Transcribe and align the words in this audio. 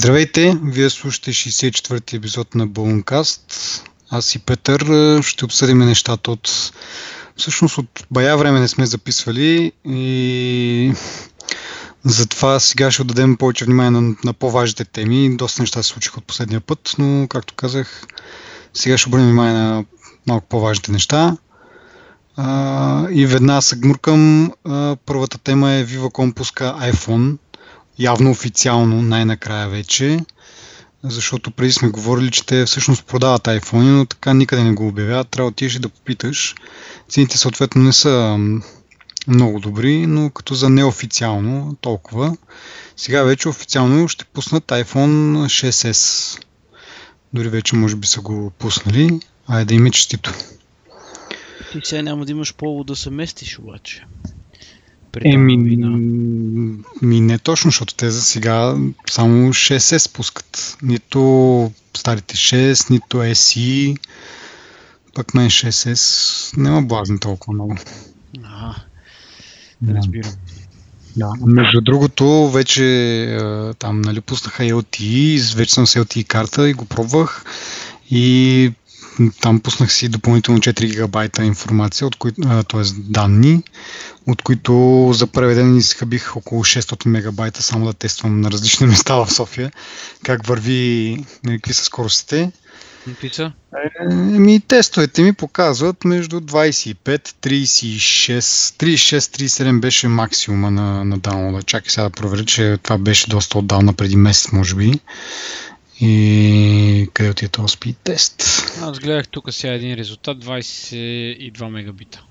Здравейте, 0.00 0.58
вие 0.64 0.90
слушате 0.90 1.32
64-ти 1.32 2.16
епизод 2.16 2.54
на 2.54 2.66
Балункаст. 2.66 3.44
Аз 4.10 4.34
и 4.34 4.38
Петър 4.38 4.82
ще 5.22 5.44
обсъдим 5.44 5.78
нещата 5.78 6.30
от... 6.30 6.72
Всъщност 7.36 7.78
от 7.78 8.06
бая 8.10 8.36
време 8.36 8.60
не 8.60 8.68
сме 8.68 8.86
записвали 8.86 9.72
и 9.84 10.92
затова 12.04 12.60
сега 12.60 12.90
ще 12.90 13.02
отдадем 13.02 13.36
повече 13.36 13.64
внимание 13.64 13.90
на, 13.90 14.14
на 14.24 14.32
по-важните 14.32 14.84
теми. 14.84 15.36
Доста 15.36 15.62
неща 15.62 15.82
се 15.82 15.88
случиха 15.88 16.18
от 16.18 16.24
последния 16.24 16.60
път, 16.60 16.94
но 16.98 17.28
както 17.28 17.54
казах, 17.54 18.06
сега 18.74 18.98
ще 18.98 19.08
обърнем 19.08 19.28
внимание 19.28 19.52
на 19.52 19.84
малко 20.26 20.46
по-важните 20.48 20.92
неща. 20.92 21.36
А, 22.36 23.08
и 23.10 23.26
веднага 23.26 23.62
се 23.62 23.76
гмуркам. 23.76 24.52
А, 24.64 24.96
първата 25.06 25.38
тема 25.38 25.72
е 25.72 25.86
Viva.com 25.86 26.34
пуска 26.34 26.76
iPhone 26.82 27.36
явно 28.00 28.30
официално 28.30 29.02
най-накрая 29.02 29.68
вече, 29.68 30.20
защото 31.04 31.50
преди 31.50 31.72
сме 31.72 31.88
говорили, 31.88 32.30
че 32.30 32.46
те 32.46 32.64
всъщност 32.64 33.06
продават 33.06 33.42
iPhone, 33.42 33.98
но 33.98 34.06
така 34.06 34.34
никъде 34.34 34.64
не 34.64 34.72
го 34.72 34.88
обявяват. 34.88 35.28
Трябва 35.28 35.50
да 35.50 35.52
отидеш 35.52 35.74
да 35.74 35.88
попиташ. 35.88 36.54
Цените 37.08 37.38
съответно 37.38 37.82
не 37.82 37.92
са 37.92 38.38
много 39.28 39.60
добри, 39.60 40.06
но 40.06 40.30
като 40.30 40.54
за 40.54 40.70
неофициално 40.70 41.76
толкова. 41.80 42.36
Сега 42.96 43.22
вече 43.22 43.48
официално 43.48 44.08
ще 44.08 44.24
пуснат 44.24 44.64
iPhone 44.64 45.44
6s. 45.44 46.40
Дори 47.32 47.48
вече 47.48 47.76
може 47.76 47.96
би 47.96 48.06
са 48.06 48.20
го 48.20 48.50
пуснали. 48.58 49.20
Айде 49.46 49.64
да 49.64 49.74
им 49.74 49.86
е 49.86 49.90
честито. 49.90 50.32
Ти 51.72 51.80
сега 51.84 52.02
няма 52.02 52.24
да 52.24 52.32
имаш 52.32 52.54
повод 52.54 52.86
да 52.86 52.96
се 52.96 53.10
местиш 53.10 53.58
обаче. 53.58 54.04
Еми, 55.24 55.56
ми 57.02 57.20
не 57.20 57.38
точно, 57.38 57.68
защото 57.68 57.94
те 57.94 58.10
за 58.10 58.22
сега 58.22 58.76
само 59.10 59.48
6 59.48 59.78
се 59.78 59.98
спускат. 59.98 60.76
Нито 60.82 61.72
старите 61.96 62.36
6, 62.36 62.90
нито 62.90 63.16
SE, 63.16 63.96
пък 65.14 65.34
мен 65.34 65.50
6S 65.50 66.56
няма 66.56 66.82
блазни 66.82 67.20
толкова 67.20 67.52
много. 67.52 67.76
Ага, 68.44 68.74
да. 69.82 69.94
разбирам. 69.94 70.32
Да, 71.16 71.32
между 71.46 71.80
другото, 71.80 72.50
вече 72.50 73.38
там 73.78 74.00
нали, 74.00 74.20
пуснаха 74.20 74.62
LTE, 74.62 75.56
вече 75.56 75.74
съм 75.74 75.86
с 75.86 75.94
LTE 75.94 76.26
карта 76.26 76.68
и 76.68 76.74
го 76.74 76.84
пробвах 76.84 77.44
и 78.10 78.72
там 79.40 79.60
пуснах 79.60 79.92
си 79.92 80.08
допълнително 80.08 80.60
4 80.60 80.86
гигабайта 80.86 81.44
информация, 81.44 82.06
от 82.06 82.16
кои, 82.16 82.32
т.е. 82.68 82.82
данни, 82.94 83.62
от 84.26 84.42
които 84.42 85.10
за 85.14 85.26
първи 85.26 85.54
ден 85.54 85.76
изхъбих 85.76 86.36
около 86.36 86.64
600 86.64 87.08
мегабайта 87.08 87.62
само 87.62 87.86
да 87.86 87.92
тествам 87.92 88.40
на 88.40 88.50
различни 88.50 88.86
места 88.86 89.14
в 89.14 89.32
София, 89.32 89.72
как 90.24 90.46
върви, 90.46 91.24
нали, 91.44 91.58
какви 91.58 91.74
са 91.74 91.84
скоростите. 91.84 92.52
Пица? 93.20 93.52
Еми, 94.10 94.60
тестовете 94.60 95.22
ми 95.22 95.32
показват 95.32 96.04
между 96.04 96.40
25, 96.40 96.94
36, 96.94 98.40
36, 98.40 99.18
37 99.18 99.80
беше 99.80 100.08
максимума 100.08 100.70
на, 100.70 101.04
на 101.04 101.18
даунлода. 101.18 101.62
Чакай 101.62 101.90
сега 101.90 102.04
да 102.04 102.10
проверя, 102.10 102.44
че 102.44 102.78
това 102.82 102.98
беше 102.98 103.30
доста 103.30 103.58
отдавна, 103.58 103.92
преди 103.92 104.16
месец, 104.16 104.52
може 104.52 104.74
би. 104.74 105.00
И 106.00 107.08
къде 107.14 107.30
отиде 107.30 107.48
този 107.48 107.76
speed 107.76 107.96
тест? 108.04 108.42
Аз 108.82 108.98
гледах 108.98 109.28
тук 109.28 109.52
сега 109.52 109.72
един 109.72 109.94
резултат, 109.94 110.44
22 110.44 111.68
мегабита. 111.68 112.22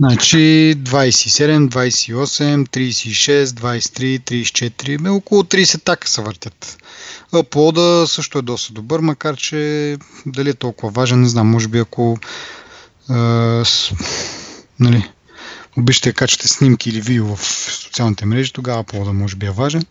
Значи 0.00 0.36
27, 0.78 1.68
28, 1.68 2.68
36, 2.68 3.44
23, 3.44 4.20
34, 4.20 5.10
около 5.10 5.42
30 5.42 5.84
така 5.84 6.08
се 6.08 6.22
въртят. 6.22 6.76
Аплода 7.32 8.06
също 8.06 8.38
е 8.38 8.42
доста 8.42 8.72
добър, 8.72 9.00
макар 9.00 9.36
че 9.36 9.96
дали 10.26 10.50
е 10.50 10.54
толкова 10.54 10.92
важен, 10.92 11.20
не 11.20 11.28
знам, 11.28 11.50
може 11.50 11.68
би 11.68 11.78
ако 11.78 12.18
е, 13.10 13.14
с, 13.64 13.92
нали, 14.80 15.10
обичате 15.78 16.08
да 16.08 16.14
качате 16.14 16.48
снимки 16.48 16.90
или 16.90 17.00
видео 17.00 17.36
в 17.36 17.44
социалните 17.72 18.26
мрежи, 18.26 18.52
тогава 18.52 18.84
по-да 18.84 19.12
може 19.12 19.36
би 19.36 19.46
е 19.46 19.50
важен. 19.50 19.84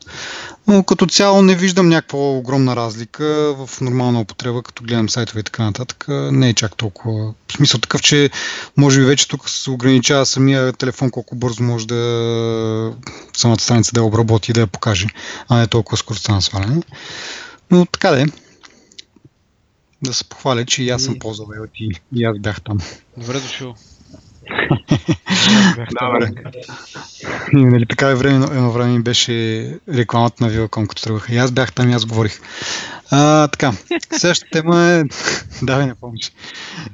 Но 0.67 0.83
като 0.83 1.05
цяло 1.07 1.41
не 1.41 1.55
виждам 1.55 1.89
някаква 1.89 2.19
огромна 2.19 2.75
разлика 2.75 3.55
в 3.57 3.81
нормална 3.81 4.21
употреба, 4.21 4.63
като 4.63 4.83
гледам 4.83 5.09
сайтове 5.09 5.39
и 5.39 5.43
така 5.43 5.63
нататък. 5.63 6.05
Не 6.09 6.49
е 6.49 6.53
чак 6.53 6.75
толкова. 6.75 7.33
В 7.47 7.53
смисъл 7.53 7.79
такъв, 7.79 8.01
че 8.01 8.29
може 8.77 8.99
би 8.99 9.05
вече 9.05 9.27
тук 9.27 9.49
се 9.49 9.71
ограничава 9.71 10.25
самия 10.25 10.73
телефон 10.73 11.11
колко 11.11 11.35
бързо 11.35 11.63
може 11.63 11.87
да 11.87 12.93
самата 13.37 13.59
страница 13.59 13.91
да 13.93 13.99
я 13.99 14.05
обработи 14.05 14.51
и 14.51 14.53
да 14.53 14.61
я 14.61 14.67
покаже, 14.67 15.07
а 15.49 15.57
не 15.57 15.67
толкова 15.67 15.97
скоростта 15.97 16.33
на 16.33 16.41
сваляне. 16.41 16.81
Но 17.71 17.85
така 17.85 18.11
да 18.11 18.21
е. 18.21 18.25
Да 20.03 20.13
се 20.13 20.23
похваля, 20.23 20.65
че 20.65 20.83
и 20.83 20.89
аз 20.89 21.03
съм 21.03 21.19
ползвал 21.19 21.47
LTE 21.47 21.99
и 22.15 22.23
аз 22.23 22.39
бях 22.39 22.61
там. 22.61 22.77
Добре 23.17 23.39
дошъл. 23.39 23.75
Добре. 26.01 26.31
И, 27.53 27.65
нали, 27.65 27.85
така 27.85 28.09
е 28.09 28.15
време, 28.15 28.45
едно 28.45 28.71
време 28.71 28.99
беше 28.99 29.33
рекламата 29.89 30.43
на 30.43 30.51
Viva.com, 30.51 30.87
като 30.87 31.03
тръгваха. 31.03 31.33
И 31.33 31.37
аз 31.37 31.51
бях 31.51 31.73
там 31.73 31.89
и 31.89 31.93
аз 31.93 32.05
говорих. 32.05 32.41
А, 33.11 33.47
така, 33.47 33.73
следващата 34.11 34.51
тема 34.51 34.81
е... 34.81 35.03
Давай, 35.61 35.85
не 35.85 35.95
помниш. 35.95 36.31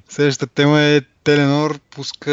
Следващата 0.09 0.53
тема 0.53 0.81
е 0.81 1.01
Теленор 1.23 1.79
пуска 1.95 2.31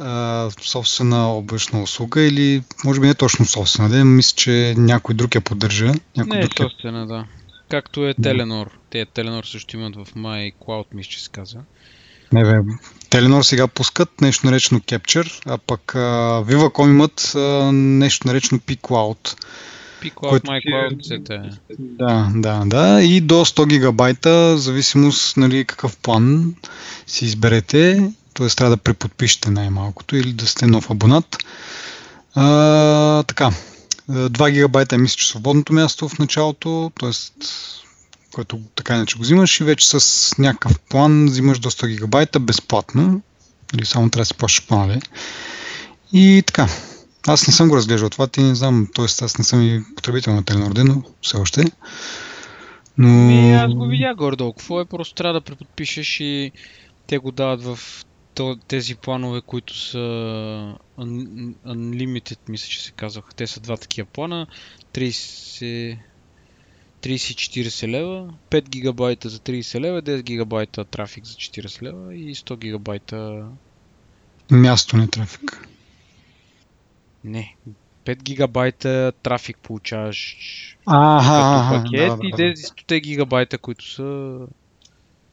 а, 0.00 0.50
собствена 0.60 1.28
облачна 1.28 1.82
услуга 1.82 2.22
или 2.22 2.62
може 2.84 3.00
би 3.00 3.06
не 3.06 3.14
точно 3.14 3.44
собствена, 3.44 3.88
да 3.88 4.04
мисля, 4.04 4.36
че 4.36 4.74
някой 4.76 5.14
друг 5.14 5.34
я 5.34 5.40
поддържа. 5.40 5.92
Някой 6.16 6.36
не 6.36 6.42
друг 6.42 6.60
е 6.60 6.62
собствена, 6.62 7.06
да. 7.06 7.24
Както 7.70 8.08
е 8.08 8.14
Теленор. 8.14 8.70
Те 8.90 9.06
Теленор 9.06 9.44
също 9.44 9.76
имат 9.76 9.96
в 9.96 10.14
MyCloud, 10.14 10.84
мисля, 10.94 11.10
че 11.10 11.24
се 11.24 11.30
казва. 11.30 11.60
Не, 12.32 12.44
бе. 12.44 12.72
Теленор 13.10 13.42
сега 13.42 13.66
пускат 13.66 14.20
нещо 14.20 14.46
наречено 14.46 14.80
Capture, 14.80 15.40
а 15.46 15.58
пък 15.58 15.92
Viva.com 16.46 16.90
имат 16.90 17.32
а, 17.34 17.72
нещо 17.72 18.28
наречено 18.28 18.60
P-Cloud. 18.60 19.36
P-Cloud, 20.02 20.44
MyCloud, 20.44 21.30
е. 21.30 21.50
Да, 21.78 22.30
да, 22.34 22.62
да. 22.66 23.02
И 23.02 23.20
до 23.20 23.34
100 23.34 23.68
гигабайта, 23.68 24.58
зависимост 24.58 25.36
нали, 25.36 25.64
какъв 25.64 25.96
план 25.96 26.54
си 27.06 27.24
изберете. 27.24 28.12
Т.е. 28.34 28.48
трябва 28.48 28.76
да 28.76 28.82
преподпишете 28.82 29.50
най-малкото 29.50 30.16
или 30.16 30.32
да 30.32 30.46
сте 30.46 30.66
нов 30.66 30.90
абонат. 30.90 31.36
А, 32.34 33.22
така, 33.22 33.50
2 34.10 34.50
гигабайта 34.50 34.94
е 34.94 34.98
мисля, 34.98 35.16
че 35.16 35.28
свободното 35.28 35.72
място 35.72 36.08
в 36.08 36.18
началото, 36.18 36.92
т.е 37.00 37.10
което 38.36 38.60
така 38.74 38.94
иначе 38.94 39.16
го 39.16 39.22
взимаш 39.22 39.60
и 39.60 39.64
вече 39.64 39.88
с 39.88 40.38
някакъв 40.38 40.80
план 40.80 41.26
взимаш 41.26 41.58
до 41.58 41.70
100 41.70 41.88
гигабайта 41.88 42.40
безплатно. 42.40 43.22
Или 43.74 43.86
само 43.86 44.10
трябва 44.10 44.22
да 44.22 44.26
си 44.26 44.34
плащаш 44.34 44.66
планове. 44.66 44.98
И 46.12 46.42
така. 46.46 46.68
Аз 47.26 47.46
не 47.46 47.52
съм 47.52 47.68
го 47.68 47.76
разглеждал 47.76 48.10
това, 48.10 48.26
ти 48.26 48.42
не 48.42 48.54
знам, 48.54 48.88
т.е. 48.94 49.04
аз 49.04 49.38
не 49.38 49.44
съм 49.44 49.62
и 49.62 49.82
потребител 49.96 50.34
на 50.34 50.44
Теленор, 50.44 50.76
но 50.76 51.02
все 51.22 51.36
още. 51.36 51.64
Но... 52.98 53.08
Ми, 53.08 53.54
аз 53.54 53.74
го 53.74 53.86
видя 53.86 54.14
гордо. 54.14 54.52
Какво 54.52 54.80
е? 54.80 54.84
Просто 54.84 55.14
трябва 55.14 55.34
да 55.34 55.40
преподпишеш 55.40 56.20
и 56.20 56.52
те 57.06 57.18
го 57.18 57.30
дават 57.30 57.62
в 57.62 57.78
тези 58.68 58.94
планове, 58.94 59.40
които 59.40 59.78
са 59.78 59.98
Unlimited, 60.98 62.38
мисля, 62.48 62.68
че 62.68 62.82
се 62.82 62.90
казваха. 62.90 63.34
Те 63.34 63.46
са 63.46 63.60
два 63.60 63.76
такива 63.76 64.08
плана. 64.12 64.46
30 64.94 65.98
30-40 67.02 67.88
лева, 67.88 68.34
5 68.50 68.68
гигабайта 68.68 69.28
за 69.28 69.38
30 69.38 69.80
лева, 69.80 70.02
10 70.02 70.22
гигабайта 70.22 70.84
трафик 70.84 71.24
за 71.24 71.34
40 71.34 71.82
лева 71.82 72.14
и 72.14 72.34
100 72.34 72.58
гигабайта... 72.58 73.44
Място 74.50 74.96
не 74.96 75.08
трафик. 75.08 75.68
Не, 77.24 77.56
5 78.06 78.22
гигабайта 78.22 79.12
трафик 79.22 79.58
получаваш 79.62 80.36
ага, 80.86 81.82
пакет 81.82 82.08
да, 82.08 82.16
да, 82.16 82.26
и 82.26 82.32
10 82.32 83.00
гигабайта, 83.00 83.58
които 83.58 83.90
са... 83.90 84.38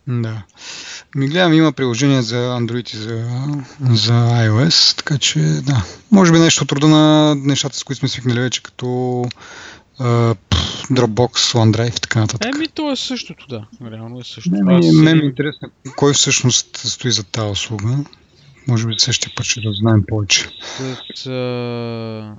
Да. 0.08 0.44
Ми 1.16 1.28
гледам, 1.28 1.54
има 1.54 1.72
приложение 1.72 2.22
за 2.22 2.36
Android 2.36 2.94
и 2.94 2.98
за, 2.98 3.26
за 3.96 4.14
iOS, 4.14 4.98
така 4.98 5.18
че 5.18 5.40
да. 5.40 5.86
Може 6.12 6.32
би 6.32 6.40
нещо 6.40 6.64
от 6.64 6.72
рода 6.72 6.88
на 6.88 7.36
нещата, 7.36 7.78
с 7.78 7.84
които 7.84 8.00
сме 8.00 8.08
свикнали 8.10 8.40
вече, 8.40 8.64
като 8.64 9.24
Dropbox, 10.92 11.32
OneDrive 11.32 11.98
и 11.98 12.02
така 12.02 12.20
нататък. 12.20 12.56
Еми, 12.56 12.68
то 12.68 12.92
е 12.92 12.96
същото, 12.96 13.48
да. 13.48 13.68
Реално 13.82 14.20
е 14.20 14.24
същото. 14.24 14.56
Не, 14.56 14.80
ми, 14.80 14.92
мен 14.92 15.18
ми 15.18 15.24
е 15.24 15.28
интересно 15.28 15.70
кой 15.96 16.14
всъщност 16.14 16.78
стои 16.78 17.12
за 17.12 17.24
тази 17.24 17.52
услуга. 17.52 17.98
Може 18.68 18.88
би 18.88 18.94
същия 18.98 19.34
път 19.36 19.46
ще 19.46 19.62
да 19.62 19.74
знаем 19.74 20.04
повече. 20.08 20.50
С, 21.16 21.28
а... 21.28 22.36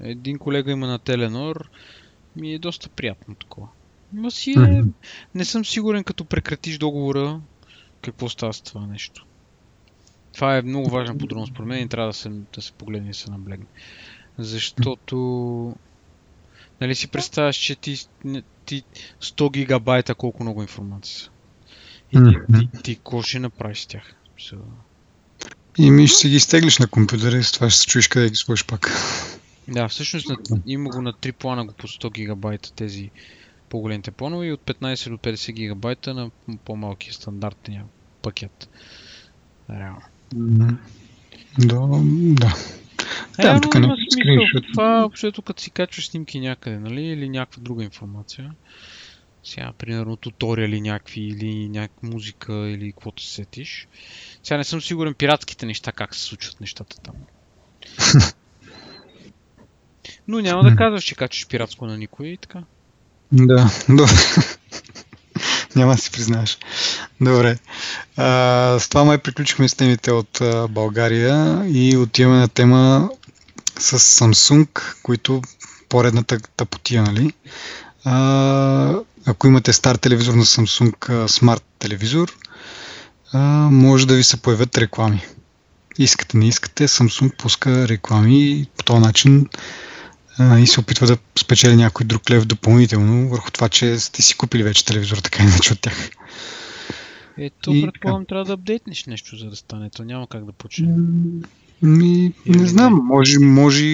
Един 0.00 0.38
колега 0.38 0.72
има 0.72 0.86
на 0.86 0.98
Теленор. 0.98 1.68
Ми 2.36 2.54
е 2.54 2.58
доста 2.58 2.88
приятно 2.88 3.34
такова. 3.34 3.68
Ма 4.12 4.30
си 4.30 4.50
е... 4.50 4.54
Mm-hmm. 4.54 4.88
Не 5.34 5.44
съм 5.44 5.64
сигурен 5.64 6.04
като 6.04 6.24
прекратиш 6.24 6.78
договора 6.78 7.40
какво 8.02 8.28
става 8.28 8.52
с 8.52 8.60
това 8.60 8.86
нещо. 8.86 9.26
Това 10.34 10.56
е 10.56 10.62
много 10.62 10.90
важна 10.90 11.18
подробност 11.18 11.52
според 11.52 11.68
мен 11.68 11.82
и 11.82 11.88
трябва 11.88 12.08
да 12.08 12.12
се, 12.12 12.28
да 12.28 12.62
се 12.62 12.72
погледне 12.72 13.10
и 13.10 13.14
се 13.14 13.30
наблегне. 13.30 13.66
Защото 14.38 15.74
Нали 16.80 16.94
си 16.94 17.08
представяш, 17.08 17.56
че 17.56 17.76
ти, 17.76 18.06
ти 18.64 18.82
100 19.22 19.52
гигабайта 19.52 20.14
колко 20.14 20.42
много 20.42 20.62
информация 20.62 21.18
са. 21.18 21.30
И 22.12 22.18
ти, 22.18 22.36
ти, 22.52 22.82
ти 22.82 22.96
какво 22.96 23.22
ще 23.22 23.38
направиш 23.38 23.80
с 23.80 23.86
тях? 23.86 24.14
И 25.78 25.90
ми 25.90 26.06
ще 26.06 26.16
си 26.16 26.28
ги 26.28 26.36
изтеглиш 26.36 26.78
на 26.78 26.86
компютъра 26.86 27.36
и 27.36 27.42
с 27.42 27.52
това 27.52 27.70
ще 27.70 27.80
се 27.80 27.86
чуеш 27.86 28.08
къде 28.08 28.30
ги 28.30 28.36
сложиш 28.36 28.66
пак. 28.66 28.90
Да, 29.68 29.88
всъщност 29.88 30.28
на, 30.28 30.36
има 30.66 30.90
го 30.90 31.02
на 31.02 31.12
3 31.12 31.32
плана 31.32 31.66
го 31.66 31.72
по 31.72 31.86
100 31.86 32.12
гигабайта 32.12 32.72
тези 32.72 33.10
по-големите 33.68 34.10
планове 34.10 34.46
и 34.46 34.52
от 34.52 34.60
15 34.60 35.10
до 35.10 35.16
50 35.16 35.52
гигабайта 35.52 36.14
на 36.14 36.30
по-малкия 36.64 37.12
стандартния 37.12 37.84
пакет. 38.22 38.68
Реално. 39.70 40.02
Мгм. 40.34 40.74
Да, 41.58 42.56
да. 43.36 43.42
Реално 43.42 43.60
тук 43.60 43.74
има 43.74 43.94
е 43.94 43.96
смисъл. 44.10 44.60
Това 44.72 45.04
общото 45.04 45.42
като 45.42 45.62
си 45.62 45.70
качваш 45.70 46.08
снимки 46.08 46.40
някъде, 46.40 46.78
нали? 46.78 47.02
Или 47.02 47.28
някаква 47.28 47.62
друга 47.62 47.84
информация. 47.84 48.50
Сега, 49.44 49.72
примерно, 49.78 50.16
туториали 50.16 50.80
някакви 50.80 51.20
или 51.20 51.68
някаква 51.68 52.08
музика 52.08 52.52
или 52.52 52.92
каквото 52.92 53.22
се 53.22 53.34
сетиш. 53.34 53.88
Сега 54.42 54.58
не 54.58 54.64
съм 54.64 54.82
сигурен 54.82 55.14
пиратските 55.14 55.66
неща, 55.66 55.92
как 55.92 56.14
се 56.14 56.22
случват 56.22 56.60
нещата 56.60 56.96
там. 57.00 57.14
Но 60.28 60.40
няма 60.40 60.62
да 60.62 60.76
казваш, 60.76 61.04
че 61.04 61.14
качваш 61.14 61.48
пиратско 61.48 61.86
на 61.86 61.98
никой 61.98 62.26
и 62.26 62.36
така. 62.36 62.62
Да, 63.32 63.70
добре. 63.88 64.12
Няма 65.76 65.92
да 65.92 65.98
си 65.98 66.10
признаеш. 66.10 66.58
Добре. 67.20 67.58
А, 68.16 68.78
с 68.80 68.88
това 68.88 69.04
май 69.04 69.18
приключихме 69.18 69.68
с 69.68 69.74
темите 69.74 70.12
от 70.12 70.40
а, 70.40 70.68
България 70.68 71.64
и 71.66 71.96
отиваме 71.96 72.38
на 72.38 72.48
тема 72.48 73.10
с 73.78 73.98
Samsung, 73.98 74.68
които 75.02 75.42
поредната 75.88 76.38
тъпотия, 76.56 77.02
нали? 77.02 77.32
А, 78.04 78.94
ако 79.26 79.46
имате 79.46 79.72
стар 79.72 79.96
телевизор 79.96 80.34
на 80.34 80.44
Samsung 80.44 80.94
Smart 81.26 81.62
телевизор, 81.78 82.36
а, 83.32 83.38
може 83.70 84.06
да 84.06 84.14
ви 84.14 84.24
се 84.24 84.36
появят 84.36 84.78
реклами. 84.78 85.24
Искате, 85.98 86.36
не 86.36 86.48
искате, 86.48 86.88
Samsung 86.88 87.36
пуска 87.36 87.88
реклами 87.88 88.50
и 88.50 88.66
по 88.76 88.84
този 88.84 89.00
начин 89.00 89.48
а, 90.38 90.58
и 90.58 90.66
се 90.66 90.80
опитва 90.80 91.06
да 91.06 91.16
спечели 91.38 91.76
някой 91.76 92.06
друг 92.06 92.30
лев 92.30 92.44
допълнително 92.44 93.28
върху 93.28 93.50
това, 93.50 93.68
че 93.68 93.98
сте 93.98 94.22
си 94.22 94.36
купили 94.36 94.62
вече 94.62 94.84
телевизор, 94.84 95.16
така 95.16 95.42
иначе 95.42 95.72
от 95.72 95.80
тях. 95.80 96.10
Ето, 97.38 97.74
И 97.74 97.82
предполагам, 97.82 98.26
трябва 98.26 98.44
да 98.44 98.52
апдейтнеш 98.52 99.04
нещо, 99.04 99.36
за 99.36 99.50
да 99.50 99.56
стане. 99.56 99.90
То 99.90 100.04
няма 100.04 100.26
как 100.26 100.44
да 100.44 100.52
почне. 100.52 100.96
Ми, 101.82 102.32
Или 102.46 102.58
не 102.58 102.66
знам, 102.66 102.94
не? 102.94 103.02
може, 103.02 103.38
може, 103.38 103.84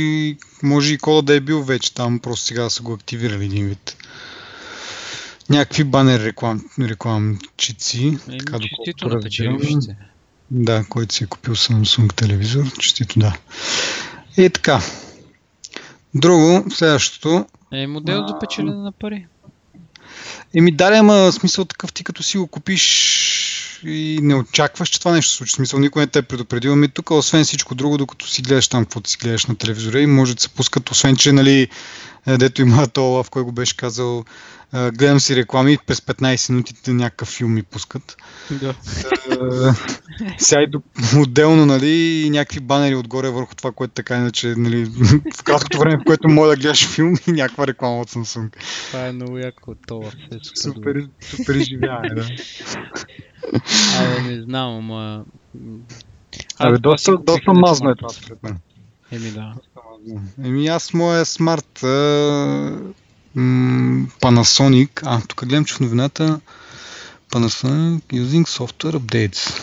може 0.62 0.94
и 0.94 0.98
кода 0.98 1.22
да 1.22 1.34
е 1.34 1.40
бил 1.40 1.62
вече 1.62 1.94
там, 1.94 2.18
просто 2.18 2.46
сега 2.46 2.70
са 2.70 2.82
го 2.82 2.92
активирали 2.92 3.44
един 3.44 3.66
вид. 3.66 3.96
Някакви 5.50 5.84
банер 5.84 6.20
реклам, 6.20 6.64
рекламчици. 6.80 8.06
Еми, 8.06 8.38
така, 8.38 8.58
честито 8.58 9.08
на 9.08 9.20
печелившите. 9.20 9.96
Да, 10.50 10.84
който 10.88 11.14
си 11.14 11.24
е 11.24 11.26
купил 11.26 11.54
Samsung 11.54 12.14
телевизор, 12.14 12.72
честито 12.78 13.18
да. 13.18 13.36
И 14.38 14.50
така. 14.50 14.80
Друго, 16.14 16.64
следващото. 16.70 17.46
Е, 17.72 17.86
модел 17.86 18.26
за 18.28 18.38
печелене 18.38 18.76
на 18.76 18.92
пари. 18.92 19.26
Еми 20.54 20.72
да, 20.72 20.84
ама 20.84 21.32
смисъл 21.32 21.64
такъв 21.64 21.92
ти 21.92 22.04
като 22.04 22.22
си 22.22 22.38
го 22.38 22.46
купиш 22.46 23.80
и 23.84 24.18
не 24.22 24.34
очакваш, 24.34 24.88
че 24.88 24.98
това 24.98 25.12
нещо 25.12 25.32
случи. 25.32 25.52
Смисъл 25.52 25.80
никой 25.80 26.02
не 26.02 26.06
те 26.06 26.18
е 26.18 26.22
предупредил. 26.22 26.72
Ами 26.72 26.88
тук, 26.88 27.10
освен 27.10 27.44
всичко 27.44 27.74
друго, 27.74 27.98
докато 27.98 28.28
си 28.28 28.42
гледаш 28.42 28.68
там, 28.68 28.84
каквото 28.84 29.10
си 29.10 29.18
гледаш 29.18 29.46
на 29.46 29.56
телевизора 29.56 30.00
и 30.00 30.06
може 30.06 30.34
да 30.34 30.42
се 30.42 30.48
пускат, 30.48 30.90
освен 30.90 31.16
че, 31.16 31.32
нали, 31.32 31.68
дето 32.26 32.62
има 32.62 32.86
то, 32.88 33.02
в 33.02 33.30
кой 33.30 33.42
го 33.42 33.52
беше 33.52 33.76
казал, 33.76 34.24
гледам 34.72 35.20
си 35.20 35.36
реклами, 35.36 35.78
през 35.86 36.00
15 36.00 36.50
минути 36.50 36.90
някакъв 36.90 37.28
филм 37.28 37.54
ми 37.54 37.62
пускат. 37.62 38.16
Да. 38.50 38.74
Сега 40.38 40.62
и 40.62 40.68
отделно, 41.18 41.66
нали, 41.66 42.28
някакви 42.30 42.60
банери 42.60 42.94
отгоре 42.94 43.30
върху 43.30 43.54
това, 43.54 43.72
което 43.72 43.94
така 43.94 44.16
иначе, 44.16 44.54
нали, 44.56 44.84
в 45.36 45.42
краткото 45.44 45.78
време, 45.78 45.96
в 45.96 46.04
което 46.06 46.28
мога 46.28 46.48
да 46.48 46.56
гледаш 46.56 46.88
филм 46.88 47.14
и 47.26 47.32
някаква 47.32 47.66
реклама 47.66 48.00
от 48.00 48.10
Samsung. 48.10 48.56
Това 48.86 49.06
е 49.06 49.12
много 49.12 49.38
яко 49.38 49.74
това. 49.86 50.10
Супер. 50.62 51.08
Супер, 51.20 51.54
изживяване, 51.54 52.14
да. 52.14 52.26
Абе, 53.98 54.22
не 54.22 54.42
знам, 54.42 54.76
ама... 54.76 55.24
Абе, 56.58 56.78
доста, 56.78 57.18
доста 57.18 57.52
мазно 57.52 57.90
е 57.90 57.94
това, 57.94 58.08
според 58.08 58.42
мен. 58.42 58.58
Еми 59.12 59.30
да. 59.30 59.54
Еми 60.44 60.66
аз 60.68 60.94
моя 60.94 61.24
смарт 61.24 61.82
а, 61.84 62.78
м, 63.34 64.06
Panasonic, 64.20 65.00
а 65.04 65.20
тук 65.28 65.44
гледам, 65.44 65.64
че 65.64 65.74
в 65.74 65.80
новината 65.80 66.40
Panasonic 67.30 68.02
using 68.12 68.46
software 68.46 68.98
updates. 68.98 69.60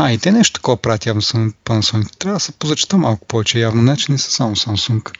А, 0.00 0.12
и 0.12 0.18
те 0.18 0.32
нещо 0.32 0.52
такова 0.52 0.76
правят 0.76 1.06
явно 1.06 1.22
са 1.22 1.36
Panasonic. 1.36 2.16
Трябва 2.16 2.36
да 2.36 2.40
се 2.40 2.52
позачета 2.52 2.98
малко 2.98 3.26
повече 3.26 3.58
явно, 3.58 3.82
не, 3.82 3.96
че 3.96 4.12
не 4.12 4.18
са 4.18 4.30
само 4.30 4.56
Samsung. 4.56 5.18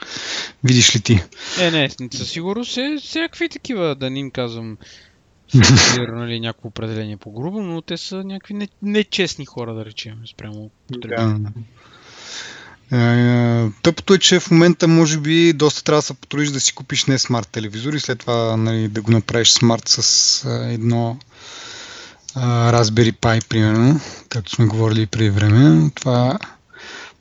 Видиш 0.64 0.96
ли 0.96 1.00
ти? 1.00 1.22
Е, 1.60 1.70
не, 1.70 1.90
със 2.12 2.30
сигурност 2.30 2.76
е 2.76 2.96
всякакви 3.02 3.48
такива, 3.48 3.94
да 3.94 4.10
не 4.10 4.18
им 4.18 4.30
казвам 4.30 4.78
нали, 5.54 6.40
някакво 6.40 6.68
определение 6.68 7.16
по-грубо, 7.16 7.62
но 7.62 7.82
те 7.82 7.96
са 7.96 8.24
някакви 8.24 8.54
не, 8.54 8.68
нечестни 8.82 9.46
хора, 9.46 9.74
да 9.74 9.84
речем, 9.84 10.18
спрямо 10.30 10.70
потребителите. 10.88 11.40
Да. 11.40 11.50
Е, 12.92 13.70
Тъпото 13.82 14.14
е, 14.14 14.18
че 14.18 14.40
в 14.40 14.50
момента 14.50 14.88
може 14.88 15.18
би 15.18 15.52
доста 15.52 15.84
трябва 15.84 15.98
да 15.98 16.02
се 16.02 16.14
потрудиш 16.14 16.48
да 16.48 16.60
си 16.60 16.74
купиш 16.74 17.04
не 17.04 17.18
смарт 17.18 17.48
телевизор 17.48 17.92
и 17.92 18.00
след 18.00 18.18
това 18.18 18.56
нали, 18.56 18.88
да 18.88 19.02
го 19.02 19.10
направиш 19.10 19.50
смарт 19.50 19.88
с 19.88 20.44
а, 20.44 20.72
едно 20.72 21.18
а, 22.34 22.72
Raspberry 22.72 23.12
Pi, 23.12 23.48
примерно, 23.48 24.00
както 24.28 24.50
сме 24.50 24.66
говорили 24.66 25.06
преди 25.06 25.30
време. 25.30 25.90
Това 25.94 26.30
е 26.30 26.46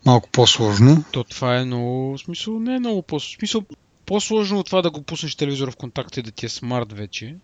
малко 0.05 0.29
по-сложно. 0.29 1.03
То 1.11 1.23
това 1.23 1.57
е 1.57 1.65
много, 1.65 2.17
смисъл, 2.17 2.59
не 2.59 2.75
е 2.75 2.79
много 2.79 3.01
по 3.01 3.19
в 3.19 3.23
смисъл, 3.23 3.63
по-сложно 4.05 4.59
от 4.59 4.65
това 4.65 4.81
да 4.81 4.91
го 4.91 5.01
пуснеш 5.01 5.35
телевизора 5.35 5.71
в 5.71 5.75
контакт 5.75 6.17
и 6.17 6.21
да 6.21 6.31
ти 6.31 6.45
е 6.45 6.49
смарт 6.49 6.93
вече. 6.93 7.35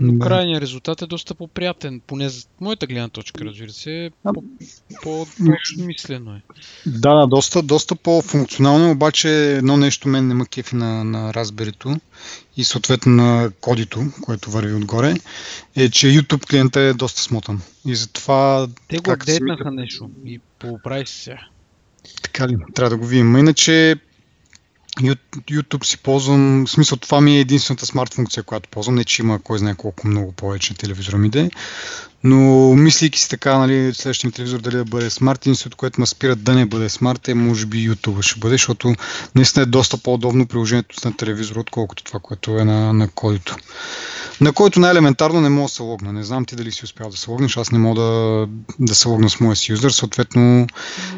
Но 0.00 0.12
Да. 0.12 0.18
крайният 0.26 0.62
резултат 0.62 1.02
е 1.02 1.06
доста 1.06 1.34
по-приятен, 1.34 2.00
поне 2.06 2.28
за 2.28 2.46
моята 2.60 2.86
гледна 2.86 3.08
точка, 3.08 3.44
разбира 3.44 3.70
се, 3.72 4.10
А, 4.24 4.32
по- 4.32 4.44
по- 5.02 5.26
по-смислено 5.44 6.34
е. 6.34 6.42
Да, 6.86 7.14
да, 7.14 7.26
доста, 7.26 7.62
доста 7.62 7.96
по-функционално, 7.96 8.90
обаче 8.90 9.56
едно 9.56 9.76
нещо 9.76 10.08
мен 10.08 10.28
не 10.28 10.34
ма 10.34 10.46
кефи 10.46 10.76
на, 10.76 11.04
на 11.04 11.32
Raspberry 11.32 12.00
и 12.56 12.64
съответно 12.64 13.12
на 13.12 13.50
кодито, 13.60 14.02
което 14.22 14.50
върви 14.50 14.74
отгоре, 14.74 15.14
е, 15.76 15.90
че 15.90 16.06
YouTube 16.06 16.46
клиента 16.46 16.80
е 16.80 16.92
доста 16.92 17.20
смотан. 17.20 17.62
И 17.86 17.94
затова 17.94 18.68
Те 18.88 18.98
го 18.98 19.10
апдейтнаха 19.10 19.70
нещо 19.70 20.10
и 20.26 20.40
поправи 20.58 21.06
се. 21.06 21.36
Така 22.22 22.48
ли? 22.48 22.56
Трябва 22.74 22.90
да 22.90 22.96
го 22.96 23.06
видим. 23.06 23.36
Иначе 23.36 23.96
YouTube 24.98 25.84
си 25.84 25.98
ползвам, 25.98 26.64
в 26.66 26.70
смисъл 26.70 26.98
това 26.98 27.20
ми 27.20 27.36
е 27.36 27.40
единствената 27.40 27.86
смарт 27.86 28.14
функция, 28.14 28.42
която 28.42 28.68
ползвам, 28.68 28.94
не 28.94 29.04
че 29.04 29.22
има 29.22 29.38
кой 29.38 29.58
знае 29.58 29.74
колко 29.74 30.06
много 30.06 30.32
повече 30.32 30.74
телевизора 30.74 31.18
ми 31.18 31.28
да 31.28 31.40
е, 31.40 31.50
но 32.24 32.74
мислейки 32.74 33.20
си 33.20 33.28
така, 33.28 33.58
нали, 33.58 33.94
следващия 33.94 34.28
ми 34.28 34.32
телевизор 34.32 34.60
дали 34.60 34.76
да 34.76 34.84
бъде 34.84 35.10
смарт, 35.10 35.46
единственото, 35.46 35.76
което 35.76 36.00
ме 36.00 36.06
спира 36.06 36.36
да 36.36 36.54
не 36.54 36.66
бъде 36.66 36.88
смарт 36.88 37.28
е 37.28 37.34
може 37.34 37.66
би 37.66 37.90
YouTube 37.90 38.22
ще 38.22 38.40
бъде, 38.40 38.54
защото 38.54 38.94
наистина 39.34 39.62
е 39.62 39.66
доста 39.66 39.98
по-удобно 39.98 40.46
приложението 40.46 41.08
на 41.08 41.16
телевизора, 41.16 41.60
отколкото 41.60 42.04
това, 42.04 42.20
което 42.20 42.58
е 42.58 42.64
на, 42.64 42.92
на 42.92 43.08
кодито. 43.08 43.56
На 44.40 44.52
който 44.52 44.80
най-елементарно 44.80 45.40
не 45.40 45.48
мога 45.48 45.62
да 45.62 45.68
се 45.68 45.82
логна. 45.82 46.12
Не 46.12 46.22
знам 46.24 46.44
ти 46.44 46.56
дали 46.56 46.72
си 46.72 46.84
успял 46.84 47.10
да 47.10 47.16
се 47.16 47.30
логнеш, 47.30 47.56
аз 47.56 47.72
не 47.72 47.78
мога 47.78 48.00
да, 48.00 48.46
да 48.78 48.94
се 48.94 49.08
логна 49.08 49.30
с 49.30 49.40
моя 49.40 49.56
си 49.56 49.72
юзър, 49.72 49.90
съответно 49.90 50.66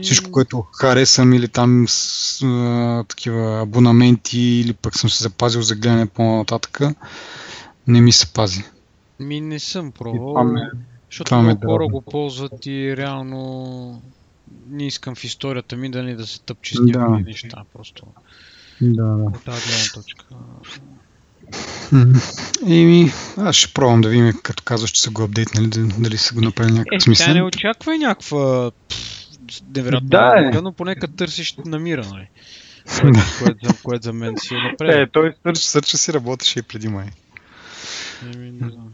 всичко, 0.03 0.31
което 0.31 0.65
харесам 0.81 1.33
или 1.33 1.49
там 1.49 1.85
с 1.89 2.43
а, 2.43 3.05
такива 3.09 3.61
абонаменти 3.63 4.41
или 4.41 4.73
пък 4.73 4.99
съм 4.99 5.11
се 5.11 5.23
запазил 5.23 5.63
за 5.63 5.75
гледане 5.75 6.07
по-нататък, 6.07 6.81
не 7.87 8.01
ми 8.01 8.13
се 8.13 8.27
пази. 8.27 8.65
Ми 9.21 9.41
не 9.41 9.59
съм 9.59 9.93
пробвал, 9.93 10.35
защото 11.13 11.25
това 11.25 11.43
много 11.43 11.67
хора 11.67 11.87
го 11.87 12.01
ползват 12.03 12.67
и 12.67 12.97
реално 12.97 14.03
не 14.69 14.87
искам 14.87 15.15
в 15.15 15.25
историята 15.25 15.77
ми 15.77 15.91
да 15.91 16.03
ни 16.03 16.17
да 16.17 16.27
се 16.27 16.41
тъпчи 16.41 16.75
с 16.75 16.81
Да. 16.83 16.99
някакви 16.99 17.23
неща, 17.23 17.63
просто 17.73 18.07
да, 18.81 19.03
да. 19.05 19.13
от 19.25 19.45
тази 19.45 19.67
гледна 19.67 19.85
точка. 19.95 20.25
Еми, 22.67 23.11
аз 23.37 23.57
ще 23.57 23.73
пробвам 23.75 24.01
да 24.01 24.09
видим, 24.09 24.33
като 24.43 24.63
казваш, 24.63 24.91
че 24.91 25.03
са 25.03 25.11
го 25.11 25.23
апдейтнали, 25.23 25.67
да- 25.67 25.87
дали 25.99 26.19
са 26.19 26.35
го 26.35 26.41
направили 26.41 26.73
Е, 26.73 26.75
някакъв 26.75 26.99
тя 26.99 27.05
смисъл. 27.05 27.35
не 27.35 27.43
очаква 27.43 27.99
някаква 27.99 28.71
невероятно 29.77 30.09
Да, 30.09 30.51
е. 30.55 30.61
но 30.61 30.73
поне 30.73 30.95
като 30.97 31.13
търсиш 31.13 31.57
намира, 31.67 32.07
нали? 32.07 32.29
Което, 33.01 33.19
което, 33.39 33.69
за, 33.69 33.75
което 33.83 34.05
за 34.05 34.13
мен 34.13 34.35
си 34.39 34.55
е 34.55 34.71
напред. 34.71 35.09
Е, 35.09 35.11
той 35.13 35.35
сърч, 35.43 35.59
сърча 35.59 35.99
си 35.99 36.13
работеше 36.13 36.59
и 36.59 36.63
преди 36.63 36.89
май. 36.89 37.07
Еми, 38.25 38.51
не 38.53 38.71
знам. 38.71 38.92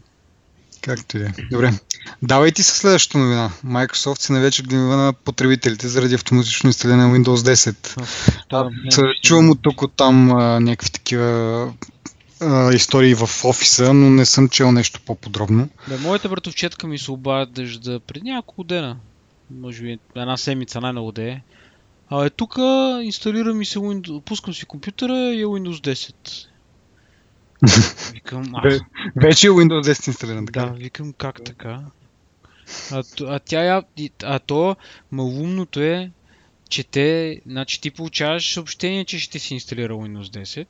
Както 0.81 1.17
и 1.17 1.19
да 1.19 1.25
е. 1.25 1.31
Добре. 1.51 1.73
Давай 2.21 2.51
ти 2.51 2.63
със 2.63 2.77
следващата 2.77 3.17
новина. 3.17 3.51
Microsoft 3.65 4.19
се 4.19 4.33
навече 4.33 4.63
гнева 4.63 4.95
на 4.95 5.13
потребителите 5.13 5.87
заради 5.87 6.15
автоматично 6.15 6.67
инсталиране 6.67 7.07
на 7.07 7.17
Windows 7.17 7.35
10. 7.35 8.01
Да, 8.49 9.13
чувам 9.21 9.49
от 9.49 9.61
тук 9.61 9.81
от 9.81 9.93
там 9.93 10.27
някакви 10.63 10.89
такива 10.89 11.73
а, 12.41 12.73
истории 12.73 13.15
в 13.15 13.29
офиса, 13.43 13.93
но 13.93 14.09
не 14.09 14.25
съм 14.25 14.49
чел 14.49 14.71
нещо 14.71 14.99
по-подробно. 15.05 15.69
Да, 15.87 15.97
моята 15.97 16.29
братовчетка 16.29 16.87
ми 16.87 16.97
се 16.97 17.11
обажда 17.11 17.99
преди 17.99 18.31
няколко 18.31 18.63
дена. 18.63 18.97
Може 19.51 19.83
би 19.83 19.99
една 20.15 20.37
седмица 20.37 20.81
най-много 20.81 21.11
да 21.11 21.23
е. 21.23 21.41
А 22.09 22.25
е 22.25 22.29
тук 22.29 22.57
инсталира 23.03 23.53
ми 23.53 23.65
се 23.65 23.79
Windows, 23.79 24.21
пускам 24.21 24.53
си 24.53 24.65
компютъра 24.65 25.13
и 25.13 25.41
е 25.41 25.45
Windows 25.45 25.93
10. 25.93 26.13
Викам, 28.13 28.55
а, 28.55 28.61
Ве- 28.61 28.85
Вече 29.15 29.47
е 29.47 29.49
Windows 29.49 29.81
10 29.83 30.07
инсталиран, 30.07 30.45
така 30.45 30.65
да, 30.65 30.71
викам 30.71 31.13
как 31.13 31.43
така. 31.43 31.81
А, 32.91 33.03
а 33.27 33.39
тя 33.39 33.63
я, 33.63 33.83
а 34.23 34.39
то 34.39 34.75
малумното 35.11 35.81
е, 35.81 36.11
че 36.69 36.83
те, 36.83 37.41
значи 37.45 37.81
ти 37.81 37.91
получаваш 37.91 38.53
съобщение, 38.53 39.05
че 39.05 39.19
ще 39.19 39.39
си 39.39 39.53
инсталира 39.53 39.93
Windows 39.93 40.43
10. 40.43 40.67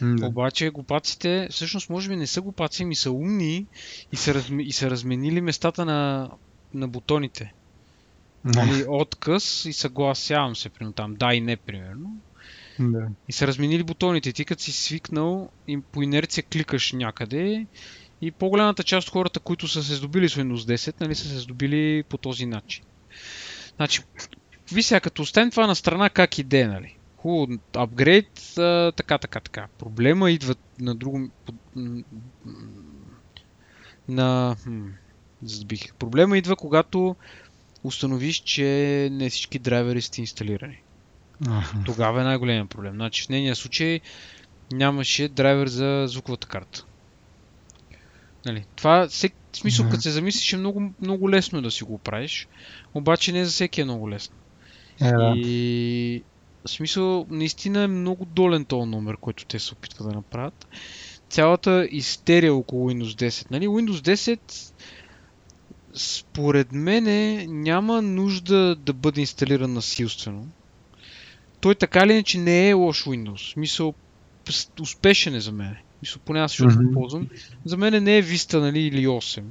М, 0.00 0.16
Да. 0.16 0.26
Обаче 0.26 0.70
глупаците, 0.70 1.48
всъщност 1.50 1.90
може 1.90 2.08
би 2.08 2.16
не 2.16 2.26
са 2.26 2.40
глупаци, 2.40 2.84
ми 2.84 2.96
са 2.96 3.10
умни 3.10 3.66
и 4.12 4.16
са, 4.16 4.34
разми, 4.34 4.62
и 4.64 4.72
са 4.72 4.90
разменили 4.90 5.40
местата 5.40 5.84
на, 5.84 6.30
на 6.74 6.88
бутоните. 6.88 7.52
Нали, 8.44 8.84
отказ 8.88 9.64
и 9.64 9.72
съгласявам 9.72 10.56
се, 10.56 10.68
примерно 10.68 10.92
там, 10.92 11.14
да 11.14 11.34
и 11.34 11.40
не, 11.40 11.56
примерно. 11.56 12.16
Да. 12.78 13.08
И 13.28 13.32
са 13.32 13.46
разменили 13.46 13.82
бутоните. 13.82 14.32
Ти 14.32 14.44
като 14.44 14.62
си 14.62 14.72
свикнал 14.72 15.50
и 15.68 15.80
по 15.80 16.02
инерция 16.02 16.44
кликаш 16.44 16.92
някъде 16.92 17.66
и 18.20 18.30
по-голямата 18.30 18.82
част 18.82 19.08
от 19.08 19.12
хората, 19.12 19.40
които 19.40 19.68
са 19.68 19.82
се 19.82 19.94
здобили 19.94 20.28
с 20.28 20.34
Windows 20.34 20.74
10, 20.76 21.00
нали, 21.00 21.14
са 21.14 21.28
се 21.28 21.38
здобили 21.38 22.02
по 22.02 22.18
този 22.18 22.46
начин. 22.46 22.84
Значи, 23.76 24.02
ви 24.72 24.82
сега, 24.82 25.00
като 25.00 25.22
оставим 25.22 25.50
това 25.50 25.66
на 25.66 25.76
страна, 25.76 26.10
как 26.10 26.38
иде, 26.38 26.66
нали? 26.66 26.96
Хубаво, 27.16 27.58
апгрейд, 27.74 28.58
а, 28.58 28.92
така, 28.92 29.18
така, 29.18 29.40
така. 29.40 29.66
Проблема 29.78 30.30
идва 30.30 30.54
на 30.80 30.94
друго... 30.94 31.30
На... 34.08 34.56
хм. 34.64 34.86
Проблема 35.98 36.38
идва, 36.38 36.56
когато 36.56 37.16
установиш, 37.84 38.36
че 38.36 39.08
не 39.12 39.30
всички 39.30 39.58
драйвери 39.58 40.02
сте 40.02 40.20
инсталирани. 40.20 40.83
Аха. 41.48 41.78
Тогава 41.84 42.20
е 42.20 42.24
най-големият 42.24 42.70
проблем. 42.70 42.94
Значи 42.94 43.22
в 43.22 43.28
нейния 43.28 43.56
случай 43.56 44.00
нямаше 44.72 45.28
драйвер 45.28 45.66
за 45.68 46.04
звуковата 46.08 46.48
карта. 46.48 46.84
Нали, 48.46 48.64
това, 48.76 49.08
всек, 49.08 49.34
в 49.52 49.56
смисъл, 49.56 49.88
като 49.88 50.02
се 50.02 50.10
замислиш, 50.10 50.52
е 50.52 50.56
много, 50.56 50.92
много 51.00 51.30
лесно 51.30 51.62
да 51.62 51.70
си 51.70 51.84
го 51.84 51.98
правиш, 51.98 52.48
обаче 52.94 53.32
не 53.32 53.44
за 53.44 53.50
всеки 53.50 53.80
е 53.80 53.84
много 53.84 54.10
лесно. 54.10 54.36
Е, 55.00 55.12
да. 55.12 55.32
И 55.36 56.22
в 56.66 56.70
смисъл, 56.70 57.26
наистина 57.30 57.82
е 57.82 57.86
много 57.86 58.24
долен 58.24 58.64
този 58.64 58.90
номер, 58.90 59.16
който 59.16 59.44
те 59.44 59.58
се 59.58 59.72
опитват 59.72 60.08
да 60.08 60.14
направят. 60.14 60.66
Цялата 61.28 61.88
истерия 61.90 62.54
около 62.54 62.90
Windows 62.90 63.28
10. 63.28 63.50
Нали? 63.50 63.68
Windows 63.68 64.14
10 64.14 64.72
според 65.94 66.72
мене 66.72 67.46
няма 67.46 68.02
нужда 68.02 68.76
да 68.76 68.92
бъде 68.92 69.20
инсталиран 69.20 69.72
насилствено. 69.72 70.46
Той 71.64 71.74
така 71.74 72.00
или 72.04 72.12
иначе 72.12 72.38
не 72.38 72.68
е 72.68 72.72
лош 72.72 73.04
Windows. 73.04 73.94
П- 74.44 74.82
успешен 74.82 75.34
е 75.34 75.40
за 75.40 75.52
мен. 75.52 75.76
Мисъл, 76.02 76.22
поне 76.24 76.40
аз 76.40 76.50
защото 76.50 76.86
го 76.86 76.92
ползвам. 76.92 77.28
За 77.64 77.76
мен 77.76 78.04
не 78.04 78.16
е 78.18 78.22
Vista 78.22 78.60
нали, 78.60 78.80
или 78.80 79.06
8. 79.06 79.42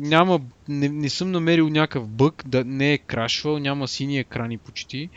Няма, 0.00 0.40
не, 0.68 0.88
не 0.88 1.10
съм 1.10 1.30
намерил 1.30 1.68
някакъв 1.68 2.08
бък, 2.08 2.42
да 2.46 2.64
не 2.64 2.92
е 2.92 2.98
крашвал, 2.98 3.58
няма 3.58 3.88
сини 3.88 4.18
екрани 4.18 4.58
почти. 4.58 5.08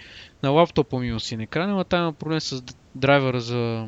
На 0.44 0.50
лаптопа 0.50 1.00
ми 1.00 1.08
има 1.08 1.20
син 1.20 1.39
екран, 1.39 1.70
но 1.70 1.84
там 1.84 2.01
има 2.01 2.13
проблем 2.13 2.42
с 2.42 2.63
драйвера 2.96 3.42
за, 3.42 3.88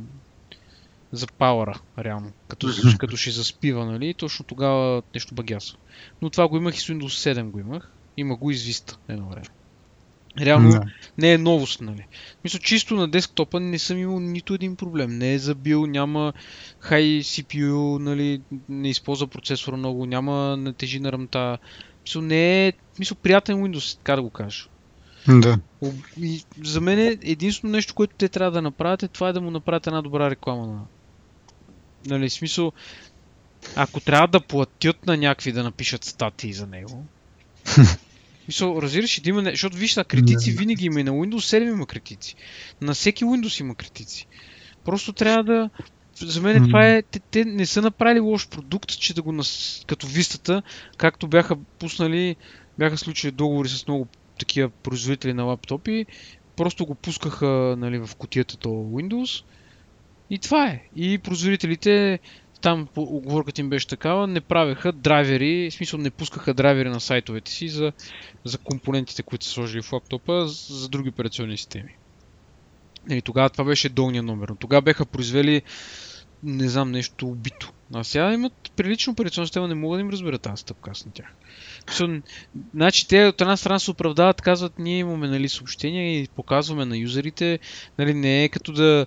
за 1.12 1.28
пауъра, 1.28 1.80
реално. 2.00 2.32
Като, 2.48 2.68
като 3.00 3.18
ще 3.18 3.32
заспива, 3.32 3.86
нали, 3.86 4.14
точно 4.14 4.46
тогава 4.46 5.02
нещо 5.14 5.36
багясва. 5.36 5.78
Но 6.22 6.30
това 6.30 6.48
го 6.48 6.58
имах 6.58 6.76
и 6.76 6.80
с 6.80 6.88
Windows 6.88 7.34
7 7.34 7.50
го 7.50 7.60
имах. 7.60 7.92
Има 8.18 8.36
го 8.36 8.52
и 8.52 8.56
с 8.56 8.64
Vista 8.66 8.98
едно 9.10 9.30
време. 9.30 9.48
Реално 10.40 10.72
Да. 10.72 10.84
не 11.18 11.34
е 11.34 11.38
новост, 11.38 11.82
нали. 11.82 12.06
Мисля, 12.44 12.60
чисто 12.60 12.96
на 12.96 13.08
десктопа 13.08 13.60
не 13.60 13.80
съм 13.80 13.98
имал 13.98 14.20
нито 14.20 14.54
един 14.54 14.76
проблем. 14.76 15.18
Не 15.18 15.34
е 15.34 15.40
забил, 15.40 15.86
няма 15.86 16.34
high 16.90 17.20
CPU, 17.20 17.98
нали, 17.98 18.42
не 18.70 18.90
използва 18.90 19.28
процесора 19.28 19.78
много, 19.78 20.06
няма 20.06 20.58
не 20.58 20.74
тежи 20.74 21.00
на 21.00 21.12
ръмта. 21.12 21.58
Мисля, 22.04 22.22
не 22.22 22.68
е, 22.68 22.74
мисля, 23.00 23.16
приятен 23.16 23.56
Windows, 23.56 23.98
така 23.98 24.16
да 24.16 24.22
го 24.22 24.30
кажа. 24.30 24.68
Да. 25.28 25.60
И 26.20 26.44
за 26.64 26.82
мен 26.82 27.00
е 27.00 27.18
единствено 27.22 27.72
нещо, 27.72 27.94
което 27.94 28.16
те 28.18 28.30
трябва 28.30 28.52
да 28.52 28.62
направят 28.62 29.04
е 29.04 29.08
това 29.08 29.30
е 29.30 29.34
да 29.34 29.42
му 29.42 29.52
направят 29.52 29.88
една 29.88 30.02
добра 30.02 30.30
реклама 30.30 30.68
на... 30.68 30.82
Нали, 32.06 32.30
смисъл, 32.30 32.72
ако 33.76 34.00
трябва 34.00 34.28
да 34.28 34.40
платят 34.40 35.06
на 35.06 35.18
някакви 35.18 35.52
да 35.52 35.64
напишат 35.64 36.04
статии 36.04 36.54
за 36.54 36.68
него, 36.68 37.06
Мисъл, 38.52 38.80
разбираш, 38.82 39.22
да 39.22 39.30
има, 39.30 39.42
защото 39.42 39.78
виж, 39.78 39.96
на 39.96 40.04
критици 40.04 40.52
винаги 40.52 40.86
има 40.86 41.00
и 41.00 41.04
на 41.04 41.12
Windows 41.12 41.60
7 41.60 41.74
има 41.74 41.86
критици. 41.86 42.36
На 42.82 42.94
всеки 42.94 43.26
Windows 43.26 43.62
има 43.62 43.76
критици. 43.76 44.28
Просто 44.86 45.14
трябва 45.14 45.44
да... 45.44 45.70
За 46.16 46.42
мен 46.42 46.64
това 46.66 46.88
е... 46.88 47.02
Те, 47.02 47.20
те 47.20 47.46
не 47.46 47.66
са 47.66 47.82
направили 47.82 48.20
лош 48.20 48.50
продукт, 48.50 48.90
че 48.90 49.14
да 49.14 49.22
го 49.22 49.32
нас... 49.32 49.84
като 49.88 50.08
вистата, 50.08 50.62
както 50.98 51.28
бяха 51.28 51.56
пуснали, 51.56 52.36
бяха 52.80 52.98
случили 52.98 53.32
договори 53.32 53.70
с 53.70 53.88
много 53.88 54.08
такива 54.40 54.70
производители 54.70 55.34
на 55.34 55.44
лаптопи, 55.44 56.06
просто 56.56 56.86
го 56.86 56.96
пускаха 56.96 57.76
нали, 57.78 57.98
в 57.98 58.10
кутията 58.16 58.58
то 58.58 58.70
Windows 58.70 59.44
и 60.30 60.40
това 60.40 60.68
е. 60.68 60.84
И 60.96 61.18
производителите 61.18 62.20
там 62.62 62.88
оговорката 62.96 63.62
им 63.62 63.70
беше 63.70 63.88
такава, 63.88 64.28
не 64.28 64.42
правеха 64.42 64.92
драйвери, 64.92 65.70
в 65.72 65.74
смисъл 65.74 66.00
не 66.00 66.10
пускаха 66.10 66.54
драйвери 66.54 66.90
на 66.90 67.00
сайтовете 67.00 67.52
си 67.52 67.70
за, 67.70 67.92
за 68.44 68.58
компонентите, 68.58 69.24
които 69.24 69.46
са 69.46 69.52
сложили 69.52 69.82
в 69.82 69.94
лаптопа 69.94 70.48
за, 70.48 70.90
други 70.90 71.10
операционни 71.10 71.58
системи. 71.58 71.96
И 73.10 73.22
тогава 73.22 73.50
това 73.50 73.64
беше 73.64 73.90
долния 73.90 74.24
номер. 74.24 74.50
Но 74.50 74.56
тогава 74.56 74.82
беха 74.82 75.06
произвели, 75.06 75.62
не 76.44 76.70
знам, 76.70 76.92
нещо 76.92 77.28
убито. 77.28 77.74
А 77.94 78.04
сега 78.04 78.34
имат 78.34 78.72
прилична 78.76 79.14
операционна 79.14 79.48
система, 79.48 79.68
не 79.68 79.76
мога 79.76 79.98
да 79.98 80.02
им 80.02 80.10
разбера 80.10 80.38
тази 80.38 80.62
стъпка 80.62 80.92
аз 80.92 81.06
на 81.06 81.12
тях. 81.12 81.34
Значи 82.74 83.08
те 83.08 83.26
от 83.26 83.42
една 83.42 83.58
страна 83.58 83.80
се 83.80 83.92
оправдават, 83.92 84.42
казват, 84.42 84.80
ние 84.80 84.98
имаме 84.98 85.28
нали, 85.28 85.50
съобщения 85.50 86.22
и 86.22 86.28
показваме 86.28 86.86
на 86.86 86.98
юзерите, 86.98 87.60
нали, 88.00 88.14
не 88.14 88.44
е 88.44 88.50
като 88.50 88.72
да... 88.72 89.06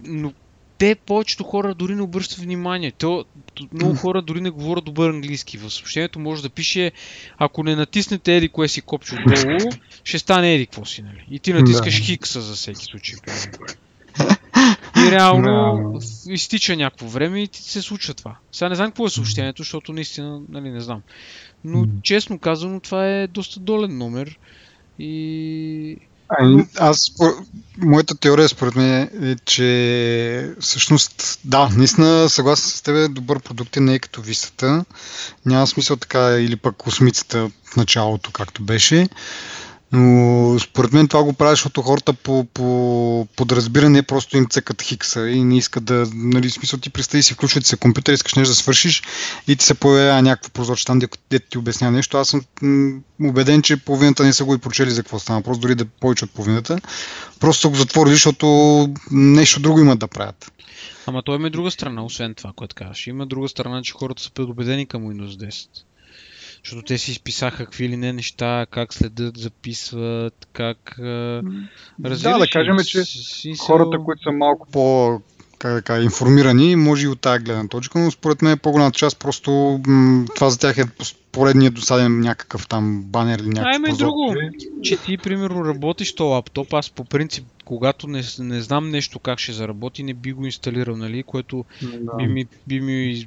Но 0.00 0.32
те, 0.78 0.94
повечето 0.94 1.44
хора 1.44 1.74
дори 1.74 1.94
не 1.94 2.02
обръщат 2.02 2.38
внимание. 2.38 2.92
То, 2.92 3.24
много 3.72 3.94
хора 3.94 4.22
дори 4.22 4.40
не 4.40 4.50
говорят 4.50 4.84
добър 4.84 5.10
английски. 5.10 5.58
В 5.58 5.70
съобщението 5.70 6.18
може 6.18 6.42
да 6.42 6.48
пише, 6.48 6.92
ако 7.38 7.62
не 7.62 7.76
натиснете 7.76 8.36
еди 8.36 8.48
кое 8.48 8.68
си 8.68 8.80
копче 8.80 9.14
отдолу, 9.14 9.70
ще 10.04 10.18
стане 10.18 10.54
еди 10.54 10.66
какво 10.66 10.84
си, 10.84 11.02
нали? 11.02 11.26
И 11.30 11.38
ти 11.38 11.52
натискаш 11.52 11.96
Да. 11.96 12.02
хикса 12.04 12.40
за 12.40 12.54
всеки 12.54 12.84
случай. 12.84 13.16
И 14.96 15.10
реално 15.10 15.92
Да. 15.92 16.32
изтича 16.32 16.76
някакво 16.76 17.06
време 17.06 17.42
и 17.42 17.48
ти 17.48 17.62
се 17.62 17.82
случва 17.82 18.14
това. 18.14 18.36
Сега 18.52 18.68
не 18.68 18.74
знам 18.74 18.90
какво 18.90 19.06
е 19.06 19.10
съобщението, 19.10 19.62
защото 19.62 19.92
наистина, 19.92 20.40
нали, 20.48 20.70
не 20.70 20.80
знам. 20.80 21.02
Но 21.64 21.86
честно 22.02 22.38
казано, 22.38 22.80
това 22.80 23.08
е 23.08 23.26
доста 23.26 23.60
долен 23.60 23.98
номер. 23.98 24.38
И 24.98 25.96
Ами, 26.28 26.66
аз, 26.78 27.12
моята 27.78 28.16
теория 28.16 28.48
според 28.48 28.76
мен 28.76 29.10
е, 29.22 29.36
че 29.44 30.54
всъщност, 30.60 31.38
да, 31.44 31.68
наистина 31.76 32.28
съгласен 32.28 32.70
с 32.70 32.82
теб, 32.82 33.12
добър 33.12 33.40
продукт 33.40 33.76
е 33.76 33.80
не 33.80 33.94
е 33.94 33.98
като 33.98 34.22
висата. 34.22 34.84
Няма 35.46 35.66
смисъл 35.66 35.96
така 35.96 36.38
или 36.38 36.56
пък 36.56 36.76
космицата 36.76 37.50
в 37.64 37.76
началото, 37.76 38.30
както 38.32 38.62
беше. 38.62 39.08
Но 39.96 40.58
според 40.58 40.92
мен 40.92 41.08
това 41.08 41.22
го 41.22 41.32
прави, 41.32 41.52
защото 41.52 41.82
хората 41.82 42.12
по, 42.12 42.44
по 42.44 43.28
подразбиране 43.36 44.02
просто 44.02 44.36
им 44.36 44.46
цъкат 44.46 44.82
хикса 44.82 45.28
и 45.28 45.44
не 45.44 45.56
искат 45.56 45.84
да, 45.84 46.06
нали, 46.14 46.50
смисъл 46.50 46.80
ти 46.80 46.90
представи 46.90 47.22
си, 47.22 47.34
включвате 47.34 47.68
се 47.68 47.76
компютър, 47.76 48.12
искаш 48.12 48.34
нещо 48.34 48.50
да 48.50 48.54
свършиш 48.54 49.02
и 49.48 49.56
ти 49.56 49.64
се 49.64 49.74
появява 49.74 50.22
някаква 50.22 50.50
прозорче 50.50 50.84
там, 50.84 50.98
дето 51.30 51.48
ти 51.50 51.58
обяснява 51.58 51.92
нещо. 51.92 52.16
Аз 52.16 52.28
съм 52.28 52.42
убеден, 53.22 53.62
че 53.62 53.76
половината 53.76 54.24
не 54.24 54.32
са 54.32 54.44
го 54.44 54.54
и 54.54 54.58
прочели 54.58 54.90
за 54.90 55.02
какво 55.02 55.18
става, 55.18 55.42
просто 55.42 55.60
дори 55.60 55.74
да 55.74 55.84
повече 55.84 56.24
от 56.24 56.30
половината. 56.30 56.78
Просто 57.40 57.70
го 57.70 57.76
затворили, 57.76 58.14
защото 58.14 58.88
нещо 59.10 59.60
друго 59.60 59.80
имат 59.80 59.98
да 59.98 60.08
правят. 60.08 60.52
Ама 61.06 61.22
той 61.22 61.36
има 61.36 61.46
и 61.46 61.50
друга 61.50 61.70
страна, 61.70 62.04
освен 62.04 62.34
това, 62.34 62.52
което 62.56 62.74
казваш. 62.74 63.06
Има 63.06 63.26
друга 63.26 63.48
страна, 63.48 63.82
че 63.82 63.92
хората 63.92 64.22
са 64.22 64.30
предубедени 64.30 64.86
към 64.86 65.02
Windows 65.02 65.48
10. 65.48 65.68
Защото 66.66 66.82
те 66.82 66.98
си 66.98 67.10
изписаха 67.10 67.56
какви 67.56 67.88
ли 67.88 67.96
не 67.96 68.12
неща, 68.12 68.66
как 68.70 68.92
следят, 68.94 69.36
записват, 69.36 70.48
как... 70.52 70.94
Да, 70.98 71.42
разбираш 72.04 72.38
да 72.38 72.44
ли? 72.44 72.50
кажем, 72.50 72.76
че 72.78 73.04
С- 73.04 73.40
смисъл- 73.40 73.66
хората, 73.66 73.98
които 73.98 74.22
са 74.22 74.32
малко 74.32 74.68
по 74.72 75.20
как 75.58 75.74
да 75.74 75.82
кажа, 75.82 76.04
информирани, 76.04 76.76
може 76.76 77.04
и 77.04 77.08
от 77.08 77.20
тази 77.20 77.44
гледна 77.44 77.68
точка, 77.68 77.98
но 77.98 78.10
според 78.10 78.42
мен 78.42 78.58
по-голямата 78.58 78.98
част 78.98 79.18
просто 79.18 79.50
м- 79.86 80.24
това 80.34 80.50
за 80.50 80.58
тях 80.58 80.78
е 80.78 80.84
поредният 81.32 81.74
досаден 81.74 82.20
някакъв 82.20 82.68
там 82.68 83.02
банер 83.02 83.38
или 83.38 83.48
някакъв 83.48 83.72
А, 83.72 83.76
има 83.76 83.88
и 83.88 83.92
друго, 83.92 84.34
че 84.82 84.96
ти, 84.96 85.18
примерно, 85.18 85.64
работиш 85.64 86.14
то 86.14 86.26
лаптоп, 86.26 86.72
аз 86.72 86.90
по 86.90 87.04
принцип, 87.04 87.44
когато 87.64 88.06
не, 88.06 88.22
не 88.38 88.60
знам 88.62 88.90
нещо 88.90 89.18
как 89.18 89.38
ще 89.38 89.52
заработи, 89.52 90.02
не 90.02 90.14
би 90.14 90.32
го 90.32 90.44
инсталирал, 90.46 90.96
нали, 90.96 91.22
което 91.22 91.64
Да. 91.82 92.16
би 92.16 92.26
ми, 92.26 92.46
би 92.66 92.80
ми 92.80 93.26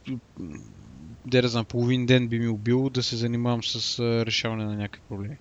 де 1.25 1.41
да 1.41 1.47
знам, 1.47 1.65
половин 1.65 2.05
ден 2.05 2.27
би 2.27 2.39
ми 2.39 2.47
убил 2.47 2.89
да 2.89 3.03
се 3.03 3.15
занимавам 3.15 3.63
с 3.63 3.99
решаване 3.99 4.65
на 4.65 4.75
някакви 4.75 5.01
проблеми. 5.09 5.35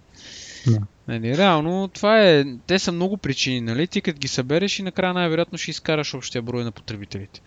Да. 0.66 0.78
Нали, 1.08 1.37
реално, 1.37 1.88
това 1.88 2.23
е, 2.23 2.44
те 2.66 2.78
са 2.78 2.92
много 2.92 3.16
причини, 3.16 3.61
нали? 3.61 3.87
Ти 3.87 4.00
като 4.00 4.18
ги 4.18 4.28
събереш 4.28 4.78
и 4.78 4.82
накрая 4.82 5.14
най-вероятно 5.14 5.58
ще 5.58 5.70
изкараш 5.70 6.14
общия 6.14 6.42
брой 6.42 6.64
на 6.64 6.73
потребителите. 6.73 7.40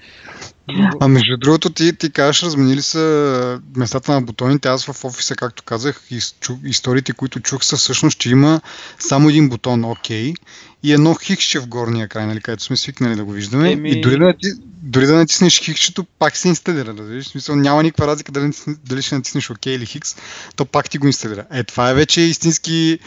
А 1.00 1.08
между 1.08 1.38
другото, 1.38 1.70
ти, 1.70 1.96
ти 1.98 2.12
кажеш, 2.12 2.44
разменили 2.44 2.82
са 2.82 3.62
местата 3.76 4.12
на 4.12 4.22
бутоните. 4.22 4.68
Аз 4.68 4.86
в 4.86 5.06
офиса, 5.06 5.36
както 5.36 5.64
казах, 5.64 6.04
из, 6.12 6.36
чу, 6.40 6.54
историите, 6.66 7.14
които 7.14 7.40
чух 7.40 7.64
са 7.64 7.78
всъщност, 7.78 8.20
че 8.20 8.30
има 8.30 8.62
само 9.00 9.30
един 9.30 9.50
бутон 9.50 9.86
ОК 9.86 10.10
и 10.10 10.36
едно 10.84 11.16
хиксче 11.16 11.60
в 11.60 11.68
горния 11.68 12.08
край, 12.08 12.26
нали, 12.26 12.42
където 12.42 12.64
сме 12.64 12.78
свикнали 12.78 13.16
да 13.16 13.24
го 13.24 13.32
виждаме. 13.32 13.72
Еми- 13.72 13.90
И 13.90 14.02
дори 14.02 14.20
да, 14.20 14.34
дори 14.82 15.06
да 15.06 15.16
натиснеш 15.16 15.60
хиксчето, 15.60 16.04
пак 16.04 16.38
се 16.38 16.48
инсталира. 16.48 16.86
Разбираш? 16.86 17.26
В 17.26 17.28
смисъл, 17.28 17.56
няма 17.56 17.84
никаква 17.84 18.08
разлика 18.08 18.32
дали, 18.32 18.52
дали 18.86 19.02
ще 19.02 19.16
натиснеш 19.16 19.50
ОК 19.50 19.66
или 19.66 19.86
хикс, 19.86 20.16
то 20.56 20.66
пак 20.66 20.90
ти 20.90 20.98
го 20.98 21.08
инсталира. 21.08 21.46
Е, 21.52 21.64
това 21.64 21.90
е 21.90 21.94
вече 21.94 22.22
истински 22.22 23.00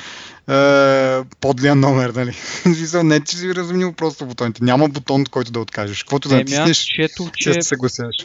е, 0.49 1.23
подлия 1.41 1.75
номер, 1.75 2.11
нали? 2.11 2.33
Смисъл, 2.63 3.03
не 3.03 3.21
че 3.21 3.37
си 3.37 3.55
разменил 3.55 3.93
просто 3.93 4.27
бутоните. 4.27 4.65
Няма 4.65 4.89
бутон, 4.89 5.25
който 5.25 5.53
да 5.53 5.61
откажеш. 5.61 6.03
Каквото 6.03 6.29
да 6.29 6.37
натиснеш, 6.37 6.79
четох, 6.79 7.29
ще 7.35 7.53
че 7.53 7.53
се 7.53 7.69
съгласяваш. 7.69 8.17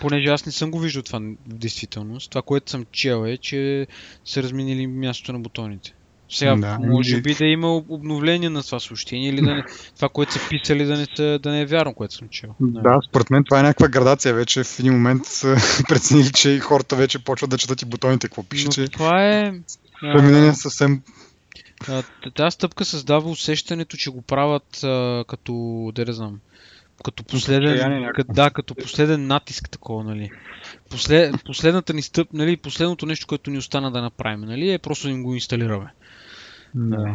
понеже 0.00 0.28
аз 0.28 0.46
не 0.46 0.52
съм 0.52 0.70
го 0.70 0.80
виждал 0.80 1.02
това 1.02 1.18
в 1.18 1.54
действителност, 1.54 2.30
това, 2.30 2.42
което 2.42 2.70
съм 2.70 2.86
чел 2.92 3.26
е, 3.26 3.36
че 3.36 3.86
са 4.24 4.42
разменили 4.42 4.86
мястото 4.86 5.32
на 5.32 5.38
бутоните. 5.38 5.92
Сега, 6.30 6.56
Да, 6.56 6.78
може 6.78 7.20
би 7.20 7.34
да 7.34 7.44
има 7.44 7.76
обновление 7.76 8.50
на 8.50 8.62
това 8.62 8.80
съобщение 8.80 9.28
или 9.28 9.40
да 9.40 9.54
не, 9.54 9.64
това, 9.96 10.08
което 10.08 10.32
са 10.32 10.40
писали, 10.48 10.84
да 10.84 10.96
не, 10.96 11.38
да 11.38 11.50
не 11.50 11.60
е 11.60 11.66
вярно, 11.66 11.94
което 11.94 12.14
съм 12.14 12.28
чел. 12.28 12.54
Да, 12.60 13.00
според 13.08 13.30
мен 13.30 13.44
това 13.44 13.60
е 13.60 13.62
някаква 13.62 13.88
градация 13.88 14.34
вече. 14.34 14.64
В 14.64 14.80
един 14.80 14.92
момент 14.92 15.26
са 15.26 15.56
преценили, 15.88 16.32
че 16.32 16.50
и 16.50 16.58
хората 16.58 16.96
вече 16.96 17.18
почват 17.18 17.50
да 17.50 17.58
четат 17.58 17.82
и 17.82 17.84
бутоните. 17.84 18.28
Какво 18.28 18.42
пише, 18.42 18.68
че 18.68 18.88
това 18.88 19.28
е... 19.28 19.52
преминение 20.00 20.54
съвсем... 20.54 21.02
Тази 22.34 22.54
стъпка 22.54 22.84
създава 22.84 23.30
усещането, 23.30 23.96
че 23.96 24.10
го 24.10 24.22
правят 24.22 24.84
а, 24.84 25.24
като, 25.28 25.52
да 25.94 26.04
не 26.04 26.12
знам, 26.12 26.40
като 27.04 27.24
последен, 27.24 28.08
като, 28.14 28.32
да, 28.32 28.50
като 28.50 28.74
последен 28.74 29.26
натиск 29.26 29.70
такова, 29.70 30.04
нали. 30.04 30.30
Послед, 30.90 31.34
последната 31.44 31.94
ни 31.94 32.02
стъп, 32.02 32.32
нали, 32.32 32.56
последното 32.56 33.06
нещо, 33.06 33.26
което 33.26 33.50
ни 33.50 33.58
остана 33.58 33.92
да 33.92 34.02
направим, 34.02 34.40
нали, 34.40 34.72
е 34.72 34.78
просто 34.78 35.06
да 35.06 35.12
им 35.12 35.22
го 35.22 35.34
инсталираме. 35.34 35.92
Да. 36.74 37.14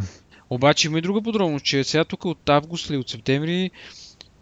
Обаче 0.49 0.87
има 0.87 0.97
и 0.97 1.01
друга 1.01 1.21
подробност, 1.21 1.65
че 1.65 1.83
сега 1.83 2.05
тук 2.05 2.25
от 2.25 2.49
август 2.49 2.89
или 2.89 2.97
от 2.97 3.09
септември 3.09 3.71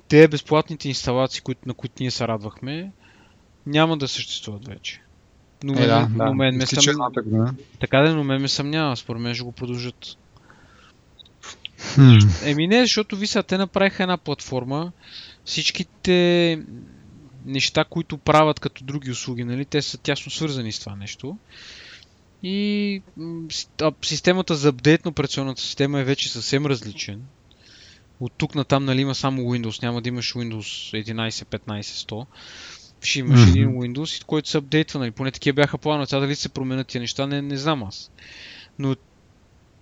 те 0.08 0.28
безплатните 0.28 0.88
инсталации, 0.88 1.42
които, 1.42 1.62
на 1.66 1.74
които 1.74 1.96
ние 2.00 2.12
се 2.12 2.28
радвахме, 2.28 2.92
няма 3.66 3.98
да 3.98 4.08
съществуват 4.08 4.68
вече. 4.68 5.02
Но, 5.64 5.74
Е, 5.74 5.76
мен, 5.76 5.88
да, 5.88 6.08
но 6.12 6.26
да. 6.26 6.34
мен 6.34 6.56
ме 6.56 6.66
съм... 6.66 6.96
година. 7.24 7.54
Така 7.80 8.00
да, 8.00 8.16
но 8.16 8.24
мен 8.24 8.42
ме 8.42 8.48
съмнява. 8.48 8.96
Според 8.96 9.22
мен 9.22 9.36
ще 9.36 9.44
го 9.44 9.52
продължат. 9.52 10.18
Хм. 11.94 12.18
Еми 12.46 12.68
не, 12.68 12.82
защото 12.82 13.16
ви 13.16 13.28
сега 13.28 13.44
те 13.44 13.58
направиха 13.58 14.04
една 14.04 14.18
платформа. 14.18 14.92
Всичките 15.46 16.60
неща, 17.46 17.86
които 17.90 18.18
правят 18.18 18.60
като 18.60 18.84
други 18.84 19.12
услуги, 19.12 19.44
нали, 19.44 19.66
те 19.66 19.82
са 19.82 19.98
тясно 19.98 20.32
свързани 20.32 20.72
с 20.72 20.80
това 20.80 20.96
нещо. 20.96 21.38
И 22.44 23.02
а, 23.82 23.92
системата 24.02 24.56
за 24.56 24.70
апдейт 24.70 25.06
на 25.06 25.12
операционната 25.12 25.62
система 25.62 26.00
е 26.00 26.04
вече 26.04 26.32
съвсем 26.32 26.66
различен. 26.66 27.22
От 28.20 28.34
тук 28.38 28.56
на 28.56 28.64
там 28.64 28.86
нали, 28.86 29.02
има 29.02 29.16
само 29.16 29.42
Windows, 29.42 29.84
няма 29.84 30.02
да 30.02 30.10
имаш 30.10 30.34
Windows 30.34 31.04
11, 31.04 31.30
15, 31.30 31.82
100. 31.82 32.26
Ще 33.04 33.20
имаш 33.20 33.42
един 33.42 33.70
Windows, 33.70 34.26
който 34.26 34.50
се 34.50 34.58
апдейтва, 34.58 35.00
нали? 35.00 35.12
поне 35.12 35.32
такива 35.32 35.54
бяха 35.54 35.78
планове. 35.78 36.06
Сега 36.06 36.20
дали 36.20 36.36
се 36.36 36.50
променят 36.50 36.88
тия 36.88 37.02
неща, 37.02 37.28
не, 37.28 37.42
не 37.42 37.58
знам 37.58 37.84
аз. 37.84 38.12
Но 38.80 38.96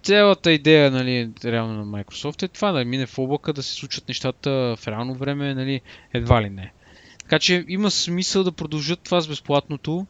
цялата 0.03 0.51
идея, 0.51 0.91
нали, 0.91 1.31
реално 1.45 1.85
на 1.85 2.03
Microsoft 2.03 2.43
е 2.43 2.47
това, 2.47 2.71
да 2.71 2.85
мине 2.85 3.05
в 3.05 3.19
облака, 3.19 3.53
да 3.53 3.63
се 3.63 3.73
случват 3.73 4.07
нещата 4.07 4.75
в 4.79 4.87
реално 4.87 5.15
време, 5.15 5.55
нали, 5.55 5.81
едва 6.13 6.41
ли 6.41 6.49
не. 6.49 6.73
Така 7.19 7.39
че 7.39 7.65
има 7.67 7.91
смисъл 7.91 8.43
да 8.43 8.51
продължат 8.51 8.99
това 8.99 9.21
с 9.21 9.27
безплатното, 9.27 10.07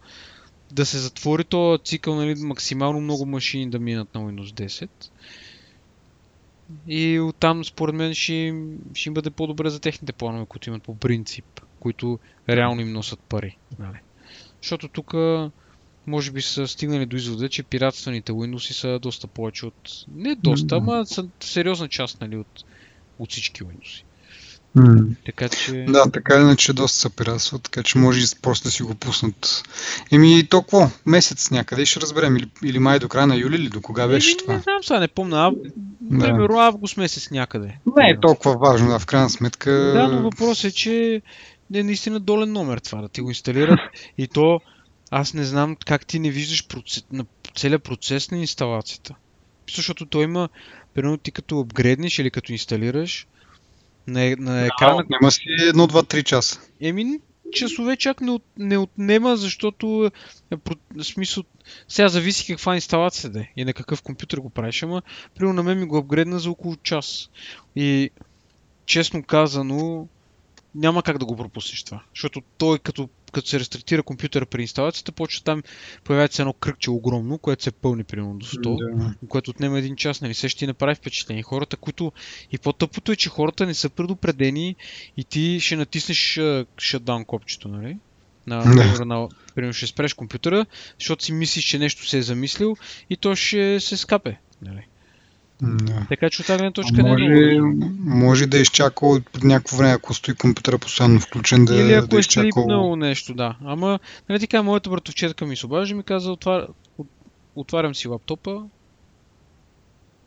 да 0.71 0.85
се 0.85 0.97
затвори 0.97 1.43
този 1.43 1.83
цикъл, 1.83 2.15
нали, 2.15 2.35
максимално 2.35 3.01
много 3.01 3.25
машини 3.25 3.69
да 3.69 3.79
минат 3.79 4.15
на 4.15 4.21
Windows 4.21 4.51
10. 4.51 4.89
И 6.87 7.19
оттам, 7.19 7.65
според 7.65 7.95
мен, 7.95 8.13
ще, 8.13 8.53
ще 8.93 9.09
им 9.09 9.13
бъде 9.13 9.29
по-добре 9.29 9.69
за 9.69 9.79
техните 9.79 10.13
планове, 10.13 10.45
които 10.45 10.69
имат 10.69 10.83
по 10.83 10.95
принцип, 10.95 11.61
които 11.79 12.19
реално 12.49 12.81
им 12.81 12.91
носят 12.91 13.19
пари. 13.19 13.57
Нали. 13.79 13.97
Защото 14.61 14.87
тук 14.87 15.13
може 16.09 16.31
би 16.31 16.41
са 16.41 16.67
стигнали 16.67 17.05
до 17.05 17.15
извода, 17.15 17.49
че 17.49 17.63
пиратствените 17.63 18.31
Windows 18.31 18.71
са 18.71 18.99
доста 18.99 19.27
повече 19.27 19.65
от... 19.65 19.89
Не 20.15 20.35
доста, 20.35 20.75
ама 20.75 21.05
са 21.05 21.27
сериозна 21.39 21.87
част 21.87 22.21
нали, 22.21 22.37
от, 22.37 22.63
от 23.19 23.31
всички 23.31 23.63
Windows. 23.63 24.03
М. 24.75 25.01
Така 25.25 25.49
че... 25.49 25.85
Да, 25.89 26.11
така 26.11 26.35
или 26.35 26.41
иначе 26.41 26.73
доста 26.73 26.99
се 26.99 27.09
пирасва, 27.09 27.59
така 27.59 27.83
че 27.83 27.97
може 27.97 28.21
и 28.21 28.25
просто 28.41 28.63
да 28.63 28.71
си 28.71 28.83
го 28.83 28.95
пуснат. 28.95 29.63
Еми, 30.11 30.47
то 30.49 30.61
какво? 30.61 30.89
Месец 31.05 31.51
някъде 31.51 31.85
ще 31.85 32.01
разберем. 32.01 32.37
Или, 32.37 32.49
или 32.63 32.79
май 32.79 32.99
до 32.99 33.09
края 33.09 33.27
на 33.27 33.35
юли, 33.35 33.55
или 33.55 33.69
до 33.69 33.81
кога 33.81 34.07
беше 34.07 34.31
Еми, 34.31 34.37
това? 34.37 34.53
Не 34.53 34.59
знам 34.59 34.83
сега, 34.83 34.99
не 34.99 35.07
помня. 35.07 35.47
Ав... 35.47 35.53
Да. 36.01 36.25
Примерно 36.25 36.59
август 36.59 36.97
месец 36.97 37.31
някъде. 37.31 37.77
Не 37.97 38.09
е 38.09 38.19
толкова 38.19 38.57
важно, 38.57 38.89
да, 38.89 38.99
в 38.99 39.05
крайна 39.05 39.29
сметка. 39.29 39.71
Да, 39.71 40.07
но 40.07 40.21
въпросът 40.21 40.71
е, 40.71 40.75
че 40.75 41.21
е 41.73 41.83
наистина 41.83 42.19
долен 42.19 42.51
номер 42.51 42.77
това, 42.77 43.01
да 43.01 43.09
ти 43.09 43.21
го 43.21 43.29
инсталират. 43.29 43.79
И 44.17 44.27
то, 44.27 44.61
аз 45.11 45.33
не 45.33 45.43
знам 45.43 45.75
как 45.75 46.05
ти 46.05 46.19
не 46.19 46.31
виждаш 46.31 46.67
процес, 46.67 47.03
на 47.11 47.25
целият 47.55 47.83
процес 47.83 48.31
на 48.31 48.37
инсталацията. 48.37 49.15
Защото 49.75 50.05
той 50.05 50.23
има, 50.23 50.49
примерно 50.93 51.17
ти 51.17 51.31
като 51.31 51.59
апгрейднеш 51.59 52.19
или 52.19 52.31
като 52.31 52.51
инсталираш, 52.51 53.27
на, 54.07 54.23
е- 54.23 54.35
на 54.35 54.65
екрана, 54.65 55.03
Няма 55.09 55.31
си 55.31 55.41
едно, 55.67 55.87
два, 55.87 56.03
три 56.03 56.23
часа. 56.23 56.59
Еми, 56.81 57.19
часове 57.51 57.97
чак 57.97 58.21
не, 58.21 58.31
от, 58.31 58.43
не 58.57 58.77
отнема, 58.77 59.37
защото 59.37 60.11
е, 60.51 60.55
про- 60.55 61.03
смисъл, 61.03 61.43
сега 61.87 62.09
зависи 62.09 62.45
каква 62.47 62.75
инсталация 62.75 63.29
да 63.29 63.39
е 63.39 63.47
и 63.57 63.65
на 63.65 63.73
какъв 63.73 64.01
компютър 64.01 64.37
го 64.37 64.49
правиш, 64.49 64.83
ама 64.83 65.01
примерно 65.35 65.53
на 65.53 65.63
мен 65.63 65.79
ми 65.79 65.85
го 65.85 65.97
апгрейдна 65.97 66.39
за 66.39 66.51
около 66.51 66.75
час. 66.75 67.29
И 67.75 68.09
честно 68.85 69.23
казано, 69.23 70.07
няма 70.75 71.03
как 71.03 71.17
да 71.17 71.25
го 71.25 71.35
пропуснеш 71.35 71.83
това. 71.83 72.03
Защото 72.15 72.41
той 72.57 72.79
като, 72.79 73.09
като 73.31 73.47
се 73.47 73.59
рестартира 73.59 74.03
компютъра 74.03 74.45
при 74.45 74.61
инсталацията, 74.61 75.11
почва 75.11 75.43
там, 75.43 75.63
появява 76.03 76.31
се 76.31 76.41
едно 76.41 76.53
кръгче 76.53 76.91
огромно, 76.91 77.37
което 77.37 77.63
се 77.63 77.71
пълни 77.71 78.03
примерно 78.03 78.37
до 78.37 78.45
100 78.45 78.97
Да. 78.97 79.27
което 79.27 79.51
отнема 79.51 79.79
един 79.79 79.95
час, 79.95 80.21
нали? 80.21 80.33
Се 80.33 80.49
ще 80.49 80.59
ти 80.59 80.67
направи 80.67 80.95
впечатление. 80.95 81.43
Хората, 81.43 81.77
които... 81.77 82.11
И 82.51 82.57
по-тъпото 82.57 83.11
е, 83.11 83.15
че 83.15 83.29
хората 83.29 83.65
не 83.65 83.73
са 83.73 83.89
предупредени 83.89 84.75
и 85.17 85.23
ти 85.23 85.59
ще 85.59 85.75
натиснеш 85.75 86.17
shutdown 86.77 87.25
копчето, 87.25 87.67
нали? 87.67 87.97
На, 88.47 88.63
примерно, 88.63 89.05
на, 89.05 89.27
примерно 89.55 89.73
ще 89.73 89.87
спреш 89.87 90.13
компютъра, 90.13 90.65
защото 90.99 91.23
си 91.23 91.33
мислиш, 91.33 91.65
че 91.65 91.79
нещо 91.79 92.07
се 92.07 92.17
е 92.17 92.21
замислил 92.21 92.75
и 93.09 93.17
то 93.17 93.35
ще 93.35 93.79
се 93.79 93.97
скапе. 93.97 94.37
Нали? 94.61 94.87
Да. 95.61 96.05
Така 96.09 96.29
че 96.29 96.41
от 96.41 96.47
тази 96.47 96.57
гледна 96.57 96.71
точка 96.71 97.03
не 97.03 97.09
е 97.09 97.11
може, 97.11 97.25
много. 97.59 97.91
може 97.99 98.47
да 98.47 98.57
е 98.57 98.61
изчакал 98.61 99.11
от 99.11 99.43
някакво 99.43 99.77
време, 99.77 99.93
ако 99.93 100.13
стои 100.13 100.35
компютъра 100.35 100.77
постоянно 100.77 101.19
включен, 101.19 101.65
да, 101.65 101.75
Или 101.75 101.93
ако 101.93 102.07
да 102.07 102.15
е 102.15 102.19
изчакал. 102.19 102.51
слипнало 102.51 102.95
нещо, 102.95 103.33
да. 103.33 103.55
Ама, 103.65 103.99
нали 104.29 104.39
така, 104.39 104.63
моята 104.63 104.89
братовчетка 104.89 105.45
ми 105.45 105.55
се 105.55 105.65
обажда 105.65 105.91
и 105.91 105.97
ми 105.97 106.03
каза, 106.03 106.31
отвар... 106.31 106.67
от... 106.97 107.07
отварям 107.55 107.95
си 107.95 108.07
лаптопа 108.07 108.63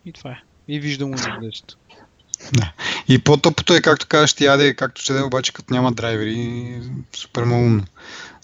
и 0.05 0.13
това 0.13 0.31
е. 0.31 0.39
И 0.69 0.81
виждам 0.81 1.15
Windows 1.15 1.53
10. 2.53 2.69
И 3.09 3.19
по-тъпото 3.19 3.75
е, 3.75 3.81
както 3.81 4.07
кажеш, 4.09 4.35
ти 4.35 4.45
яде, 4.45 4.75
както 4.75 5.03
ще 5.03 5.13
да 5.13 5.21
е, 5.21 5.23
обаче 5.23 5.53
като 5.53 5.75
няма 5.75 5.93
драйвери, 5.93 6.81
супер 7.17 7.45
малумно. 7.45 7.85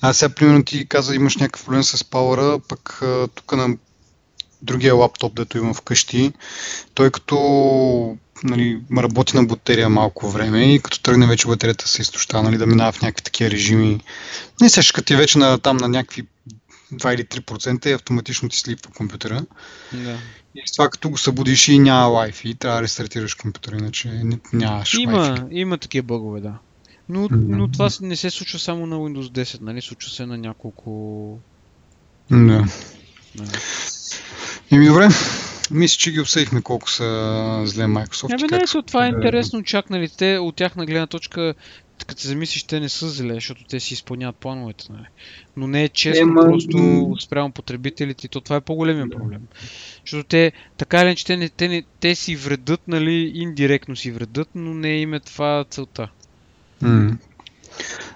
Аз 0.01 0.17
сега, 0.17 0.35
примерно, 0.35 0.65
ти 0.65 0.87
каза, 0.87 1.15
имаш 1.15 1.37
някакъв 1.37 1.65
проблем 1.65 1.83
с 1.83 2.05
пауъра, 2.05 2.61
пък 2.69 3.03
тук 3.35 3.57
на 3.57 3.77
другия 4.63 4.95
лаптоп, 4.95 5.35
дето 5.35 5.59
имам 5.59 5.75
вкъщи, 5.75 6.33
той 6.95 7.11
като 7.11 8.17
нали, 8.45 8.81
работи 8.97 9.37
на 9.37 9.45
батерия 9.45 9.89
малко 9.89 10.31
време 10.31 10.75
и 10.75 10.81
като 10.81 11.01
тръгне 11.01 11.27
вече 11.27 11.49
батерията 11.49 11.89
се 11.89 12.03
изтощава, 12.03 12.43
нали, 12.43 12.59
да 12.59 12.67
минава 12.67 12.93
в 12.93 13.03
някакви 13.03 13.25
такива 13.25 13.51
режими. 13.51 14.01
Не 14.61 14.69
се 14.69 15.03
ти 15.03 15.17
вече 15.17 15.39
на, 15.39 15.59
там 15.59 15.77
на 15.77 15.89
някакви 15.89 16.27
2 16.93 17.15
или 17.15 17.25
3% 17.25 17.87
и 17.87 17.93
автоматично 17.93 18.49
ти 18.49 18.59
слипва 18.59 18.93
компютъра. 18.93 19.45
Да. 19.93 20.19
И 20.55 20.63
с 20.67 20.73
това 20.73 20.89
като 20.89 21.11
го 21.11 21.19
събудиш 21.19 21.69
и 21.69 21.79
няма 21.79 22.15
Wi-Fi, 22.17 22.59
трябва 22.59 22.77
да 22.77 22.83
рестартираш 22.83 23.35
компютъра, 23.35 23.77
иначе 23.77 24.23
нямаш. 24.53 24.95
Има, 24.95 25.49
има 25.51 25.79
такива 25.79 26.03
бъгове, 26.03 26.41
да. 26.41 26.59
Но, 27.09 27.29
но 27.31 27.69
това 27.69 27.89
не 28.01 28.17
се 28.17 28.31
случва 28.31 28.59
само 28.59 28.87
на 28.87 28.97
Windows 28.97 29.45
10, 29.45 29.61
нали? 29.61 29.83
Случва 29.83 30.11
се 30.11 30.27
на 30.27 30.39
няколко... 30.39 31.39
Да. 32.31 32.67
да. 33.35 33.45
Ими 34.71 34.87
добре, 34.87 35.09
мисля, 35.71 35.99
че 35.99 36.13
ги 36.13 36.21
обсъдихме 36.21 36.63
колко 36.63 36.91
са 36.91 37.05
зле 37.65 37.85
Microsoft. 37.85 38.29
Ами 38.33 38.43
не, 38.51 38.59
не, 38.59 38.83
това 38.83 39.07
е 39.07 39.09
интересно, 39.09 39.63
чак 39.63 39.91
нали, 39.91 40.09
те 40.09 40.39
от 40.39 40.57
тяхна 40.57 40.87
гледна 40.87 41.07
точка 41.07 41.55
като 42.07 42.23
се 42.23 42.29
замислиш, 42.29 42.63
те 42.63 42.81
не 42.81 42.89
са 42.89 43.09
зле, 43.09 43.35
защото 43.35 43.65
те 43.65 43.81
си 43.81 43.95
изпълняват 43.95 44.37
плановете. 44.37 44.85
Нали. 44.91 45.07
Но 45.57 45.67
не 45.67 45.85
е 45.85 45.89
честно 45.89 46.23
Ема... 46.23 46.43
просто 46.43 47.17
спрямо 47.21 47.53
потребителите 47.53 48.29
то 48.29 48.41
това 48.41 48.57
е 48.57 48.61
по-големия 48.61 49.11
проблем. 49.11 49.41
Защото 50.05 50.29
те, 50.29 50.53
така 50.77 51.03
или 51.03 51.17
че 51.17 51.27
те, 51.27 51.37
не, 51.37 51.49
те, 51.49 51.69
не, 51.69 51.83
те 52.01 52.15
си 52.15 52.37
вредят, 52.37 52.81
нали, 52.89 53.33
индиректно 53.35 53.97
си 53.97 54.11
вредят, 54.11 54.49
но 54.55 54.75
не 54.75 55.01
им 55.01 55.15
е 55.15 55.21
това 55.21 55.65
целта. 55.71 56.09
Mm. 56.83 57.17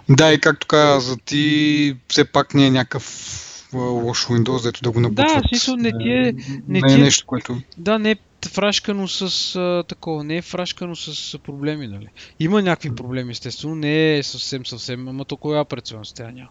Да, 0.09 0.33
и 0.33 0.41
както 0.41 0.67
каза 0.67 1.17
ти, 1.17 1.97
все 2.09 2.25
пак 2.25 2.55
не 2.55 2.67
е 2.67 2.71
някакъв 2.71 3.52
лош 3.75 4.27
Windows, 4.27 4.63
дето 4.63 4.83
да 4.83 4.91
го 4.91 5.01
набутват. 5.01 5.27
Да, 5.27 5.49
смисъл 5.49 5.77
не 5.77 5.93
ти 5.99 6.11
е... 6.11 6.35
Не, 6.69 6.81
не 6.81 6.95
е 6.95 6.99
нещо, 6.99 7.27
което... 7.27 7.61
Да, 7.79 7.99
не 7.99 8.11
е 8.11 8.17
фрашкано 8.49 9.09
с 9.09 9.57
а, 9.57 9.85
такова, 9.89 10.25
не 10.25 10.37
е 10.37 10.43
фрашкано 10.43 10.97
с 10.97 11.39
проблеми, 11.39 11.87
нали. 11.87 12.09
Има 12.41 12.63
някакви 12.63 12.95
проблеми, 12.95 13.31
естествено, 13.31 13.75
не 13.75 14.19
е 14.19 14.23
съвсем, 14.23 14.67
съвсем, 14.67 15.09
ама 15.09 15.25
то 15.25 15.37
коя 15.37 15.65
система 16.05 16.33
няма. 16.33 16.51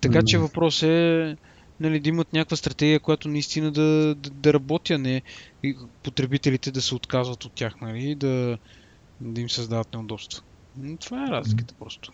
Така 0.00 0.22
че 0.22 0.38
въпрос 0.38 0.82
е 0.82 1.36
нали, 1.80 2.00
да 2.00 2.08
имат 2.08 2.32
някаква 2.32 2.56
стратегия, 2.56 3.00
която 3.00 3.28
наистина 3.28 3.72
да, 3.72 4.14
да, 4.14 4.30
да 4.30 4.52
работи, 4.52 4.92
а 4.92 4.98
не 4.98 5.22
и 5.62 5.76
потребителите 6.02 6.70
да 6.70 6.82
се 6.82 6.94
отказват 6.94 7.44
от 7.44 7.52
тях, 7.52 7.80
нали, 7.80 8.14
да, 8.14 8.58
да 9.20 9.40
им 9.40 9.50
създават 9.50 9.92
неудобства. 9.92 10.42
Това 11.00 11.24
е 11.24 11.30
разликата 11.30 11.74
просто. 11.78 12.12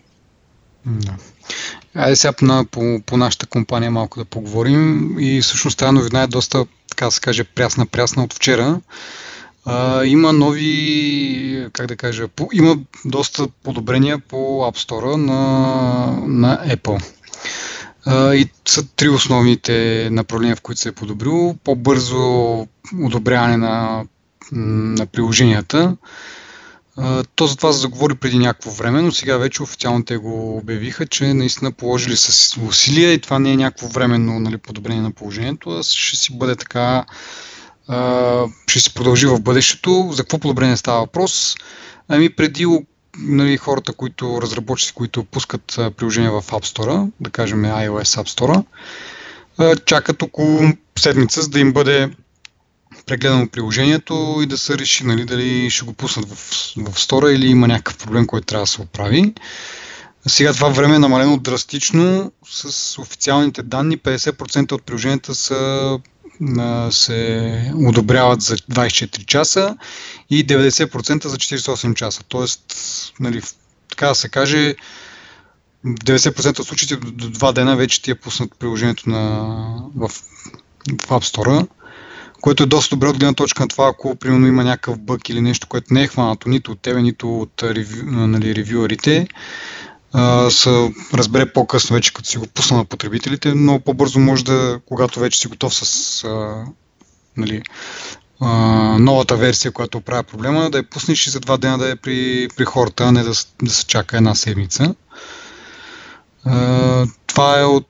Да. 0.85 1.15
Айде 1.95 2.15
сега 2.15 2.33
по, 2.33 2.65
по, 2.71 3.01
по 3.05 3.17
нашата 3.17 3.45
компания 3.45 3.91
малко 3.91 4.19
да 4.19 4.25
поговорим. 4.25 5.15
И 5.19 5.41
всъщност 5.41 5.77
тази 5.77 5.91
новина 5.91 6.23
е 6.23 6.27
доста, 6.27 6.65
така 6.89 7.05
да 7.05 7.11
се 7.11 7.21
каже, 7.21 7.43
прясна-прясна 7.43 8.23
от 8.23 8.33
вчера. 8.33 8.81
А, 9.65 10.05
има 10.05 10.33
нови, 10.33 11.69
как 11.73 11.87
да 11.87 11.95
кажа, 11.95 12.27
по, 12.27 12.49
има 12.53 12.77
доста 13.05 13.47
подобрения 13.63 14.19
по 14.19 14.35
App 14.35 14.87
Store 14.87 15.15
на, 15.15 15.37
на 16.27 16.75
Apple. 16.75 17.03
А, 18.05 18.35
и 18.35 18.49
са 18.65 18.87
три 18.87 19.09
основните 19.09 20.07
направления, 20.11 20.55
в 20.55 20.61
които 20.61 20.81
се 20.81 20.89
е 20.89 20.91
подобрило. 20.91 21.55
По-бързо 21.63 22.67
одобряване 23.03 23.57
на, 23.57 24.05
на 24.51 25.05
приложенията 25.05 25.97
то 27.35 27.47
за 27.47 27.55
това 27.55 27.73
се 27.73 27.79
заговори 27.79 28.15
преди 28.15 28.37
някакво 28.37 28.71
време, 28.71 29.01
но 29.01 29.11
сега 29.11 29.37
вече 29.37 29.63
официално 29.63 30.05
те 30.05 30.17
го 30.17 30.57
обявиха, 30.57 31.07
че 31.07 31.33
наистина 31.33 31.71
положили 31.71 32.15
с 32.15 32.57
усилия 32.67 33.13
и 33.13 33.21
това 33.21 33.39
не 33.39 33.51
е 33.51 33.57
някакво 33.57 33.87
временно 33.87 34.39
нали, 34.39 34.57
подобрение 34.57 35.01
на 35.01 35.11
положението, 35.11 35.69
а 35.69 35.83
ще 35.83 36.17
си 36.17 36.37
бъде 36.37 36.55
така, 36.55 37.05
ще 38.67 38.79
си 38.79 38.93
продължи 38.93 39.27
в 39.27 39.41
бъдещето. 39.41 40.09
За 40.11 40.23
какво 40.23 40.39
подобрение 40.39 40.77
става 40.77 40.99
въпрос? 40.99 41.55
Ами 42.07 42.29
преди 42.29 42.65
нали, 43.17 43.57
хората, 43.57 43.93
които 43.93 44.41
разработчици, 44.41 44.93
които 44.93 45.23
пускат 45.23 45.79
приложения 45.97 46.31
в 46.31 46.41
App 46.41 46.77
Store, 46.77 47.11
да 47.19 47.29
кажем 47.29 47.63
iOS 47.63 48.23
App 48.23 48.27
Store, 48.27 48.63
чакат 49.85 50.21
около 50.21 50.61
седмица, 50.99 51.41
за 51.41 51.49
да 51.49 51.59
им 51.59 51.73
бъде 51.73 52.09
прегледано 53.05 53.47
приложението 53.47 54.39
и 54.43 54.45
да 54.45 54.57
се 54.57 54.77
реши 54.77 55.05
нали, 55.05 55.25
дали 55.25 55.69
ще 55.69 55.85
го 55.85 55.93
пуснат 55.93 56.29
в, 56.29 56.35
в 56.77 56.99
стора 56.99 57.31
или 57.31 57.47
има 57.47 57.67
някакъв 57.67 57.97
проблем, 57.97 58.27
който 58.27 58.45
трябва 58.45 58.63
да 58.63 58.67
се 58.67 58.81
оправи. 58.81 59.33
Сега 60.27 60.53
това 60.53 60.69
време 60.69 60.95
е 60.95 60.99
намалено 60.99 61.37
драстично. 61.37 62.31
С 62.49 62.97
официалните 63.01 63.63
данни 63.63 63.97
50% 63.97 64.71
от 64.71 64.83
приложенията 64.83 65.35
са, 65.35 65.99
се 66.91 67.71
одобряват 67.75 68.41
за 68.41 68.57
24 68.57 69.25
часа 69.25 69.77
и 70.29 70.47
90% 70.47 71.27
за 71.27 71.37
48 71.37 71.93
часа. 71.93 72.23
Тоест, 72.27 72.73
нали, 73.19 73.41
така 73.89 74.07
да 74.07 74.15
се 74.15 74.29
каже, 74.29 74.75
90% 75.85 76.59
от 76.59 76.67
случаите 76.67 76.95
до 76.95 77.29
2 77.29 77.53
дена 77.53 77.75
вече 77.75 78.01
ти 78.01 78.11
е 78.11 78.15
пуснат 78.15 78.51
приложението 78.59 79.09
на, 79.09 79.19
в, 79.95 80.09
в 80.09 81.07
App 81.07 81.35
Store 81.35 81.67
което 82.45 82.63
е 82.63 82.65
доста 82.65 82.95
добре 82.95 83.07
от 83.07 83.17
гледна 83.17 83.33
точка 83.33 83.63
на 83.63 83.67
това, 83.67 83.87
ако 83.87 84.15
примерно 84.15 84.47
има 84.47 84.63
някакъв 84.63 84.99
бък 84.99 85.29
или 85.29 85.41
нещо, 85.41 85.67
което 85.67 85.93
не 85.93 86.03
е 86.03 86.07
хванато 86.07 86.49
нито 86.49 86.71
от 86.71 86.79
тебе, 86.79 87.01
нито 87.01 87.39
от 87.39 87.63
нали, 88.03 88.55
ревюерите, 88.55 89.27
се 90.49 90.93
разбере 91.13 91.53
по-късно 91.53 91.93
вече, 91.93 92.13
като 92.13 92.29
си 92.29 92.37
го 92.37 92.47
пусна 92.47 92.77
на 92.77 92.85
потребителите, 92.85 93.53
но 93.55 93.79
по-бързо 93.79 94.19
може 94.19 94.45
да, 94.45 94.79
когато 94.85 95.19
вече 95.19 95.39
си 95.39 95.47
готов 95.47 95.75
с 95.75 96.23
а, 96.23 96.65
нали, 97.37 97.61
а, 98.41 98.49
новата 98.99 99.35
версия, 99.35 99.71
която 99.71 99.97
оправя 99.97 100.23
проблема, 100.23 100.69
да 100.69 100.77
я 100.77 100.89
пуснеш 100.89 101.27
и 101.27 101.29
за 101.29 101.39
два 101.39 101.57
дена 101.57 101.77
да 101.77 101.91
е 101.91 101.95
при, 101.95 102.47
при 102.55 102.65
хората, 102.65 103.03
а 103.03 103.11
не 103.11 103.23
да, 103.23 103.31
да 103.63 103.71
се 103.71 103.85
чака 103.85 104.17
една 104.17 104.35
седмица 104.35 104.95
това 107.35 107.59
е 107.59 107.63
от 107.63 107.87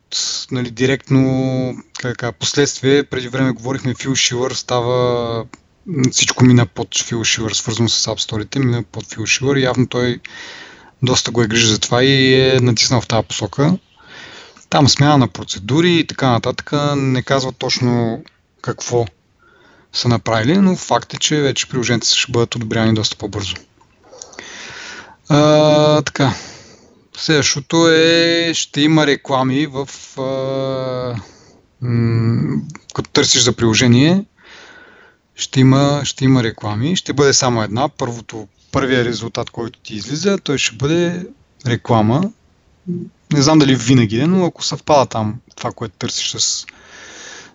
нали, 0.51 0.71
директно 0.71 1.77
как, 1.99 2.35
последствие. 2.35 3.03
Преди 3.03 3.27
време 3.27 3.51
говорихме 3.51 3.93
Фил 3.93 4.15
Шивър, 4.15 4.51
става 4.51 5.45
всичко 6.11 6.45
мина 6.45 6.65
под 6.65 7.03
Фил 7.03 7.23
Шивър, 7.23 7.51
свързано 7.51 7.89
с 7.89 8.05
App 8.05 8.29
Store, 8.29 8.59
мина 8.59 8.83
под 8.83 9.13
Фил 9.13 9.25
Шивър. 9.25 9.57
Явно 9.57 9.87
той 9.87 10.19
доста 11.03 11.31
го 11.31 11.41
е 11.41 11.47
грижа 11.47 11.67
за 11.67 11.79
това 11.79 12.03
и 12.03 12.33
е 12.33 12.59
натиснал 12.59 13.01
в 13.01 13.07
тази 13.07 13.27
посока. 13.27 13.77
Там 14.69 14.89
смяна 14.89 15.17
на 15.17 15.27
процедури 15.27 15.93
и 15.93 16.07
така 16.07 16.29
нататък. 16.29 16.71
Не 16.95 17.21
казва 17.21 17.51
точно 17.51 18.23
какво 18.61 19.05
са 19.93 20.07
направили, 20.07 20.57
но 20.57 20.75
факт 20.75 21.13
е, 21.13 21.17
че 21.17 21.41
вече 21.41 21.69
приложенията 21.69 22.07
ще 22.07 22.31
бъдат 22.31 22.55
одобряни 22.55 22.93
доста 22.93 23.15
по-бързо. 23.15 23.55
А, 25.29 26.01
така, 26.01 26.33
Следващото 27.17 27.87
е, 27.87 28.51
ще 28.53 28.81
има 28.81 29.07
реклами 29.07 29.67
в... 29.67 29.89
А, 30.17 31.15
м- 31.81 32.61
като 32.93 33.09
търсиш 33.09 33.41
за 33.41 33.53
приложение, 33.53 34.25
ще 35.35 35.59
има, 35.59 36.01
ще 36.03 36.25
има 36.25 36.43
реклами. 36.43 36.95
Ще 36.95 37.13
бъде 37.13 37.33
само 37.33 37.63
една. 37.63 37.89
Първото, 37.89 38.47
първия 38.71 39.05
резултат, 39.05 39.49
който 39.49 39.79
ти 39.79 39.95
излиза, 39.95 40.37
той 40.37 40.57
ще 40.57 40.75
бъде 40.75 41.27
реклама. 41.67 42.31
Не 43.33 43.41
знам 43.41 43.59
дали 43.59 43.75
винаги 43.75 44.19
е, 44.19 44.27
но 44.27 44.45
ако 44.45 44.63
съвпада 44.63 45.05
там 45.05 45.35
това, 45.55 45.71
което 45.71 45.95
търсиш 45.97 46.35
с, 46.37 46.65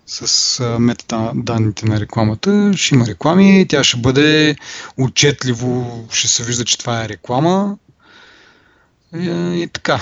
с 0.06 0.78
метаданните 0.78 1.86
на 1.86 2.00
рекламата, 2.00 2.72
ще 2.76 2.94
има 2.94 3.06
реклами. 3.06 3.66
Тя 3.68 3.84
ще 3.84 3.96
бъде 3.96 4.56
отчетливо, 4.98 6.06
ще 6.12 6.28
се 6.28 6.44
вижда, 6.44 6.64
че 6.64 6.78
това 6.78 7.04
е 7.04 7.08
реклама 7.08 7.76
и, 9.16 9.62
и 9.62 9.68
така. 9.72 10.00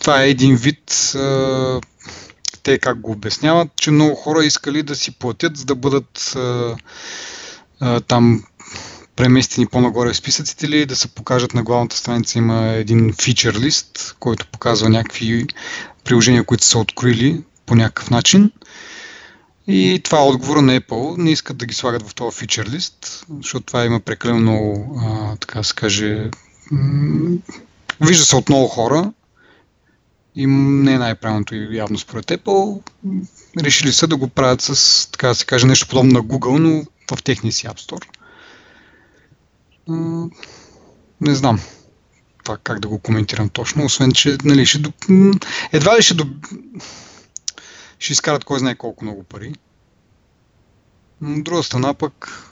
Това 0.00 0.22
е 0.22 0.30
един 0.30 0.56
вид. 0.56 1.12
Те 2.62 2.78
как 2.78 3.00
го 3.00 3.12
обясняват, 3.12 3.68
че 3.76 3.90
много 3.90 4.14
хора 4.14 4.44
искали 4.44 4.82
да 4.82 4.96
си 4.96 5.10
платят, 5.10 5.56
за 5.56 5.64
да 5.64 5.74
бъдат 5.74 6.36
там 8.06 8.44
преместени 9.16 9.66
по-нагоре 9.66 10.12
в 10.12 10.16
списъците 10.16 10.66
или 10.66 10.86
да 10.86 10.96
се 10.96 11.08
покажат 11.08 11.54
на 11.54 11.62
главната 11.62 11.96
страница 11.96 12.38
има 12.38 12.66
един 12.66 13.12
фичър 13.22 13.54
лист, 13.54 14.16
който 14.20 14.46
показва 14.46 14.88
някакви 14.88 15.46
приложения, 16.04 16.44
които 16.44 16.64
са 16.64 16.78
открили 16.78 17.42
по 17.66 17.74
някакъв 17.74 18.10
начин. 18.10 18.50
И 19.66 20.00
това 20.04 20.18
е 20.18 20.22
отговора 20.22 20.62
на 20.62 20.80
Apple. 20.80 21.18
Не 21.18 21.30
искат 21.30 21.56
да 21.56 21.66
ги 21.66 21.74
слагат 21.74 22.08
в 22.08 22.14
този 22.14 22.38
фичър 22.38 22.66
лист, 22.66 23.24
защото 23.42 23.66
това 23.66 23.84
има 23.84 24.00
прекалено 24.00 24.40
много, 24.40 25.00
а, 25.04 25.36
така 25.36 25.62
се 25.62 25.74
каже, 25.74 26.30
Вижда 28.00 28.24
се 28.24 28.36
от 28.36 28.48
много 28.48 28.68
хора 28.68 29.12
и 30.34 30.46
не 30.46 30.92
е 30.92 30.98
най-правилното 30.98 31.54
явно 31.54 31.98
според 31.98 32.26
Apple. 32.26 32.82
Решили 33.58 33.92
са 33.92 34.06
да 34.06 34.16
го 34.16 34.28
правят 34.28 34.60
с, 34.60 35.10
така 35.10 35.28
да 35.28 35.34
се 35.34 35.46
каже, 35.46 35.66
нещо 35.66 35.88
подобно 35.88 36.12
на 36.12 36.22
Google, 36.22 36.58
но 36.58 36.84
в 37.16 37.22
техния 37.22 37.52
си 37.52 37.66
App 37.66 37.80
Store. 37.80 38.06
Не 41.20 41.34
знам 41.34 41.60
това 42.44 42.56
как 42.56 42.80
да 42.80 42.88
го 42.88 42.98
коментирам 42.98 43.48
точно, 43.48 43.84
освен, 43.84 44.12
че 44.12 44.38
нали, 44.44 44.66
ще, 44.66 44.82
едва 45.72 45.98
ли 45.98 46.02
ще, 46.02 46.14
до... 46.14 46.26
ще 47.98 48.12
изкарат 48.12 48.44
кой 48.44 48.58
знае 48.58 48.74
колко 48.74 49.04
много 49.04 49.22
пари. 49.22 49.54
От 51.22 51.44
друга 51.44 51.62
страна 51.62 51.94
пък 51.94 52.44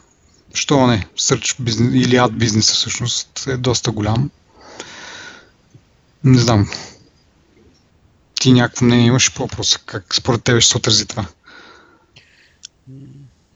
Що 0.55 0.87
не? 0.87 1.07
Сърч 1.17 1.57
бизнес, 1.61 2.07
или 2.07 2.17
ад 2.17 2.39
бизнеса 2.39 2.75
всъщност 2.75 3.47
е 3.47 3.57
доста 3.57 3.93
голям. 3.93 4.31
Не 6.25 6.39
знам. 6.39 6.71
Ти 8.41 8.53
някакво 8.53 8.85
мнение 8.85 9.07
имаш 9.07 9.35
по 9.35 9.43
въпроса? 9.43 9.79
Как 9.87 10.15
според 10.15 10.45
тебе 10.45 10.61
ще 10.61 10.71
се 10.71 10.77
отрази 10.77 11.07
това? 11.07 11.27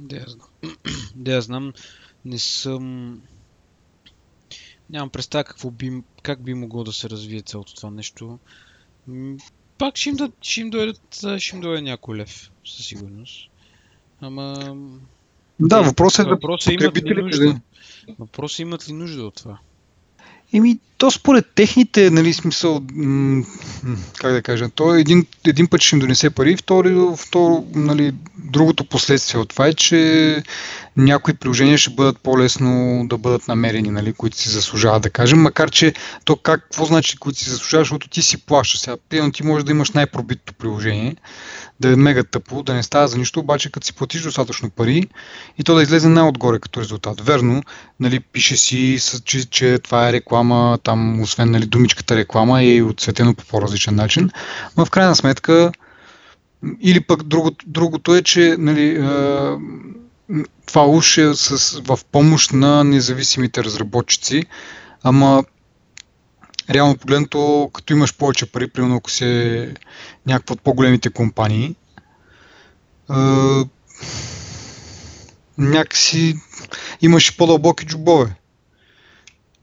Да, 0.00 0.16
я 0.16 0.26
знам. 0.28 0.76
Да, 1.14 1.32
я 1.32 1.42
знам. 1.42 1.72
Не 2.24 2.38
съм... 2.38 3.20
Нямам 4.90 5.10
представа 5.10 5.44
какво 5.44 5.70
би, 5.70 6.02
как 6.22 6.42
би 6.42 6.54
могло 6.54 6.84
да 6.84 6.92
се 6.92 7.10
развие 7.10 7.40
цялото 7.40 7.74
това 7.74 7.90
нещо. 7.90 8.38
Пак 9.78 9.96
ще 9.96 10.08
им, 10.08 10.16
да, 10.16 10.30
ще 10.40 10.60
им, 10.60 10.70
дойдат, 10.70 11.24
ще 11.38 11.56
им 11.56 11.62
дойде 11.62 11.82
някой 11.82 12.16
лев, 12.16 12.50
със 12.64 12.86
сигурност. 12.86 13.50
Ама... 14.20 14.76
Да, 15.60 15.82
въпросът 15.82 16.26
е 16.26 16.28
да 16.28 16.38
потребителите... 16.40 17.60
Въпросът 18.18 18.58
имат 18.58 18.88
ли 18.88 18.92
нужда 18.92 19.22
от 19.22 19.34
това? 19.34 19.58
Еми, 20.52 20.78
то 20.98 21.10
според 21.10 21.46
техните, 21.54 22.10
нали, 22.10 22.32
смисъл, 22.32 22.82
как 24.18 24.32
да 24.32 24.42
кажа, 24.42 24.68
то 24.68 24.94
един, 24.94 25.26
един 25.46 25.68
път 25.68 25.80
ще 25.80 25.96
им 25.96 26.00
донесе 26.00 26.30
пари, 26.30 26.56
второ, 26.56 27.16
второ 27.16 27.66
нали, 27.74 28.12
другото 28.38 28.84
последствие 28.84 29.40
от 29.40 29.48
това 29.48 29.66
е, 29.66 29.74
че 29.74 30.42
някои 30.96 31.34
приложения 31.34 31.78
ще 31.78 31.90
бъдат 31.90 32.18
по-лесно 32.18 33.02
да 33.08 33.18
бъдат 33.18 33.48
намерени, 33.48 33.90
нали, 33.90 34.12
които 34.12 34.36
си 34.36 34.48
заслужават, 34.48 35.02
да 35.02 35.10
кажем, 35.10 35.38
макар 35.38 35.70
че 35.70 35.94
то 36.24 36.36
как, 36.36 36.60
какво 36.62 36.84
значи, 36.84 37.16
които 37.16 37.38
си 37.38 37.50
заслужаваш, 37.50 37.86
защото 37.86 38.08
ти 38.08 38.22
си 38.22 38.46
плащаш 38.46 38.80
сега. 38.80 38.96
Примерно 39.08 39.32
ти 39.32 39.42
можеш 39.42 39.64
да 39.64 39.72
имаш 39.72 39.90
най-пробитото 39.90 40.54
приложение, 40.54 41.16
да 41.80 41.92
е 41.92 41.96
мега 41.96 42.24
тъпо, 42.24 42.62
да 42.62 42.74
не 42.74 42.82
става 42.82 43.08
за 43.08 43.18
нищо, 43.18 43.40
обаче 43.40 43.72
като 43.72 43.86
си 43.86 43.92
платиш 43.92 44.22
достатъчно 44.22 44.70
пари 44.70 45.08
и 45.58 45.64
то 45.64 45.74
да 45.74 45.82
излезе 45.82 46.08
най-отгоре 46.08 46.58
като 46.58 46.80
резултат. 46.80 47.20
Верно, 47.20 47.62
нали, 48.00 48.20
пише 48.20 48.56
си, 48.56 48.98
че, 49.24 49.50
че 49.50 49.78
това 49.78 50.08
е 50.08 50.12
реклама, 50.12 50.78
там 50.86 51.20
освен 51.20 51.50
нали, 51.50 51.66
думичката 51.66 52.16
реклама 52.16 52.64
е 52.64 52.82
отцветено 52.82 53.34
по 53.34 53.44
по-различен 53.44 53.94
начин, 53.94 54.30
но 54.76 54.84
в 54.84 54.90
крайна 54.90 55.16
сметка 55.16 55.72
или 56.80 57.00
пък 57.00 57.22
другото, 57.22 57.64
другото 57.68 58.14
е, 58.14 58.22
че 58.22 58.56
нали, 58.58 58.94
това 60.66 60.86
уж 60.86 61.18
е 61.18 61.34
с, 61.34 61.80
в 61.80 61.98
помощ 62.12 62.52
на 62.52 62.84
независимите 62.84 63.64
разработчици, 63.64 64.42
ама 65.02 65.44
реално 66.70 66.96
погледнато, 66.96 67.70
като 67.72 67.92
имаш 67.92 68.16
повече 68.16 68.52
пари, 68.52 68.68
примерно 68.68 68.96
ако 68.96 69.10
се 69.10 69.74
някаква 70.26 70.52
от 70.52 70.60
по-големите 70.60 71.10
компании, 71.10 71.74
а, 73.08 73.64
някакси 75.58 76.34
имаш 77.02 77.36
по-дълбоки 77.36 77.86
джобове. 77.86 78.36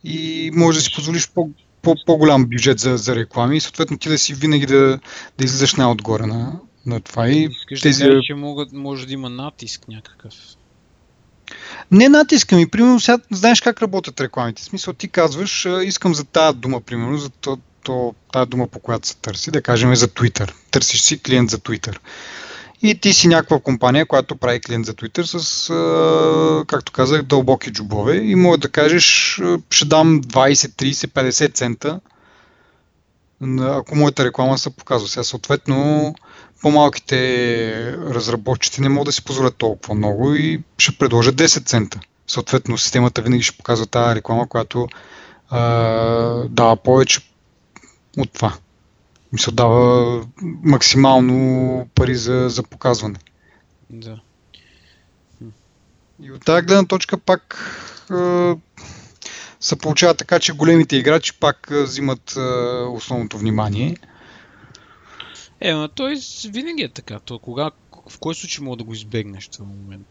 И 0.03 0.51
може 0.53 0.77
да 0.77 0.83
си 0.83 0.95
позволиш 0.95 1.29
по, 1.29 1.49
по, 1.81 1.95
по-голям 2.05 2.45
бюджет 2.45 2.79
за, 2.79 2.97
за 2.97 3.15
реклами 3.15 3.57
и 3.57 3.61
съответно 3.61 3.97
ти 3.97 4.09
да 4.09 4.17
си 4.17 4.33
винаги 4.33 4.65
да, 4.65 4.99
да 5.37 5.45
излезеш 5.45 5.75
най-отгоре 5.75 6.25
на, 6.25 6.59
на 6.85 6.99
това. 6.99 7.27
И 7.27 7.49
Искаш 7.51 7.81
тези... 7.81 8.03
да 8.03 8.09
кажа, 8.09 8.21
че 8.23 8.33
могат, 8.33 8.71
може 8.71 9.07
да 9.07 9.13
има 9.13 9.29
натиск 9.29 9.87
някакъв. 9.87 10.33
Не 11.91 12.09
натиска 12.09 12.55
ми, 12.55 12.67
примерно, 12.67 12.99
сега 12.99 13.17
знаеш 13.31 13.61
как 13.61 13.81
работят 13.81 14.21
рекламите. 14.21 14.61
В 14.61 14.65
смисъл, 14.65 14.93
ти 14.93 15.07
казваш, 15.07 15.67
искам 15.83 16.15
за 16.15 16.23
тази 16.23 16.57
дума, 16.57 16.81
примерно, 16.81 17.17
за 17.17 17.29
то, 17.29 17.57
то, 17.83 18.15
тази 18.31 18.49
дума, 18.49 18.67
по 18.67 18.79
която 18.79 19.07
се 19.07 19.15
търси, 19.15 19.51
да 19.51 19.61
кажем 19.61 19.95
за 19.95 20.07
Twitter. 20.07 20.53
Търсиш 20.71 21.01
си 21.01 21.19
клиент 21.19 21.49
за 21.49 21.57
Twitter. 21.57 21.97
И 22.85 22.99
ти 22.99 23.13
си 23.13 23.27
някаква 23.27 23.59
компания, 23.59 24.05
която 24.05 24.35
прави 24.35 24.61
клиент 24.61 24.85
за 24.85 24.93
Twitter 24.93 25.37
с, 25.37 25.67
както 26.67 26.91
казах, 26.91 27.23
дълбоки 27.23 27.71
джобове 27.71 28.15
и 28.15 28.35
може 28.35 28.59
да 28.59 28.69
кажеш, 28.69 29.39
ще 29.69 29.85
дам 29.85 30.21
20, 30.21 30.53
30, 30.53 31.07
50 31.07 31.53
цента, 31.53 31.99
ако 33.61 33.95
моята 33.95 34.25
реклама 34.25 34.57
се 34.57 34.69
показва. 34.69 35.07
Сега 35.07 35.23
съответно 35.23 36.15
по-малките 36.61 37.97
разработчици 37.97 38.81
не 38.81 38.89
могат 38.89 39.05
да 39.05 39.11
си 39.11 39.23
позволят 39.23 39.55
толкова 39.57 39.95
много 39.95 40.35
и 40.35 40.63
ще 40.77 40.97
предложат 40.97 41.35
10 41.35 41.65
цента. 41.65 41.99
Съответно, 42.27 42.77
системата 42.77 43.21
винаги 43.21 43.43
ще 43.43 43.57
показва 43.57 43.85
тази 43.85 44.15
реклама, 44.15 44.49
която 44.49 44.87
а, 45.49 45.59
дава 46.49 46.75
повече 46.75 47.19
от 48.17 48.33
това. 48.33 48.53
Се 49.37 49.51
дава 49.51 50.25
максимално 50.63 51.87
пари 51.95 52.15
за, 52.15 52.49
за 52.49 52.63
показване. 52.63 53.19
Да. 53.89 54.19
И 56.21 56.31
от 56.31 56.45
тази 56.45 56.65
гледна 56.65 56.85
точка 56.85 57.17
пак 57.17 57.57
а, 58.09 58.55
се 59.59 59.75
получава 59.75 60.13
така, 60.13 60.39
че 60.39 60.53
големите 60.53 60.95
играчи 60.95 61.39
пак 61.39 61.67
взимат 61.71 62.37
а, 62.37 62.41
основното 62.91 63.37
внимание. 63.37 63.97
Е, 65.61 65.73
но 65.73 65.87
той 65.87 66.15
винаги 66.49 66.83
е 66.83 66.89
така. 66.89 67.19
То, 67.19 67.39
кога, 67.39 67.71
в 68.09 68.19
кой 68.19 68.35
случай 68.35 68.65
мога 68.65 68.77
да 68.77 68.83
го 68.83 68.93
избегнеш 68.93 69.49
в 69.53 69.59
момент? 69.59 70.07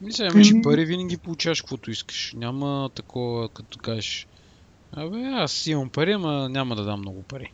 Мисля, 0.00 0.26
имаш 0.26 0.52
mm-hmm. 0.52 0.62
пари, 0.62 0.84
винаги 0.84 1.16
получаваш 1.16 1.60
каквото 1.60 1.90
искаш. 1.90 2.32
Няма 2.36 2.90
такова, 2.94 3.48
като 3.48 3.78
кажеш, 3.78 4.26
абе, 4.92 5.22
аз 5.22 5.66
имам 5.66 5.88
пари, 5.88 6.12
ама 6.12 6.48
няма 6.48 6.76
да 6.76 6.84
дам 6.84 7.00
много 7.00 7.22
пари. 7.22 7.52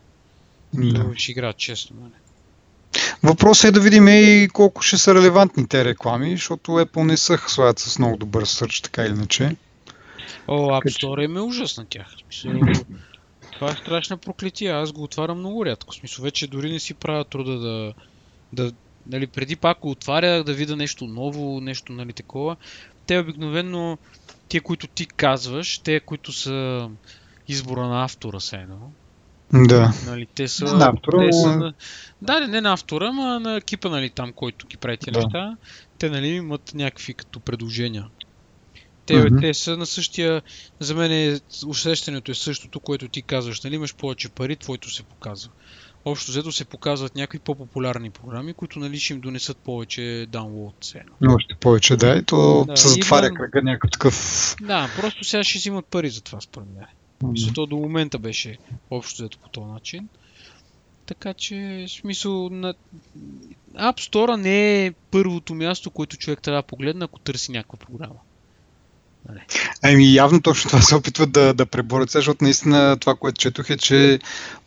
Да. 0.74 1.12
Ще 1.16 1.32
играят 1.32 1.56
честно, 1.56 1.96
нали? 2.00 2.12
Въпросът 3.22 3.68
е 3.68 3.72
да 3.72 3.80
видим 3.80 4.08
и 4.08 4.48
колко 4.52 4.82
ще 4.82 4.98
са 4.98 5.14
релевантни 5.14 5.68
те 5.68 5.84
реклами, 5.84 6.30
защото 6.30 6.70
Apple 6.70 7.02
не 7.02 7.16
са 7.16 7.38
слагат 7.46 7.78
с 7.78 7.98
много 7.98 8.16
добър 8.16 8.44
сърч, 8.44 8.80
така 8.80 9.02
или 9.02 9.12
иначе. 9.12 9.56
О, 10.48 10.68
App 10.68 10.84
Store 10.84 11.24
им 11.24 11.36
е 11.36 11.40
ужас 11.40 11.76
на 11.76 11.84
тях. 11.84 12.06
Смисъл, 12.30 12.60
това 13.52 13.70
е 13.70 13.76
страшна 13.76 14.16
проклетия. 14.16 14.76
Аз 14.76 14.92
го 14.92 15.02
отварям 15.02 15.38
много 15.38 15.66
рядко. 15.66 15.92
В 15.92 15.96
смисъл, 15.96 16.22
вече 16.22 16.46
дори 16.46 16.72
не 16.72 16.80
си 16.80 16.94
правя 16.94 17.24
труда 17.24 17.58
да, 17.58 17.94
да 18.52 18.72
нали, 19.06 19.26
преди 19.26 19.56
пак 19.56 19.78
го 19.80 19.90
отваря, 19.90 20.44
да 20.44 20.54
видя 20.54 20.76
нещо 20.76 21.04
ново, 21.04 21.60
нещо 21.60 21.92
нали, 21.92 22.12
такова. 22.12 22.56
Те 23.06 23.18
обикновено, 23.18 23.98
тия, 24.48 24.60
които 24.60 24.86
ти 24.86 25.06
казваш, 25.06 25.78
те, 25.78 26.00
които 26.00 26.32
са 26.32 26.88
избора 27.48 27.86
на 27.86 28.04
автора, 28.04 28.40
се 28.40 28.56
едно. 28.56 28.92
Да. 29.52 29.92
Нали, 30.06 30.26
те 30.34 30.48
са, 30.48 30.64
на 30.76 30.88
автора, 30.88 31.26
те 31.26 31.32
са 31.32 31.72
да, 32.22 32.46
не 32.46 32.60
на 32.60 32.72
автора, 32.72 33.06
а 33.06 33.40
на 33.40 33.56
екипа, 33.56 33.88
нали, 33.88 34.10
там, 34.10 34.32
който 34.32 34.66
ги 34.66 34.76
прави 34.76 34.96
тези 34.96 35.12
да. 35.12 35.20
неща. 35.20 35.56
Те, 35.98 36.10
нали, 36.10 36.28
имат 36.28 36.72
някакви 36.74 37.14
като 37.14 37.40
предложения. 37.40 38.06
Те, 39.06 39.14
mm-hmm. 39.14 39.40
те 39.40 39.54
са 39.54 39.76
на 39.76 39.86
същия... 39.86 40.42
За 40.80 40.94
мен 40.94 41.12
е, 41.12 41.40
усещането 41.66 42.30
е 42.30 42.34
същото, 42.34 42.80
което 42.80 43.08
ти 43.08 43.22
казваш. 43.22 43.62
Нали 43.62 43.74
имаш 43.74 43.94
повече 43.94 44.28
пари, 44.28 44.56
твоето 44.56 44.90
се 44.90 45.02
показва. 45.02 45.50
Общо 46.04 46.30
взето 46.30 46.52
се 46.52 46.64
показват 46.64 47.14
някакви 47.14 47.38
по-популярни 47.38 48.10
програми, 48.10 48.54
които 48.54 48.78
нали 48.78 48.98
ще 48.98 49.12
им 49.12 49.20
донесат 49.20 49.56
повече 49.56 50.26
даунлоад 50.28 50.94
Но 51.20 51.34
Още 51.34 51.54
повече, 51.60 51.96
да, 51.96 52.16
и 52.16 52.22
то 52.22 52.64
да, 52.64 52.76
се 52.76 52.88
затваря 52.88 53.28
да, 53.28 53.34
кръга 53.34 53.62
някакъв 53.62 53.90
такъв... 53.90 54.56
Да, 54.60 54.90
просто 55.00 55.24
сега 55.24 55.44
ще 55.44 55.58
взимат 55.58 55.86
пари 55.86 56.10
за 56.10 56.20
това, 56.20 56.40
според 56.40 56.68
мен. 56.76 56.84
То 57.54 57.66
до 57.66 57.76
момента 57.76 58.18
беше 58.18 58.58
общо 58.90 59.22
взето 59.22 59.38
по 59.38 59.48
този 59.48 59.66
начин. 59.66 60.08
Така 61.06 61.34
че, 61.34 61.86
в 61.88 61.92
смисъл, 61.92 62.48
на... 62.50 62.74
App 63.74 64.10
Store 64.10 64.36
не 64.36 64.86
е 64.86 64.92
първото 65.10 65.54
място, 65.54 65.90
което 65.90 66.16
човек 66.16 66.42
трябва 66.42 66.62
да 66.62 66.66
погледне, 66.66 67.04
ако 67.04 67.18
търси 67.18 67.52
някаква 67.52 67.78
програма. 67.78 68.20
Нали. 69.28 69.40
Ами 69.82 70.14
явно 70.14 70.42
точно 70.42 70.68
това 70.68 70.82
се 70.82 70.94
опитват 70.94 71.32
да, 71.32 71.54
да 71.54 71.66
преборят, 71.66 72.10
защото 72.10 72.44
наистина 72.44 72.96
това, 73.00 73.14
което 73.14 73.40
четох 73.40 73.70
е, 73.70 73.76
че 73.76 74.18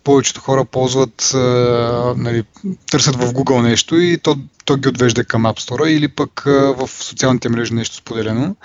повечето 0.04 0.42
хора 0.42 0.66
ползват, 0.66 1.32
а, 1.34 2.14
нали, 2.18 2.44
търсят 2.92 3.16
в 3.16 3.34
Google 3.34 3.62
нещо 3.62 3.96
и 3.96 4.18
то, 4.18 4.38
то 4.66 4.78
ги 4.78 4.90
отвежда 4.90 5.26
към 5.26 5.44
App 5.44 5.60
Store 5.60 5.88
или 5.88 6.08
пък 6.08 6.48
а, 6.48 6.52
в 6.52 6.88
социалните 6.88 7.50
мрежи 7.50 7.74
нещо 7.74 7.96
споделено. 7.96 8.56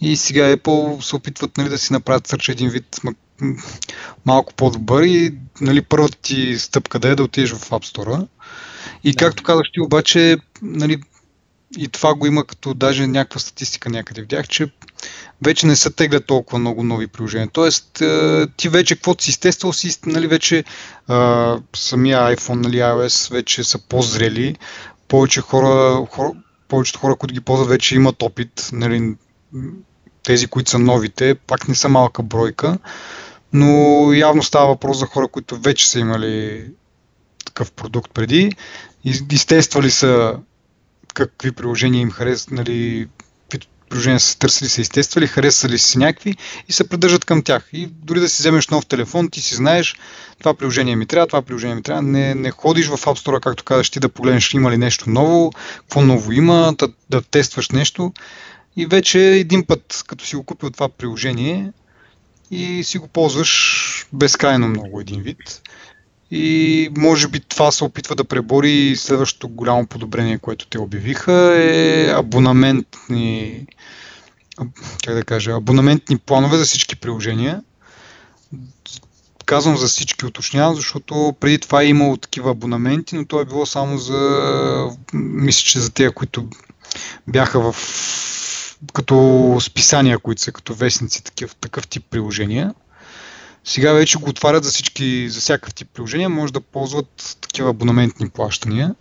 И 0.00 0.16
сега 0.16 0.56
Apple 0.56 1.00
се 1.00 1.16
опитват 1.16 1.56
нали, 1.56 1.68
да 1.68 1.78
си 1.78 1.92
направят 1.92 2.26
сърча 2.26 2.52
един 2.52 2.68
вид 2.68 3.00
малко 4.26 4.54
по-добър 4.54 5.02
и 5.02 5.34
нали, 5.60 5.82
първата 5.82 6.18
ти 6.18 6.58
стъпка 6.58 6.98
да 6.98 7.08
е 7.08 7.14
да 7.14 7.22
отидеш 7.22 7.52
в 7.52 7.70
App 7.70 7.96
Store. 7.96 8.26
И 9.04 9.12
да. 9.12 9.16
както 9.16 9.42
казах 9.42 9.66
ти 9.72 9.80
обаче, 9.80 10.36
нали, 10.62 11.02
и 11.78 11.88
това 11.88 12.14
го 12.14 12.26
има 12.26 12.44
като 12.44 12.74
даже 12.74 13.06
някаква 13.06 13.40
статистика 13.40 13.90
някъде 13.90 14.20
видях, 14.20 14.48
че 14.48 14.70
вече 15.44 15.66
не 15.66 15.76
се 15.76 15.90
теглят 15.90 16.26
толкова 16.26 16.58
много 16.58 16.82
нови 16.82 17.06
приложения. 17.06 17.48
Тоест, 17.52 18.00
е, 18.00 18.46
ти 18.56 18.68
вече 18.68 18.94
каквото 18.94 19.24
си 19.24 19.30
изтествал, 19.30 19.72
си, 19.72 19.98
нали, 20.06 20.26
вече 20.26 20.64
а, 21.08 21.58
самия 21.76 22.18
iPhone, 22.18 22.62
нали, 22.62 22.76
iOS 22.76 23.32
вече 23.32 23.64
са 23.64 23.78
по-зрели. 23.78 24.56
Повече 25.08 25.40
хора, 25.40 26.06
хора, 26.10 26.32
повечето 26.68 26.98
хора, 26.98 27.16
които 27.16 27.34
ги 27.34 27.40
ползват, 27.40 27.68
вече 27.68 27.94
имат 27.94 28.22
опит. 28.22 28.70
Нали, 28.72 29.14
тези, 30.22 30.46
които 30.46 30.70
са 30.70 30.78
новите, 30.78 31.34
пак 31.34 31.68
не 31.68 31.74
са 31.74 31.88
малка 31.88 32.22
бройка, 32.22 32.78
но 33.56 34.12
явно 34.12 34.42
става 34.42 34.66
въпрос 34.66 34.98
за 34.98 35.06
хора, 35.06 35.28
които 35.28 35.56
вече 35.56 35.88
са 35.88 35.98
имали 35.98 36.66
такъв 37.44 37.72
продукт 37.72 38.12
преди. 38.14 38.52
Изтествали 39.30 39.90
са 39.90 40.38
какви 41.14 41.52
приложения 41.52 42.00
им 42.00 42.10
харесват, 42.10 42.50
нали, 42.50 43.08
приложения 43.88 44.20
са 44.20 44.38
търсили, 44.38 44.68
са 44.68 44.80
изтествали, 44.80 45.26
харесали 45.26 45.78
си 45.78 45.98
някакви 45.98 46.34
и 46.68 46.72
се 46.72 46.88
придържат 46.88 47.24
към 47.24 47.42
тях. 47.42 47.68
И 47.72 47.86
дори 47.86 48.20
да 48.20 48.28
си 48.28 48.42
вземеш 48.42 48.68
нов 48.68 48.86
телефон, 48.86 49.30
ти 49.30 49.40
си 49.40 49.54
знаеш, 49.54 49.96
това 50.38 50.54
приложение 50.54 50.96
ми 50.96 51.06
трябва, 51.06 51.26
това 51.26 51.42
приложение 51.42 51.74
ми 51.74 51.82
трябва. 51.82 52.02
Не, 52.02 52.34
не 52.34 52.50
ходиш 52.50 52.86
в 52.86 52.96
App 52.96 53.26
Store, 53.26 53.40
както 53.40 53.64
казваш, 53.64 53.90
ти 53.90 54.00
да 54.00 54.08
погледнеш 54.08 54.54
има 54.54 54.70
ли 54.70 54.78
нещо 54.78 55.10
ново, 55.10 55.52
какво 55.76 56.02
ново 56.02 56.32
има, 56.32 56.74
да, 56.78 56.88
да 57.10 57.22
тестваш 57.22 57.70
нещо. 57.70 58.12
И 58.76 58.86
вече 58.86 59.20
един 59.20 59.66
път, 59.66 60.04
като 60.06 60.26
си 60.26 60.36
го 60.36 60.42
купил 60.42 60.70
това 60.70 60.88
приложение, 60.88 61.72
и 62.50 62.84
си 62.84 62.98
го 62.98 63.08
ползваш 63.08 64.06
безкрайно 64.12 64.68
много 64.68 65.00
един 65.00 65.22
вид. 65.22 65.62
И 66.30 66.88
може 66.96 67.28
би 67.28 67.40
това 67.40 67.72
се 67.72 67.84
опитва 67.84 68.14
да 68.14 68.24
пребори 68.24 68.96
следващото 68.96 69.48
голямо 69.48 69.86
подобрение, 69.86 70.38
което 70.38 70.66
те 70.66 70.78
обявиха 70.78 71.54
е 71.56 72.10
абонаментни 72.10 73.66
как 75.04 75.14
да 75.14 75.24
кажа, 75.24 75.52
абонаментни 75.52 76.18
планове 76.18 76.56
за 76.56 76.64
всички 76.64 76.96
приложения. 76.96 77.62
Казвам 79.46 79.76
за 79.76 79.86
всички, 79.86 80.26
уточнявам, 80.26 80.74
защото 80.74 81.34
преди 81.40 81.58
това 81.58 81.82
е 81.82 81.86
имало 81.86 82.16
такива 82.16 82.50
абонаменти, 82.50 83.16
но 83.16 83.24
то 83.24 83.40
е 83.40 83.44
било 83.44 83.66
само 83.66 83.98
за, 83.98 84.90
мисля, 85.12 85.62
че 85.62 85.80
за 85.80 85.90
тези, 85.90 86.10
които 86.10 86.48
бяха 87.26 87.72
в 87.72 87.76
като 88.92 89.56
списания, 89.60 90.18
които 90.18 90.42
са 90.42 90.52
като 90.52 90.74
вестници, 90.74 91.24
такъв, 91.24 91.56
такъв 91.56 91.88
тип 91.88 92.04
приложения. 92.10 92.74
Сега 93.64 93.92
вече 93.92 94.18
го 94.18 94.30
отварят 94.30 94.64
за 94.64 94.70
всички, 94.70 95.28
за 95.30 95.40
всякакъв 95.40 95.74
тип 95.74 95.88
приложения, 95.94 96.28
може 96.28 96.52
да 96.52 96.60
ползват 96.60 97.36
такива 97.40 97.70
абонаментни 97.70 98.30
плащания. 98.30 98.94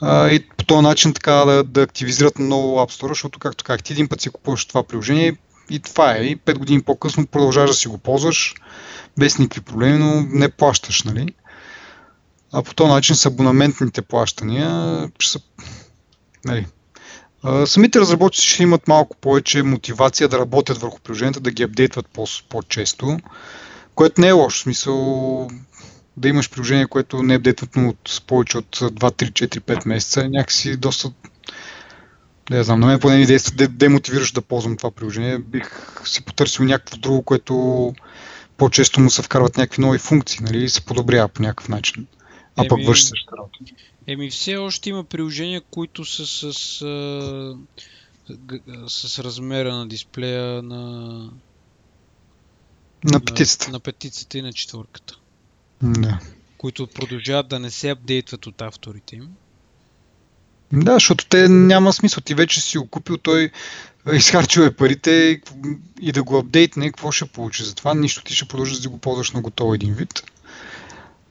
А, 0.00 0.30
и 0.30 0.48
по 0.48 0.64
този 0.64 0.82
начин 0.82 1.14
така 1.14 1.32
да, 1.32 1.64
да 1.64 1.82
активизират 1.82 2.38
много 2.38 2.76
App 2.76 3.00
Store, 3.00 3.08
защото 3.08 3.38
както 3.38 3.64
как 3.64 3.82
ти 3.82 3.92
един 3.92 4.08
път 4.08 4.20
си 4.20 4.30
купуваш 4.30 4.64
това 4.64 4.82
приложение 4.82 5.36
и 5.70 5.78
това 5.80 6.16
е. 6.16 6.20
И 6.20 6.38
5 6.38 6.58
години 6.58 6.82
по-късно 6.82 7.26
продължаваш 7.26 7.70
да 7.70 7.76
си 7.76 7.88
го 7.88 7.98
ползваш 7.98 8.54
без 9.18 9.38
никакви 9.38 9.60
проблеми, 9.60 9.98
но 9.98 10.20
не 10.20 10.48
плащаш, 10.48 11.02
нали? 11.02 11.34
А 12.52 12.62
по 12.62 12.74
този 12.74 12.90
начин 12.90 13.16
с 13.16 13.26
абонаментните 13.26 14.02
плащания 14.02 15.10
ще 15.18 15.32
са, 15.32 15.40
нали, 16.44 16.66
Самите 17.66 18.00
разработчици 18.00 18.48
ще 18.48 18.62
имат 18.62 18.88
малко 18.88 19.16
повече 19.16 19.62
мотивация 19.62 20.28
да 20.28 20.38
работят 20.38 20.78
върху 20.78 21.00
приложенията, 21.00 21.40
да 21.40 21.50
ги 21.50 21.62
апдейтват 21.62 22.06
по-често, 22.48 23.18
което 23.94 24.20
не 24.20 24.28
е 24.28 24.32
лошо. 24.32 24.62
смисъл 24.62 25.48
да 26.16 26.28
имаш 26.28 26.50
приложение, 26.50 26.86
което 26.86 27.22
не 27.22 27.34
е 27.34 27.36
апдейтвано 27.36 27.88
от 27.88 28.22
повече 28.26 28.58
от 28.58 28.76
2, 28.76 28.90
3, 28.90 29.32
4, 29.46 29.60
5 29.60 29.88
месеца, 29.88 30.28
някакси 30.28 30.76
доста 30.76 31.12
я 32.50 32.64
знам, 32.64 32.80
на 32.80 32.86
мен 32.86 33.00
поне 33.00 33.16
ми 33.16 33.26
действа 33.26 33.68
демотивираш 33.68 34.32
да 34.32 34.42
ползвам 34.42 34.76
това 34.76 34.90
приложение. 34.90 35.38
Бих 35.38 35.96
си 36.04 36.24
потърсил 36.24 36.64
някакво 36.64 36.96
друго, 36.96 37.22
което 37.22 37.94
по-често 38.56 39.00
му 39.00 39.10
се 39.10 39.22
вкарват 39.22 39.56
някакви 39.56 39.82
нови 39.82 39.98
функции, 39.98 40.38
нали, 40.42 40.64
и 40.64 40.68
се 40.68 40.80
подобрява 40.80 41.28
по 41.28 41.42
някакъв 41.42 41.68
начин. 41.68 42.06
А 42.56 42.68
пък 42.68 42.86
върши 42.86 43.02
същата 43.02 43.36
работа. 43.36 43.58
Еми 44.06 44.30
все 44.30 44.56
още 44.56 44.90
има 44.90 45.04
приложения, 45.04 45.60
които 45.60 46.04
са 46.04 46.26
с, 46.26 46.52
с, 46.52 46.84
с 48.88 49.18
размера 49.18 49.76
на 49.76 49.88
дисплея 49.88 50.62
на... 50.62 51.30
На 53.04 53.20
петицата. 53.20 53.66
На, 53.66 53.72
на 53.72 53.80
петицата 53.80 54.38
и 54.38 54.42
на 54.42 54.52
четвърката. 54.52 55.18
Да. 55.82 56.20
Които 56.58 56.86
продължават 56.86 57.48
да 57.48 57.58
не 57.58 57.70
се 57.70 57.90
апдейтват 57.90 58.46
от 58.46 58.62
авторите 58.62 59.16
им. 59.16 59.28
Да, 60.72 60.94
защото 60.94 61.26
те 61.26 61.48
няма 61.48 61.92
смисъл. 61.92 62.20
Ти 62.20 62.34
вече 62.34 62.60
си 62.60 62.78
го 62.78 62.86
купил, 62.86 63.16
той 63.16 63.50
изхарчил 64.12 64.60
е 64.60 64.76
парите 64.76 65.40
и 66.00 66.12
да 66.12 66.22
го 66.22 66.38
апдейтне, 66.38 66.86
какво 66.86 67.12
ще 67.12 67.26
получи? 67.26 67.64
Затова 67.64 67.94
нищо 67.94 68.24
ти 68.24 68.34
ще 68.34 68.48
продължи 68.48 68.80
да 68.80 68.88
го 68.88 68.98
ползваш 68.98 69.30
на 69.30 69.40
готово 69.40 69.74
един 69.74 69.94
вид. 69.94 70.22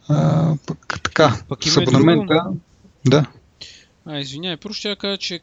А, 0.09 0.55
пък 0.67 0.99
така, 1.03 1.41
пък 1.47 1.63
с 1.63 1.77
абонамента... 1.77 2.33
Друго, 2.33 2.59
да. 3.05 3.31
А, 4.05 4.19
извинявай, 4.19 4.57
първо 4.57 4.73
ще 4.73 4.95
кажа, 4.95 5.17
че, 5.17 5.39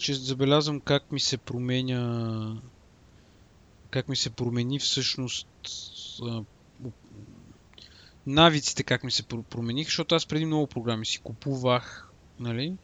че 0.00 0.14
забелязвам 0.14 0.80
как 0.80 1.12
ми 1.12 1.20
се 1.20 1.36
променя 1.36 2.56
как 3.90 4.08
ми 4.08 4.16
се 4.16 4.30
промени 4.30 4.78
всъщност 4.78 5.48
навиците 8.26 8.82
как 8.82 9.04
ми 9.04 9.10
се 9.10 9.22
промениха, 9.22 9.88
защото 9.88 10.14
аз 10.14 10.26
преди 10.26 10.44
много 10.44 10.66
програми 10.66 11.06
си 11.06 11.18
купувах, 11.18 12.12
нали? 12.40 12.74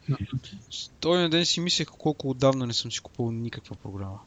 Той 0.99 1.29
ден 1.29 1.45
си 1.45 1.59
мислех 1.59 1.87
колко 1.87 2.29
отдавна 2.29 2.67
не 2.67 2.73
съм 2.73 2.91
си 2.91 2.99
купувал 2.99 3.31
никаква 3.31 3.75
програма. 3.75 4.19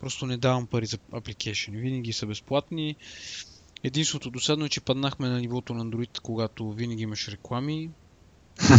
Просто 0.00 0.26
не 0.26 0.36
давам 0.36 0.66
пари 0.66 0.86
за 0.86 0.98
application. 0.98 1.80
Винаги 1.80 2.12
са 2.12 2.26
безплатни. 2.26 2.96
Единството 3.84 4.30
досадно 4.30 4.64
е, 4.64 4.68
че 4.68 4.80
паднахме 4.80 5.28
на 5.28 5.40
нивото 5.40 5.74
на 5.74 5.84
Android, 5.84 6.20
когато 6.20 6.72
винаги 6.72 7.02
имаш 7.02 7.28
реклами. 7.28 7.90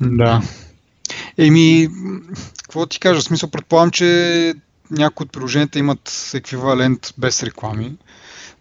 да. 0.00 0.42
Еми, 1.38 1.88
какво 2.62 2.86
ти 2.86 3.00
кажа? 3.00 3.20
В 3.20 3.24
смисъл, 3.24 3.50
предполагам, 3.50 3.90
че 3.90 4.54
някои 4.90 5.24
от 5.24 5.32
приложенията 5.32 5.78
имат 5.78 6.30
еквивалент 6.34 7.14
без 7.18 7.42
реклами, 7.42 7.96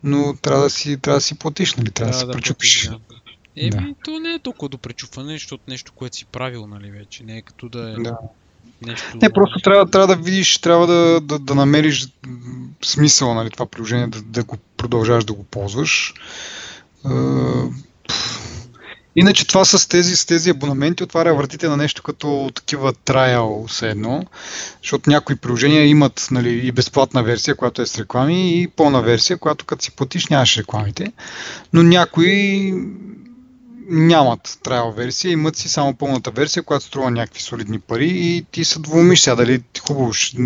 но 0.03 0.35
трябва 0.41 0.63
да 0.63 0.69
си, 0.69 0.97
трябва 0.97 1.17
да 1.17 1.21
си 1.21 1.39
платиш, 1.39 1.75
нали? 1.75 1.91
Трябва, 1.91 2.11
да, 2.11 2.17
да 2.17 2.33
се 2.33 2.37
пречупиш. 2.37 2.87
Да. 2.87 2.99
Еми, 3.55 3.69
да. 3.69 3.95
то 4.03 4.19
не 4.19 4.33
е 4.33 4.39
толкова 4.39 4.69
до 4.69 4.77
пречупване, 4.77 5.33
защото 5.33 5.63
нещо, 5.67 5.91
което 5.95 6.15
си 6.15 6.25
правил, 6.25 6.67
нали, 6.67 6.91
вече. 6.91 7.23
Не 7.23 7.37
е 7.37 7.41
като 7.41 7.69
да 7.69 7.91
е 7.91 7.93
да. 7.93 8.17
Нещо... 8.87 9.17
Не, 9.21 9.29
просто 9.29 9.59
трябва, 9.59 9.89
трябва 9.89 10.07
да 10.07 10.15
видиш, 10.15 10.57
трябва 10.57 10.87
да, 10.87 11.21
да, 11.21 11.39
да 11.39 11.55
намериш 11.55 12.07
смисъл, 12.83 13.33
нали, 13.33 13.49
това 13.49 13.65
приложение, 13.65 14.07
да, 14.07 14.21
да 14.21 14.43
го 14.43 14.57
продължаваш 14.77 15.25
да 15.25 15.33
го 15.33 15.43
ползваш. 15.43 16.13
Иначе 19.15 19.47
това 19.47 19.65
с 19.65 19.87
тези, 19.87 20.15
с 20.15 20.25
тези 20.25 20.49
абонаменти 20.49 21.03
отваря 21.03 21.35
вратите 21.35 21.67
на 21.67 21.77
нещо 21.77 22.03
като 22.03 22.51
такива 22.55 22.93
трайл 22.93 23.65
все 23.67 23.89
едно, 23.89 24.23
защото 24.83 25.09
някои 25.09 25.35
приложения 25.35 25.85
имат 25.85 26.27
нали, 26.31 26.67
и 26.67 26.71
безплатна 26.71 27.23
версия, 27.23 27.55
която 27.55 27.81
е 27.81 27.85
с 27.85 27.99
реклами, 27.99 28.61
и 28.61 28.67
пълна 28.67 29.01
версия, 29.01 29.37
която 29.37 29.65
като 29.65 29.83
си 29.83 29.91
платиш 29.91 30.27
нямаш 30.27 30.57
рекламите, 30.57 31.11
но 31.73 31.83
някои 31.83 32.73
нямат 33.89 34.59
трайл 34.63 34.91
версия, 34.91 35.31
имат 35.31 35.55
си 35.55 35.69
само 35.69 35.93
пълната 35.93 36.31
версия, 36.31 36.63
която 36.63 36.85
струва 36.85 37.11
някакви 37.11 37.41
солидни 37.41 37.79
пари 37.79 38.09
и 38.09 38.45
ти 38.51 38.65
се 38.65 38.79
двумиш 38.79 39.21
сега 39.21 39.35
дали 39.35 39.63
хубаво 39.87 40.13
ще, 40.13 40.37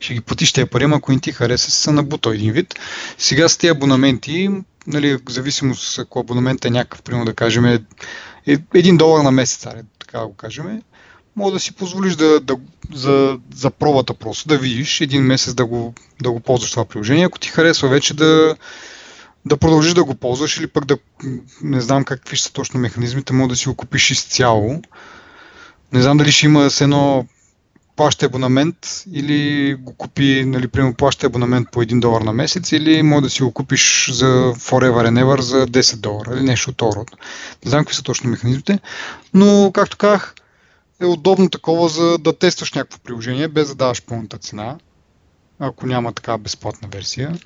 ще 0.00 0.14
ги 0.14 0.20
платиш 0.20 0.52
тези 0.52 0.66
пари, 0.66 0.84
ако 0.84 1.12
не 1.12 1.20
ти 1.20 1.32
хареса, 1.32 1.70
се 1.70 1.92
набута 1.92 2.30
един 2.30 2.52
вид. 2.52 2.74
Сега 3.18 3.48
с 3.48 3.56
тези 3.56 3.70
абонаменти 3.70 4.50
нали, 4.86 5.16
в 5.16 5.20
зависимост 5.28 5.98
ако 5.98 6.20
абонамент 6.20 6.64
е 6.64 6.70
някакъв, 6.70 7.02
примерно 7.02 7.24
да 7.24 7.34
кажем, 7.34 7.64
е, 7.64 7.80
е 8.46 8.58
един 8.74 8.96
долар 8.96 9.24
на 9.24 9.30
месец, 9.30 9.66
аре, 9.66 9.82
така 9.98 10.26
го 10.26 10.34
кажем, 10.34 10.82
мога 11.36 11.52
да 11.52 11.60
си 11.60 11.72
позволиш 11.72 12.16
да, 12.16 12.40
да, 12.40 12.56
за, 12.94 13.38
за 13.54 13.70
пробата 13.70 14.14
просто, 14.14 14.48
да 14.48 14.58
видиш 14.58 15.00
един 15.00 15.22
месец 15.22 15.54
да 15.54 15.66
го, 15.66 15.94
да 16.22 16.30
го 16.30 16.40
ползваш 16.40 16.70
това 16.70 16.84
приложение. 16.84 17.26
Ако 17.26 17.38
ти 17.38 17.48
харесва 17.48 17.88
вече 17.88 18.14
да, 18.14 18.56
да 19.46 19.56
продължиш 19.56 19.94
да 19.94 20.04
го 20.04 20.14
ползваш 20.14 20.56
или 20.56 20.66
пък 20.66 20.84
да 20.84 20.98
не 21.62 21.80
знам 21.80 22.04
какви 22.04 22.36
са 22.36 22.52
точно 22.52 22.80
механизмите, 22.80 23.32
мога 23.32 23.48
да 23.48 23.56
си 23.56 23.68
го 23.68 23.74
купиш 23.74 24.10
изцяло. 24.10 24.82
Не 25.92 26.02
знам 26.02 26.16
дали 26.16 26.32
ще 26.32 26.46
има 26.46 26.70
с 26.70 26.80
едно 26.80 27.26
плаща 27.96 28.26
абонамент 28.26 29.04
или 29.12 29.74
го 29.74 29.94
купи, 29.94 30.44
нали, 30.46 30.68
примерно 30.68 30.94
плаща 30.94 31.26
абонамент 31.26 31.68
по 31.72 31.82
1 31.82 32.00
долар 32.00 32.20
на 32.20 32.32
месец 32.32 32.72
или 32.72 33.02
може 33.02 33.22
да 33.22 33.30
си 33.30 33.42
го 33.42 33.52
купиш 33.52 34.10
за 34.12 34.26
Forever 34.54 35.08
and 35.08 35.24
Ever 35.24 35.40
за 35.40 35.66
10 35.66 35.96
долара 35.96 36.34
или 36.34 36.42
нещо 36.42 36.70
от 36.70 36.82
род. 36.82 37.10
Не 37.64 37.70
знам 37.70 37.84
какви 37.84 37.94
са 37.94 38.02
точно 38.02 38.30
механизмите, 38.30 38.78
но 39.34 39.70
както 39.74 39.96
казах, 39.96 40.34
е 41.00 41.06
удобно 41.06 41.50
такова 41.50 41.88
за 41.88 42.18
да 42.18 42.38
тестваш 42.38 42.72
някакво 42.72 42.98
приложение 42.98 43.48
без 43.48 43.68
да 43.68 43.74
даваш 43.74 44.02
пълната 44.02 44.38
цена, 44.38 44.76
ако 45.58 45.86
няма 45.86 46.12
така 46.12 46.38
безплатна 46.38 46.88
версия. 46.88 47.38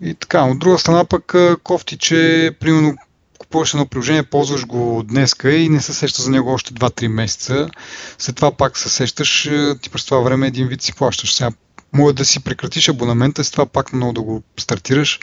И 0.00 0.14
така, 0.14 0.42
от 0.42 0.58
друга 0.58 0.78
страна 0.78 1.04
пък 1.04 1.34
кофти, 1.62 1.98
че 1.98 2.50
примерно 2.60 2.96
купуваш 3.38 3.74
едно 3.74 3.86
приложение, 3.86 4.22
ползваш 4.22 4.66
го 4.66 5.02
днеска 5.02 5.52
и 5.52 5.68
не 5.68 5.80
се 5.80 5.94
сещаш 5.94 6.24
за 6.24 6.30
него 6.30 6.52
още 6.52 6.74
2-3 6.74 7.08
месеца. 7.08 7.70
След 8.18 8.36
това 8.36 8.52
пак 8.52 8.78
се 8.78 8.88
сещаш, 8.88 9.50
ти 9.82 9.90
през 9.90 10.04
това 10.04 10.20
време 10.20 10.46
един 10.46 10.68
вид 10.68 10.82
си 10.82 10.94
плащаш. 10.94 11.34
Сега 11.34 11.50
може 11.92 12.14
да 12.14 12.24
си 12.24 12.44
прекратиш 12.44 12.88
абонамента, 12.88 13.44
с 13.44 13.50
това 13.50 13.66
пак 13.66 13.92
много 13.92 14.12
да 14.12 14.22
го 14.22 14.42
стартираш. 14.60 15.20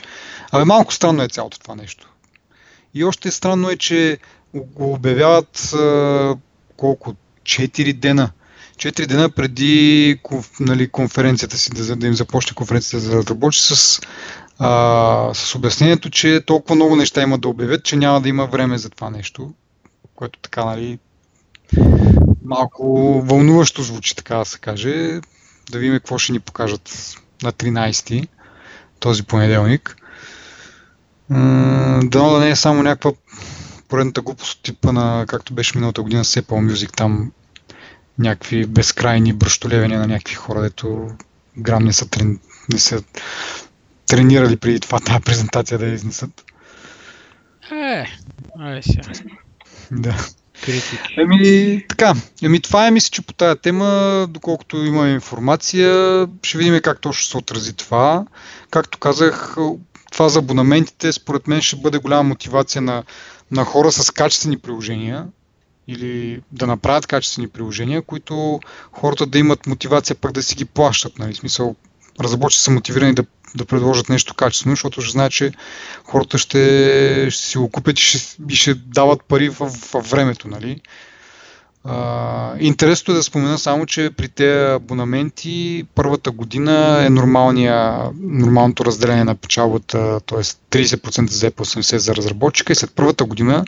Абе 0.52 0.64
малко 0.64 0.94
странно 0.94 1.22
е 1.22 1.28
цялото 1.28 1.58
това 1.58 1.74
нещо. 1.74 2.08
И 2.94 3.04
още 3.04 3.30
странно 3.30 3.70
е, 3.70 3.76
че 3.76 4.18
го 4.54 4.92
обявяват 4.92 5.74
колко? 6.76 7.14
4 7.42 7.92
дена. 7.92 8.30
4 8.80 9.06
дена 9.06 9.30
преди 9.30 10.18
нали, 10.60 10.88
конференцията 10.88 11.58
си, 11.58 11.70
да, 11.70 11.96
да 11.96 12.06
им 12.06 12.14
започне 12.14 12.54
конференцията 12.54 13.00
за 13.00 13.16
разработчици 13.16 13.74
с 13.74 14.00
а, 14.58 15.30
с 15.34 15.54
обяснението, 15.54 16.10
че 16.10 16.40
толкова 16.46 16.74
много 16.74 16.96
неща 16.96 17.22
има 17.22 17.38
да 17.38 17.48
обявят, 17.48 17.84
че 17.84 17.96
няма 17.96 18.20
да 18.20 18.28
има 18.28 18.46
време 18.46 18.78
за 18.78 18.90
това 18.90 19.10
нещо, 19.10 19.52
което 20.14 20.38
така, 20.38 20.64
нали, 20.64 20.98
малко 22.44 23.12
вълнуващо 23.24 23.82
звучи, 23.82 24.16
така 24.16 24.36
да 24.36 24.44
се 24.44 24.58
каже. 24.58 25.20
Да 25.70 25.78
видим 25.78 25.94
какво 25.94 26.18
ще 26.18 26.32
ни 26.32 26.40
покажат 26.40 27.14
на 27.42 27.52
13 27.52 28.28
този 29.00 29.22
понеделник. 29.22 29.96
Дано 32.02 32.30
да 32.30 32.38
не 32.40 32.50
е 32.50 32.56
само 32.56 32.82
някаква 32.82 33.12
поредната 33.88 34.20
глупост 34.20 34.52
от 34.52 34.62
типа 34.62 34.92
на, 34.92 35.24
както 35.28 35.54
беше 35.54 35.78
миналата 35.78 36.02
година 36.02 36.24
с 36.24 36.40
Apple 36.40 36.72
Music, 36.72 36.96
там 36.96 37.32
някакви 38.20 38.66
безкрайни 38.66 39.32
бръщолевения 39.32 40.00
на 40.00 40.06
някакви 40.06 40.34
хора, 40.34 40.62
дето 40.62 41.08
грам 41.58 41.84
не 41.84 41.92
са, 41.92 42.08
трен, 42.08 42.38
не 42.72 42.78
са 42.78 43.02
тренирали 44.06 44.56
преди 44.56 44.80
това 44.80 45.00
тази 45.00 45.20
презентация 45.20 45.78
да 45.78 45.86
я 45.86 45.94
изнесат. 45.94 46.44
Е, 47.72 48.06
ай 48.60 48.82
сега. 48.82 49.12
Да. 49.90 50.16
Критики. 50.64 51.14
Еми, 51.16 51.84
така. 51.88 52.14
Еми, 52.42 52.60
това 52.60 52.86
е, 52.86 52.90
мисля, 52.90 53.10
че 53.10 53.22
по 53.22 53.32
тая 53.32 53.56
тема, 53.56 54.26
доколкото 54.30 54.76
има 54.76 55.08
информация, 55.08 56.26
ще 56.42 56.58
видим 56.58 56.80
как 56.82 57.00
точно 57.00 57.20
ще 57.20 57.30
се 57.30 57.36
отрази 57.36 57.72
това. 57.72 58.26
Както 58.70 58.98
казах, 58.98 59.56
това 60.12 60.28
за 60.28 60.38
абонаментите, 60.38 61.12
според 61.12 61.48
мен 61.48 61.62
ще 61.62 61.76
бъде 61.76 61.98
голяма 61.98 62.22
мотивация 62.22 62.82
на, 62.82 63.02
на 63.50 63.64
хора 63.64 63.92
с 63.92 64.10
качествени 64.10 64.58
приложения 64.58 65.26
или 65.92 66.42
да 66.52 66.66
направят 66.66 67.06
качествени 67.06 67.48
приложения, 67.48 68.02
които 68.02 68.60
хората 68.92 69.26
да 69.26 69.38
имат 69.38 69.66
мотивация 69.66 70.16
пък 70.16 70.32
да 70.32 70.42
си 70.42 70.54
ги 70.54 70.64
плащат. 70.64 71.18
Нали? 71.18 71.34
Смисъл, 71.34 71.76
разработчици 72.20 72.64
са 72.64 72.70
мотивирани 72.70 73.14
да, 73.14 73.24
да 73.54 73.64
предложат 73.64 74.08
нещо 74.08 74.34
качествено, 74.34 74.72
защото 74.72 75.02
ще 75.02 75.12
знаят, 75.12 75.32
че 75.32 75.52
хората 76.04 76.38
ще, 76.38 77.28
ще 77.30 77.42
си 77.42 77.58
го 77.58 77.70
купят 77.70 77.98
и 77.98 78.02
ще, 78.02 78.36
и 78.50 78.56
ще 78.56 78.74
дават 78.74 79.24
пари 79.24 79.48
в, 79.48 79.68
в 79.68 80.10
времето. 80.10 80.48
Нали? 80.48 80.80
Uh, 81.86 82.58
интересно 82.58 83.14
е 83.14 83.16
да 83.16 83.22
спомена 83.22 83.58
само, 83.58 83.86
че 83.86 84.10
при 84.16 84.28
тези 84.28 84.72
абонаменти 84.72 85.84
първата 85.94 86.30
година 86.30 87.04
е 87.06 87.10
нормалното 87.10 88.84
разделение 88.84 89.24
на 89.24 89.34
печалбата, 89.34 90.20
т.е. 90.20 90.38
30% 90.38 91.30
за 91.30 91.50
Apple, 91.50 91.80
80% 91.80 91.96
за 91.96 92.16
разработчика 92.16 92.72
и 92.72 92.76
след 92.76 92.90
първата 92.94 93.24
година 93.24 93.64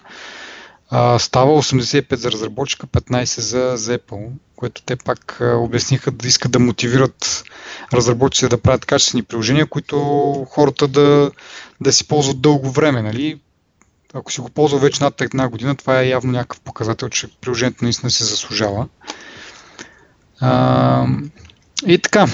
става 1.18 1.62
85% 1.62 2.14
за 2.14 2.32
разработчика, 2.32 2.86
15% 2.86 3.40
за, 3.40 3.72
за 3.76 3.98
Apple, 3.98 4.28
което 4.56 4.82
те 4.82 4.96
пак 4.96 5.38
обясниха 5.40 6.10
да 6.10 6.28
искат 6.28 6.52
да 6.52 6.58
мотивират 6.58 7.44
разработчиците 7.92 8.48
да 8.48 8.62
правят 8.62 8.86
качествени 8.86 9.22
приложения, 9.22 9.66
които 9.66 9.96
хората 10.50 10.88
да, 10.88 11.30
да 11.80 11.92
си 11.92 12.08
ползват 12.08 12.40
дълго 12.40 12.70
време. 12.70 13.02
Нали? 13.02 13.40
ако 14.14 14.32
си 14.32 14.40
го 14.40 14.50
ползва 14.50 14.78
вече 14.78 15.04
над 15.04 15.20
една 15.20 15.48
година, 15.48 15.76
това 15.76 16.00
е 16.00 16.08
явно 16.08 16.32
някакъв 16.32 16.60
показател, 16.60 17.08
че 17.08 17.28
приложението 17.40 17.84
наистина 17.84 18.10
се 18.10 18.24
заслужава. 18.24 18.88
А, 20.40 21.06
и 21.86 21.98
така, 21.98 22.26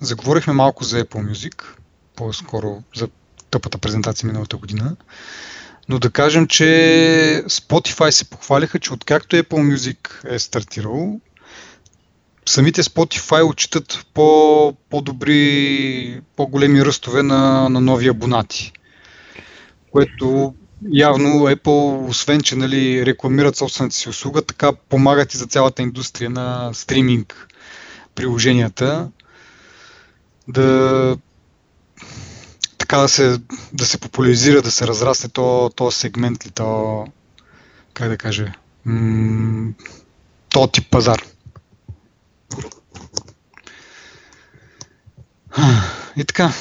заговорихме 0.00 0.52
малко 0.52 0.84
за 0.84 1.04
Apple 1.04 1.32
Music, 1.32 1.64
по-скоро 2.16 2.82
за 2.96 3.08
тъпата 3.50 3.78
презентация 3.78 4.26
миналата 4.26 4.56
година. 4.56 4.96
Но 5.88 5.98
да 5.98 6.10
кажем, 6.10 6.46
че 6.46 6.64
Spotify 7.48 8.10
се 8.10 8.30
похвалиха, 8.30 8.78
че 8.78 8.92
откакто 8.92 9.36
Apple 9.36 9.74
Music 9.74 10.30
е 10.34 10.38
стартирал, 10.38 11.20
самите 12.46 12.82
Spotify 12.82 13.50
отчитат 13.50 14.06
по, 14.14 14.72
по-добри, 14.90 16.20
по-големи 16.36 16.84
ръстове 16.84 17.22
на, 17.22 17.68
на 17.68 17.80
нови 17.80 18.08
абонати. 18.08 18.72
Което 19.90 20.54
явно 20.92 21.28
Apple, 21.28 22.08
освен 22.08 22.40
че 22.40 22.56
нали, 22.56 23.06
рекламират 23.06 23.56
собствената 23.56 23.96
си 23.96 24.08
услуга, 24.08 24.42
така 24.42 24.72
помагат 24.72 25.34
и 25.34 25.36
за 25.36 25.46
цялата 25.46 25.82
индустрия 25.82 26.30
на 26.30 26.70
стриминг 26.74 27.48
приложенията. 28.14 29.10
Да 30.48 31.16
така 32.86 32.98
да 32.98 33.08
се, 33.08 33.38
да 33.72 33.86
се 33.86 33.98
популяризира, 33.98 34.62
да 34.62 34.70
се 34.70 34.86
разрасне 34.86 35.28
то, 35.28 35.70
то 35.76 35.90
сегмент 35.90 36.46
ли, 36.46 36.50
то, 36.50 37.06
как 37.94 38.08
да 38.08 38.16
кажа, 38.16 38.52
то 40.48 40.66
тип 40.66 40.90
пазар. 40.90 41.22
И 46.16 46.24
така, 46.24 46.52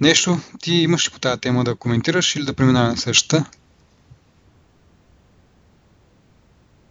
Нещо, 0.00 0.40
ти 0.62 0.72
имаш 0.72 1.08
ли 1.08 1.12
по 1.12 1.18
тази 1.18 1.40
тема 1.40 1.64
да 1.64 1.74
коментираш 1.74 2.36
или 2.36 2.44
да 2.44 2.54
преминаваме 2.54 2.90
на 2.90 2.96
следващата? 2.96 3.44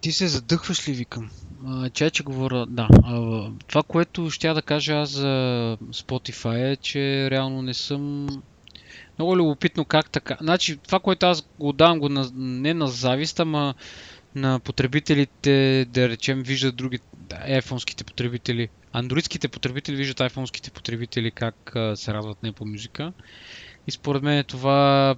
Ти 0.08 0.12
се 0.12 0.28
задъхваш 0.28 0.88
ли, 0.88 0.92
викам? 0.92 1.30
Чай, 1.92 2.10
че 2.10 2.22
говоря, 2.22 2.66
да. 2.66 2.88
А, 3.04 3.50
това, 3.66 3.82
което 3.82 4.30
ще 4.30 4.48
да 4.48 4.62
кажа 4.62 4.94
аз 4.94 5.10
за 5.10 5.76
Spotify 5.92 6.72
е, 6.72 6.76
че 6.76 7.30
реално 7.30 7.62
не 7.62 7.74
съм... 7.74 8.28
Много 9.18 9.36
любопитно 9.36 9.84
как 9.84 10.10
така. 10.10 10.36
Значи, 10.40 10.76
това, 10.76 11.00
което 11.00 11.26
аз 11.26 11.48
го 11.58 11.72
давам 11.72 11.98
го 11.98 12.08
на, 12.08 12.30
не 12.34 12.74
на 12.74 12.86
завист, 12.86 13.40
ама 13.40 13.74
на 14.34 14.60
потребителите, 14.60 15.84
да 15.84 16.08
речем, 16.08 16.42
виждат 16.42 16.76
други 16.76 16.98
iPhone-ските 17.28 18.04
потребители, 18.04 18.68
андроидските 18.92 19.48
потребители 19.48 19.96
виждат 19.96 20.32
iPhone-ските 20.32 20.72
потребители 20.72 21.30
как 21.30 21.76
а, 21.76 21.96
се 21.96 22.14
радват 22.14 22.42
на 22.42 22.52
Apple 22.52 22.70
музика. 22.70 23.12
И 23.86 23.90
според 23.90 24.22
мен 24.22 24.44
това, 24.44 25.14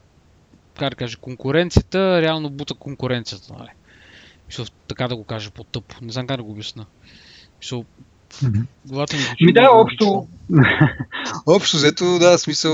как 0.79 0.91
да 0.91 0.97
кажа, 0.97 1.17
конкуренцията 1.17 2.23
реално 2.23 2.51
бута 2.51 2.75
конкуренцията. 2.75 3.55
Нали? 3.59 3.69
Мисъл, 4.51 4.67
така 4.89 5.09
да 5.09 5.17
го 5.17 5.25
кажа 5.25 5.51
по-тъпо. 5.51 5.97
Не 6.03 6.13
знам 6.13 6.27
как 6.27 6.37
да 6.37 6.43
го 6.43 6.51
обясна. 6.51 6.87
Мисъл, 7.61 7.85
Главата 8.87 9.17
ми 9.17 9.47
Ми 9.47 9.53
да, 9.53 9.71
общо, 9.73 10.29
общо 11.47 11.77
взето, 11.77 12.19
да, 12.19 12.39
смисъл 12.39 12.73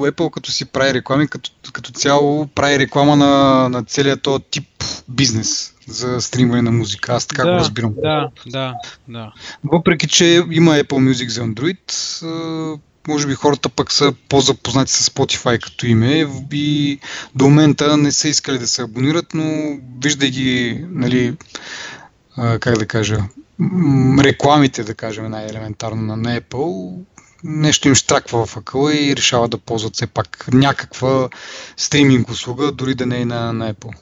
Apple 0.00 0.30
като 0.30 0.50
си 0.50 0.64
прави 0.64 0.94
реклами, 0.94 1.28
като, 1.28 1.50
като 1.72 1.92
цяло 1.92 2.46
прави 2.46 2.78
реклама 2.78 3.16
на, 3.16 3.68
на 3.68 3.84
целият 3.84 4.22
този 4.22 4.44
тип 4.50 4.68
бизнес 5.08 5.74
за 5.86 6.20
стримване 6.20 6.62
на 6.62 6.72
музика. 6.72 7.12
Аз 7.12 7.26
така 7.26 7.44
да, 7.44 7.52
го 7.52 7.58
разбирам. 7.58 7.94
Да, 7.96 8.30
да, 8.46 8.74
да. 9.08 9.32
Въпреки, 9.64 10.08
че 10.08 10.44
има 10.50 10.74
Apple 10.74 11.12
Music 11.12 11.28
за 11.28 11.40
Android, 11.42 12.80
може 13.08 13.26
би 13.26 13.34
хората 13.34 13.68
пък 13.68 13.92
са 13.92 14.14
по-запознати 14.28 14.92
с 14.92 15.10
Spotify 15.10 15.60
като 15.60 15.86
име 15.86 16.26
и 16.52 16.98
до 17.34 17.44
момента 17.44 17.96
не 17.96 18.12
са 18.12 18.28
искали 18.28 18.58
да 18.58 18.66
се 18.66 18.82
абонират, 18.82 19.34
но 19.34 19.78
вижда 20.02 20.28
ги, 20.28 20.84
нали, 20.90 21.36
как 22.36 22.78
да 22.78 22.86
кажа, 22.86 23.18
рекламите, 24.18 24.84
да 24.84 24.94
кажем 24.94 25.30
най-елементарно 25.30 26.16
на 26.16 26.40
Apple, 26.40 26.98
нещо 27.44 27.88
им 27.88 27.94
штраква 27.94 28.46
в 28.46 28.56
акъла 28.56 28.94
и 28.94 29.16
решава 29.16 29.48
да 29.48 29.58
ползват 29.58 29.94
все 29.94 30.06
пак 30.06 30.48
някаква 30.52 31.28
стриминг 31.76 32.30
услуга, 32.30 32.72
дори 32.72 32.94
да 32.94 33.06
не 33.06 33.20
е 33.20 33.24
на, 33.24 33.52
на 33.52 33.74
Apple. 33.74 33.94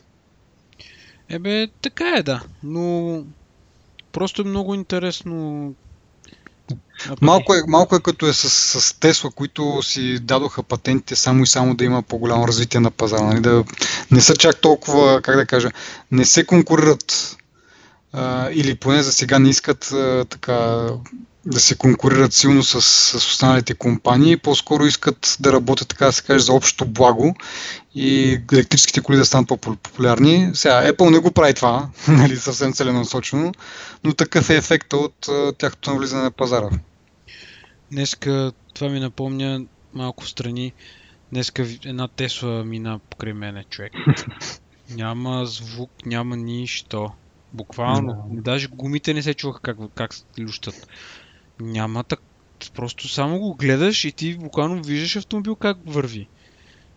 Ебе, 1.28 1.68
така 1.82 2.14
е, 2.16 2.22
да. 2.22 2.42
Но 2.62 3.22
просто 4.12 4.42
е 4.42 4.44
много 4.44 4.74
интересно. 4.74 5.74
Малко 7.20 7.54
е, 7.54 7.62
малко 7.68 7.96
е 7.96 8.00
като 8.00 8.26
е 8.26 8.32
с, 8.32 8.50
с 8.80 9.00
Тесла, 9.00 9.30
които 9.30 9.82
си 9.82 10.18
дадоха 10.18 10.62
патентите 10.62 11.16
само 11.16 11.42
и 11.42 11.46
само 11.46 11.74
да 11.74 11.84
има 11.84 12.02
по-голямо 12.02 12.48
развитие 12.48 12.80
на 12.80 12.90
пазара. 12.90 13.22
Нали? 13.22 13.40
Да 13.40 13.64
не 14.10 14.20
са 14.20 14.36
чак 14.36 14.60
толкова, 14.60 15.22
как 15.22 15.36
да 15.36 15.46
кажа, 15.46 15.70
не 16.10 16.24
се 16.24 16.46
конкурират 16.46 17.36
а, 18.12 18.50
или 18.52 18.74
поне 18.74 19.02
за 19.02 19.12
сега 19.12 19.38
не 19.38 19.48
искат 19.48 19.92
а, 19.92 20.24
така 20.24 20.88
да 21.46 21.60
се 21.60 21.76
конкурират 21.76 22.32
силно 22.32 22.62
с, 22.62 22.82
с 22.82 23.14
останалите 23.14 23.74
компании, 23.74 24.36
по-скоро 24.36 24.86
искат 24.86 25.36
да 25.40 25.52
работят, 25.52 25.88
така 25.88 26.06
да 26.06 26.12
се 26.12 26.22
каже, 26.22 26.44
за 26.44 26.52
общото 26.52 26.86
благо 26.86 27.34
и 27.94 28.40
електрическите 28.52 29.00
коли 29.00 29.16
да 29.16 29.24
станат 29.24 29.48
по-популярни. 29.48 30.50
Сега, 30.54 30.92
Apple 30.92 31.10
не 31.10 31.18
го 31.18 31.30
прави 31.30 31.54
това, 31.54 31.88
нали, 32.08 32.36
съвсем 32.36 32.72
целенасочено, 32.72 33.52
но 34.04 34.14
такъв 34.14 34.50
е 34.50 34.56
ефекта 34.56 34.96
от 34.96 35.28
тяхното 35.58 35.90
навлизане 35.90 36.22
на 36.22 36.30
пазара. 36.30 36.68
Днеска 37.92 38.52
това 38.74 38.88
ми 38.88 39.00
напомня 39.00 39.64
малко 39.94 40.24
в 40.24 40.28
страни. 40.28 40.72
Днеска 41.32 41.66
една 41.84 42.08
Тесла 42.08 42.64
мина 42.64 43.00
покрай 43.10 43.32
мене, 43.32 43.64
човек. 43.70 43.92
Няма 44.90 45.46
звук, 45.46 45.90
няма 46.06 46.36
нищо. 46.36 47.10
Буквално. 47.52 48.12
No. 48.12 48.42
Даже 48.42 48.68
гумите 48.68 49.14
не 49.14 49.22
се 49.22 49.34
чуваха 49.34 49.60
как, 49.60 49.76
как 49.94 50.10
лющат. 50.38 50.88
Няма 51.60 52.04
так... 52.04 52.20
Просто 52.74 53.08
само 53.08 53.38
го 53.38 53.54
гледаш 53.54 54.04
и 54.04 54.12
ти 54.12 54.36
буквално 54.36 54.82
виждаш 54.82 55.16
автомобил 55.16 55.56
как 55.56 55.78
върви. 55.86 56.28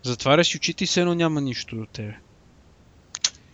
Затваряш 0.04 0.56
очите 0.56 0.84
и 0.84 0.88
все 0.88 1.02
едно 1.02 1.14
няма 1.14 1.42
нищо 1.42 1.76
до 1.76 1.86
тебе. 1.86 2.18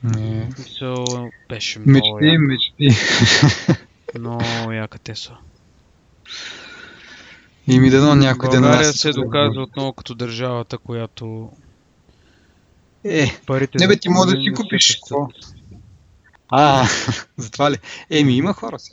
Не. 0.03 0.49
So, 0.49 1.30
беше 1.49 1.80
много 1.80 2.20
Мечти, 2.22 2.38
мечти. 2.38 3.01
Много 4.20 4.72
яка 4.72 4.99
Тесла. 4.99 5.38
И 7.68 7.80
ми 7.80 7.89
дано 7.89 8.16
някой 8.16 8.49
ден. 8.49 8.62
България 8.62 8.93
се 8.93 9.12
доказва 9.12 9.62
отново 9.62 9.93
като 9.93 10.16
държавата, 10.16 10.78
която 10.78 11.51
е, 13.06 13.39
парите 13.45 13.78
не 13.80 13.88
бе, 13.88 13.97
ти 13.97 14.10
може 14.10 14.36
да 14.36 14.41
си 14.41 14.53
купиш. 14.53 14.99
А, 16.49 16.88
затова 17.38 17.72
ли? 17.72 17.78
Еми, 18.10 18.38
има 18.38 18.53
хора 18.53 18.80
си. 18.80 18.91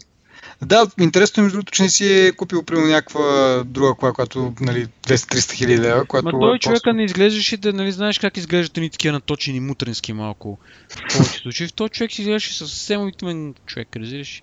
Да, 0.66 0.86
интересно 1.00 1.40
е 1.40 1.44
между 1.44 1.56
другото, 1.56 1.72
че 1.72 1.82
не 1.82 1.88
си 1.88 2.12
е 2.12 2.32
купил 2.32 2.62
примерно 2.62 2.88
някаква 2.88 3.62
друга 3.66 3.94
кола, 3.94 4.12
която 4.12 4.54
нали, 4.60 4.86
200-300 4.86 5.52
хиляди 5.52 5.78
лева. 5.78 6.04
Която 6.06 6.24
Ма 6.24 6.40
той 6.40 6.56
е 6.56 6.58
човека 6.58 6.92
не 6.92 7.04
изглеждаше 7.04 7.56
да, 7.56 7.72
нали, 7.72 7.92
знаеш 7.92 8.18
как 8.18 8.36
изглеждат 8.36 8.76
ни 8.76 8.90
такива 8.90 9.12
наточени 9.12 9.60
мутренски 9.60 10.12
малко. 10.12 10.58
В 10.88 10.96
повечето 11.12 11.42
случаи. 11.42 11.66
В 11.66 11.72
този 11.72 11.90
човек 11.90 12.12
си 12.12 12.22
изглеждаше 12.22 12.58
съвсем 12.58 13.02
обикновен 13.02 13.54
човек, 13.66 13.96
разбираш. 13.96 14.42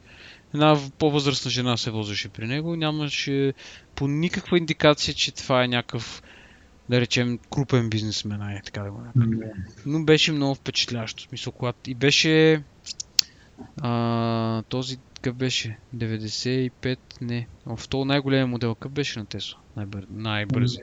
една 0.53 0.77
по-възрастна 0.97 1.51
жена 1.51 1.77
се 1.77 1.91
возеше 1.91 2.29
при 2.29 2.47
него. 2.47 2.75
Нямаше 2.75 3.53
по 3.95 4.07
никаква 4.07 4.57
индикация, 4.57 5.13
че 5.13 5.31
това 5.31 5.63
е 5.63 5.67
някакъв 5.67 6.21
да 6.89 7.01
речем, 7.01 7.39
крупен 7.49 7.89
бизнесмен, 7.89 8.41
ай, 8.41 8.59
така 8.65 8.81
да 8.81 8.91
го 8.91 9.01
нарека. 9.01 9.51
Но 9.85 10.03
беше 10.03 10.31
много 10.31 10.55
впечатляващо. 10.55 11.23
Смисъл, 11.23 11.53
когато 11.53 11.89
и 11.89 11.95
беше 11.95 12.63
а, 13.81 14.61
този 14.61 14.97
какъв 15.21 15.35
беше? 15.35 15.77
95, 15.95 16.97
не. 17.21 17.47
В 17.65 17.87
този 17.89 18.07
най-големия 18.07 18.47
модел, 18.47 18.75
какъв 18.75 18.91
беше 18.91 19.19
на 19.19 19.25
Тесла? 19.25 19.59
Най-бър... 19.77 20.05
Най-бързи. 20.11 20.77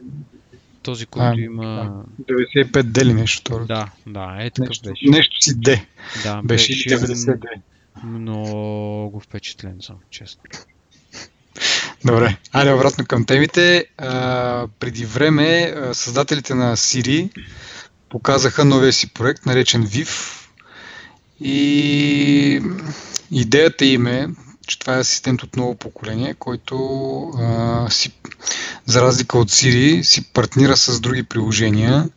Този, 0.82 1.06
който 1.06 1.38
а, 1.38 1.40
има... 1.40 2.04
95 2.22 2.82
дели 2.82 3.14
нещо 3.14 3.40
второ. 3.40 3.64
Да, 3.64 3.90
да, 4.06 4.36
е 4.40 4.50
такъв 4.50 4.68
нещо, 4.68 4.88
беше. 4.88 5.10
Нещо 5.10 5.36
си 5.40 5.60
Д. 5.60 5.80
Да, 6.22 6.42
беше, 6.42 6.72
беше 6.72 6.88
90 6.88 7.38
Д. 7.38 7.48
Много 8.04 9.20
впечатлен 9.20 9.76
съм, 9.80 9.96
честно. 10.10 10.42
Добре, 12.04 12.36
айде 12.52 12.72
обратно 12.72 13.06
към 13.06 13.26
темите. 13.26 13.86
А, 13.98 14.68
преди 14.80 15.04
време 15.04 15.74
създателите 15.92 16.54
на 16.54 16.76
Siri 16.76 17.30
показаха 18.08 18.64
новия 18.64 18.92
си 18.92 19.12
проект, 19.12 19.46
наречен 19.46 19.86
VIV. 19.86 20.45
И 21.40 22.62
идеята 23.30 23.84
им 23.84 24.06
е, 24.06 24.28
че 24.66 24.78
това 24.78 24.96
е 24.96 25.00
асистент 25.00 25.42
от 25.42 25.56
ново 25.56 25.74
поколение, 25.74 26.34
който 26.34 26.76
а, 27.38 27.90
си, 27.90 28.12
за 28.86 29.02
разлика 29.02 29.38
от 29.38 29.50
Siri, 29.50 30.02
си 30.02 30.32
партнира 30.32 30.76
с 30.76 31.00
други 31.00 31.22
приложения. 31.22 32.08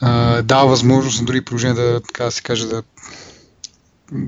А, 0.00 0.42
дава 0.42 0.68
възможност 0.68 1.20
на 1.20 1.26
други 1.26 1.44
приложения 1.44 1.74
да, 1.74 2.00
така 2.00 2.24
да 2.24 2.30
се 2.30 2.42
каже, 2.42 2.66
да, 2.66 2.82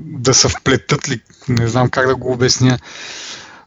да 0.05 0.33
се 0.33 0.49
вплетат 0.49 1.09
ли, 1.09 1.21
не 1.49 1.67
знам 1.67 1.89
как 1.89 2.07
да 2.07 2.15
го 2.15 2.31
обясня, 2.31 2.79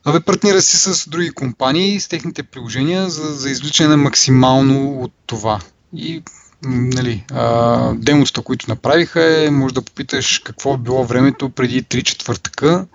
Абе, 0.09 0.21
партнира 0.21 0.63
си 0.63 0.77
с 0.77 1.09
други 1.09 1.31
компании, 1.31 2.01
с 2.01 2.09
техните 2.09 2.43
приложения, 2.43 3.11
за, 3.11 3.35
за 3.35 3.51
извличане 3.51 3.89
на 3.89 3.97
максимално 3.97 5.01
от 5.01 5.13
това. 5.27 5.61
И 5.97 6.23
нали, 6.65 7.25
а, 7.33 7.93
демоста, 7.95 8.43
които 8.43 8.67
направиха 8.69 9.45
е, 9.45 9.51
може 9.51 9.75
да 9.75 9.83
попиташ 9.83 10.39
какво 10.39 10.75
е 10.75 10.79
било 10.79 11.05
времето 11.05 11.51
преди 11.51 11.85
3 11.85 12.03
четвъртъка 12.03 12.87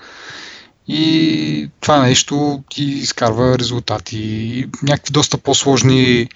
и 0.88 1.70
това 1.80 2.00
нещо 2.00 2.64
ти 2.70 2.84
изкарва 2.84 3.60
резултати. 3.60 4.66
Някакви 4.84 5.12
доста 5.12 5.38
по-сложни 5.38 6.30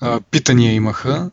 а, 0.00 0.20
питания 0.30 0.72
имаха, 0.72 1.30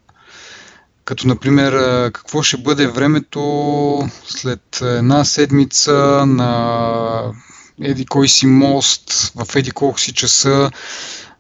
като 1.05 1.27
например 1.27 1.73
какво 2.11 2.43
ще 2.43 2.57
бъде 2.57 2.87
времето 2.87 4.09
след 4.25 4.81
една 4.81 5.25
седмица 5.25 6.25
на 6.25 7.33
еди 7.81 8.05
кой 8.05 8.27
си 8.27 8.47
мост, 8.47 9.33
в 9.35 9.55
еди 9.55 9.71
колко 9.71 9.99
си 9.99 10.13
часа. 10.13 10.71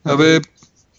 Абе, 0.05 0.41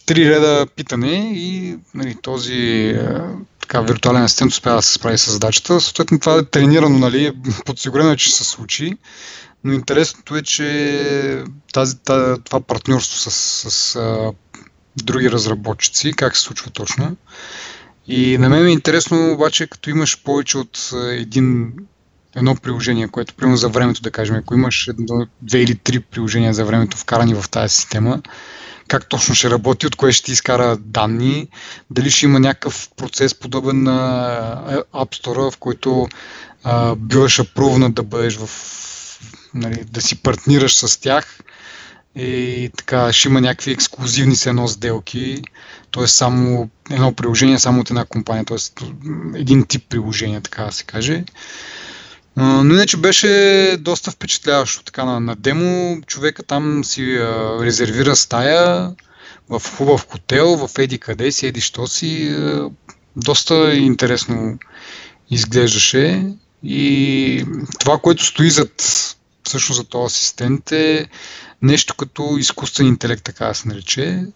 три 0.07 0.31
реда 0.31 0.67
питане 0.77 1.33
и 1.35 1.79
нали, 1.95 2.17
този 2.23 2.55
е, 2.55 3.21
така, 3.61 3.81
виртуален 3.81 4.23
асистент 4.23 4.53
успява 4.53 4.77
да 4.77 4.83
се 4.83 4.93
справи 4.93 5.19
с 5.19 5.33
задачата. 5.33 5.81
Съответно 5.81 6.21
това 6.21 6.39
е 6.39 6.45
тренирано, 6.45 6.99
нали, 6.99 7.33
подсигурено 7.65 8.11
е, 8.11 8.17
че 8.17 8.29
ще 8.29 8.39
се 8.39 8.45
случи. 8.45 8.97
Но 9.65 9.73
интересното 9.73 10.37
е, 10.37 10.43
че 10.43 11.45
тази, 11.73 11.99
тази, 11.99 12.41
това 12.43 12.61
партньорство 12.61 13.19
с, 13.19 13.31
с 13.71 13.97
а, 13.97 14.33
други 14.97 15.31
разработчици, 15.31 16.13
как 16.13 16.37
се 16.37 16.43
случва 16.43 16.71
точно. 16.71 17.17
И 18.07 18.39
на 18.39 18.49
мен 18.49 18.67
е 18.67 18.71
интересно 18.71 19.33
обаче, 19.33 19.67
като 19.67 19.91
имаш 19.91 20.23
повече 20.23 20.59
от 20.59 20.91
един 21.11 21.73
едно 22.37 22.57
приложение, 22.57 23.09
което 23.09 23.35
примерно 23.35 23.57
за 23.57 23.69
времето, 23.69 24.03
да 24.03 24.11
кажем, 24.11 24.37
ако 24.37 24.55
имаш 24.55 24.89
едно, 24.89 25.27
две 25.43 25.63
или 25.63 25.75
три 25.75 26.01
приложения 26.01 26.55
за 26.55 26.65
времето 26.65 26.97
вкарани 26.97 27.35
в 27.35 27.51
тази 27.51 27.75
система, 27.75 28.23
как 28.89 29.09
точно 29.09 29.35
ще 29.35 29.51
работи, 29.51 29.87
от 29.87 29.97
кое 29.97 30.13
ще 30.13 30.25
ти 30.25 30.33
изкара 30.33 30.77
данни, 30.77 31.49
дали 31.91 32.11
ще 32.11 32.27
има 32.27 32.41
някакъв 32.41 32.89
процес 32.97 33.35
подобен 33.35 33.83
на 33.83 34.85
App 34.95 35.23
Store, 35.23 35.51
в 35.51 35.59
който 35.59 36.09
а, 36.65 36.95
биваш 36.95 37.39
апрувна 37.39 37.91
да 37.91 38.03
бъдеш 38.03 38.37
в, 38.37 38.51
нали, 39.55 39.85
да 39.85 40.03
си 40.03 40.23
партнираш 40.23 40.75
с 40.75 41.01
тях 41.01 41.41
и 42.17 42.71
така 42.77 43.13
ще 43.13 43.29
има 43.29 43.41
някакви 43.41 43.73
ексклюзивни 43.73 44.37
с 44.37 44.47
едно 44.47 44.69
сделки, 44.69 45.43
т.е. 45.93 46.07
само 46.07 46.69
едно 46.91 47.13
приложение, 47.13 47.59
само 47.59 47.81
от 47.81 47.91
една 47.91 48.05
компания, 48.05 48.45
т.е. 48.45 48.85
един 49.35 49.67
тип 49.67 49.89
приложение, 49.89 50.41
така 50.41 50.65
да 50.65 50.73
се 50.73 50.85
каже. 50.85 51.25
Но 52.37 52.75
иначе 52.75 52.97
беше 52.97 53.77
доста 53.81 54.11
впечатляващо. 54.11 54.85
Така 54.85 55.05
на, 55.05 55.21
на 55.21 55.37
демо 55.37 56.01
човека 56.07 56.43
там 56.43 56.85
си 56.85 57.15
а, 57.15 57.59
резервира 57.61 58.17
стая 58.17 58.93
в 59.49 59.63
хубав 59.77 60.07
хотел, 60.11 60.57
в 60.57 60.79
еди 60.79 60.99
къде 60.99 61.33
си, 61.33 61.47
еди 61.47 61.61
що 61.61 61.87
си. 61.87 62.29
А, 62.29 62.71
доста 63.17 63.75
интересно 63.75 64.59
изглеждаше. 65.31 66.33
И 66.63 67.47
това, 67.81 67.99
което 67.99 68.25
стои 68.25 68.51
зад 68.51 68.83
всъщност 69.43 69.81
за 69.81 69.85
този 69.85 70.05
асистент 70.05 70.73
е 70.73 71.09
нещо 71.63 71.95
като 71.95 72.37
изкуствен 72.39 72.87
интелект, 72.87 73.25
така 73.25 73.47
да 73.47 73.55
се 73.55 73.69
нарече. 73.69 74.27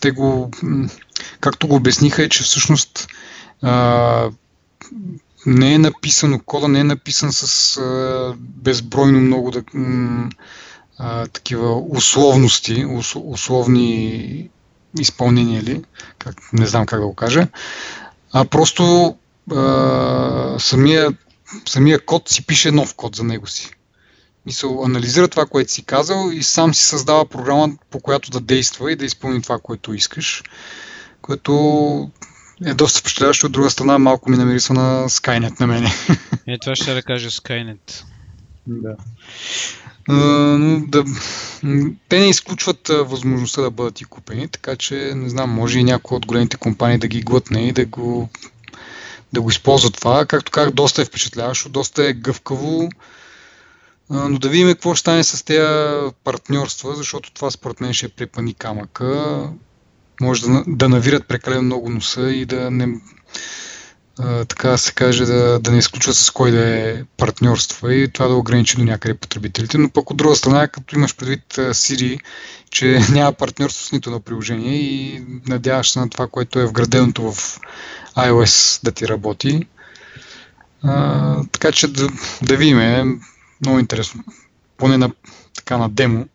Те 0.00 0.10
го, 0.10 0.50
както 1.40 1.68
го 1.68 1.74
обясниха, 1.74 2.22
е, 2.22 2.28
че 2.28 2.42
всъщност 2.42 3.08
а, 3.62 4.30
не 5.46 5.74
е 5.74 5.78
написано, 5.78 6.40
кода 6.46 6.68
не 6.68 6.80
е 6.80 6.84
написан 6.84 7.32
с 7.32 7.76
а, 7.76 8.34
безбройно 8.38 9.20
много 9.20 9.50
да, 9.50 9.62
а, 10.98 11.26
такива 11.26 11.80
условности, 11.80 12.86
ус, 12.88 13.16
условни 13.16 14.50
изпълнения 14.98 15.62
ли, 15.62 15.84
как, 16.18 16.36
не 16.52 16.66
знам 16.66 16.86
как 16.86 17.00
да 17.00 17.06
го 17.06 17.14
кажа, 17.14 17.48
а 18.32 18.44
просто 18.44 19.16
а, 19.52 20.56
самия, 20.58 21.08
самия 21.68 22.04
код 22.04 22.28
си 22.28 22.46
пише 22.46 22.70
нов 22.70 22.94
код 22.94 23.16
за 23.16 23.24
него 23.24 23.46
си. 23.46 23.70
Мисъл, 24.46 24.84
анализира 24.84 25.28
това, 25.28 25.46
което 25.46 25.72
си 25.72 25.84
казал 25.84 26.30
и 26.32 26.42
сам 26.42 26.74
си 26.74 26.84
създава 26.84 27.26
програма, 27.26 27.68
по 27.90 28.00
която 28.00 28.30
да 28.30 28.40
действа 28.40 28.92
и 28.92 28.96
да 28.96 29.04
изпълни 29.04 29.42
това, 29.42 29.58
което 29.58 29.94
искаш, 29.94 30.42
което 31.22 32.10
е 32.64 32.74
доста 32.74 33.00
впечатляващо. 33.00 33.46
От 33.46 33.52
друга 33.52 33.70
страна, 33.70 33.98
малко 33.98 34.30
ми 34.30 34.36
намирисва 34.36 34.74
на 34.74 35.08
Skynet 35.08 35.60
на 35.60 35.66
мене. 35.66 35.90
Е, 36.46 36.58
това 36.58 36.76
ще 36.76 36.94
да 36.94 37.02
кажа 37.02 37.30
Skynet. 37.30 38.04
Да. 38.66 38.96
но 40.58 40.86
да, 40.86 41.04
те 42.08 42.18
не 42.18 42.28
изключват 42.28 42.88
възможността 42.88 43.62
да 43.62 43.70
бъдат 43.70 44.00
и 44.00 44.04
купени, 44.04 44.48
така 44.48 44.76
че 44.76 45.12
не 45.14 45.28
знам, 45.28 45.50
може 45.50 45.78
и 45.78 45.84
някой 45.84 46.16
от 46.16 46.26
големите 46.26 46.56
компании 46.56 46.98
да 46.98 47.08
ги 47.08 47.22
глътне 47.22 47.68
и 47.68 47.72
да 47.72 47.86
го, 47.86 48.28
да 49.32 49.40
го 49.40 49.50
използва 49.50 49.90
това. 49.90 50.26
Както 50.26 50.52
как 50.52 50.70
доста 50.70 51.02
е 51.02 51.04
впечатляващо, 51.04 51.68
доста 51.68 52.06
е 52.06 52.12
гъвкаво, 52.12 52.88
но 54.10 54.38
да 54.38 54.48
видим 54.48 54.68
какво 54.68 54.94
ще 54.94 55.00
стане 55.00 55.24
с 55.24 55.44
тези 55.44 56.12
партньорства, 56.24 56.94
защото 56.94 57.32
това 57.32 57.50
според 57.50 57.80
мен 57.80 57.92
ще 57.92 58.06
е 58.06 58.08
препани 58.08 58.54
камъка 58.54 59.42
може 60.20 60.42
да, 60.42 60.64
да 60.66 60.88
навират 60.88 61.28
прекалено 61.28 61.62
много 61.62 61.90
носа 61.90 62.30
и 62.30 62.44
да 62.44 62.70
не, 62.70 63.00
а, 64.18 64.44
така 64.44 64.76
се 64.76 64.92
каже, 64.92 65.24
да, 65.24 65.58
да 65.58 65.70
не 65.70 65.78
изключват 65.78 66.16
с 66.16 66.30
кой 66.30 66.50
да 66.50 66.68
е 66.68 67.04
партньорства 67.16 67.94
и 67.94 68.12
това 68.12 68.28
да 68.28 68.34
ограничи 68.34 68.76
до 68.76 68.84
някъде 68.84 69.14
потребителите. 69.14 69.78
Но 69.78 69.90
пък 69.90 70.10
от 70.10 70.16
друга 70.16 70.36
страна, 70.36 70.68
като 70.68 70.96
имаш 70.96 71.16
предвид 71.16 71.44
Siri, 71.54 72.18
че 72.70 73.00
няма 73.12 73.32
партньорство 73.32 73.84
с 73.84 73.92
нито 73.92 74.10
на 74.10 74.20
приложение 74.20 74.74
и 74.74 75.24
надяваш 75.48 75.90
се 75.90 76.00
на 76.00 76.10
това, 76.10 76.26
което 76.26 76.60
е 76.60 76.66
вграденото 76.66 77.32
в 77.32 77.60
iOS 78.16 78.84
да 78.84 78.92
ти 78.92 79.08
работи. 79.08 79.66
А, 80.82 81.42
така 81.52 81.72
че 81.72 81.88
да, 81.88 82.08
да 82.42 82.56
видим, 82.56 82.80
е 82.80 83.04
много 83.60 83.78
интересно. 83.78 84.24
Поне 84.76 84.98
на, 84.98 85.10
така 85.54 85.78
на 85.78 85.88
демо 85.88 86.26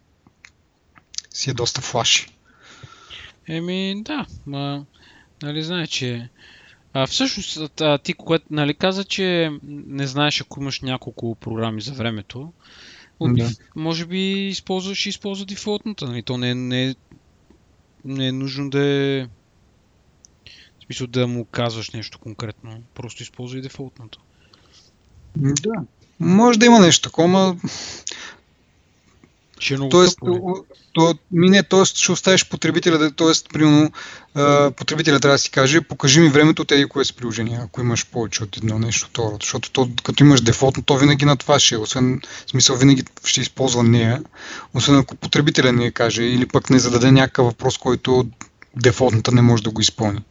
си 1.33 1.49
е 1.49 1.53
доста 1.53 1.81
флаши. 1.81 2.27
Еми, 3.51 4.01
да, 4.05 4.25
ма, 4.45 4.85
нали 5.43 5.63
знае, 5.63 5.87
че... 5.87 6.29
А, 6.93 7.07
всъщност, 7.07 7.81
а, 7.81 7.97
ти 7.97 8.13
което, 8.13 8.45
нали, 8.49 8.73
каза, 8.73 9.03
че 9.03 9.51
не 9.63 10.07
знаеш, 10.07 10.41
ако 10.41 10.61
имаш 10.61 10.81
няколко 10.81 11.35
програми 11.35 11.81
за 11.81 11.93
времето, 11.93 12.53
да. 13.21 13.49
може 13.75 14.05
би 14.05 14.47
използваш 14.47 15.05
и 15.05 15.09
използва 15.09 15.45
дефолтната, 15.45 16.05
нали, 16.05 16.23
то 16.23 16.37
не, 16.37 16.55
не, 16.55 16.95
не 18.05 18.27
е 18.27 18.31
нужно 18.31 18.69
да 18.69 18.85
е... 18.85 19.27
В 20.79 20.85
смисъл 20.85 21.07
да 21.07 21.27
му 21.27 21.45
казваш 21.45 21.91
нещо 21.91 22.19
конкретно, 22.19 22.83
просто 22.93 23.23
използвай 23.23 23.61
дефолтната. 23.61 24.17
Да. 25.35 25.85
Може 26.19 26.59
да 26.59 26.65
има 26.65 26.79
нещо 26.79 27.09
такова, 27.09 27.57
Че 29.61 29.73
е 29.73 29.77
много 29.77 29.89
Тоест, 29.89 30.19
тъпо, 30.19 30.65
ли? 30.69 30.75
то, 30.93 31.15
ми 31.31 31.49
не, 31.49 31.63
т.е. 31.63 31.85
ще 31.85 32.11
оставиш 32.11 32.49
потребителя, 32.49 33.11
т.е. 33.11 33.49
примерно 33.53 33.91
а, 34.35 34.71
потребителя 34.71 35.19
трябва 35.19 35.33
да 35.35 35.39
си 35.39 35.51
каже, 35.51 35.81
покажи 35.81 36.19
ми 36.19 36.29
времето 36.29 36.61
от 36.61 36.71
еди 36.71 36.85
кое 36.85 37.05
си 37.05 37.15
приложение, 37.15 37.59
ако 37.63 37.81
имаш 37.81 38.05
повече 38.05 38.43
от 38.43 38.57
едно 38.57 38.79
нещо 38.79 39.07
второ. 39.07 39.37
Защото 39.41 39.71
то, 39.71 39.89
като 40.03 40.23
имаш 40.23 40.41
дефолтно, 40.41 40.83
то 40.83 40.97
винаги 40.97 41.25
на 41.25 41.37
това 41.37 41.59
ще 41.59 41.75
е. 41.75 41.77
Освен, 41.77 42.21
в 42.47 42.49
смисъл, 42.49 42.75
винаги 42.75 43.03
ще 43.25 43.41
използва 43.41 43.83
нея, 43.83 44.23
освен 44.73 44.95
ако 44.95 45.15
потребителя 45.15 45.71
не 45.71 45.85
я 45.85 45.91
каже 45.91 46.23
или 46.23 46.47
пък 46.47 46.69
не 46.69 46.79
зададе 46.79 47.11
някакъв 47.11 47.45
въпрос, 47.45 47.77
който 47.77 48.25
дефолтната 48.75 49.31
не 49.31 49.41
може 49.41 49.63
да 49.63 49.71
го 49.71 49.81
изпълни. 49.81 50.23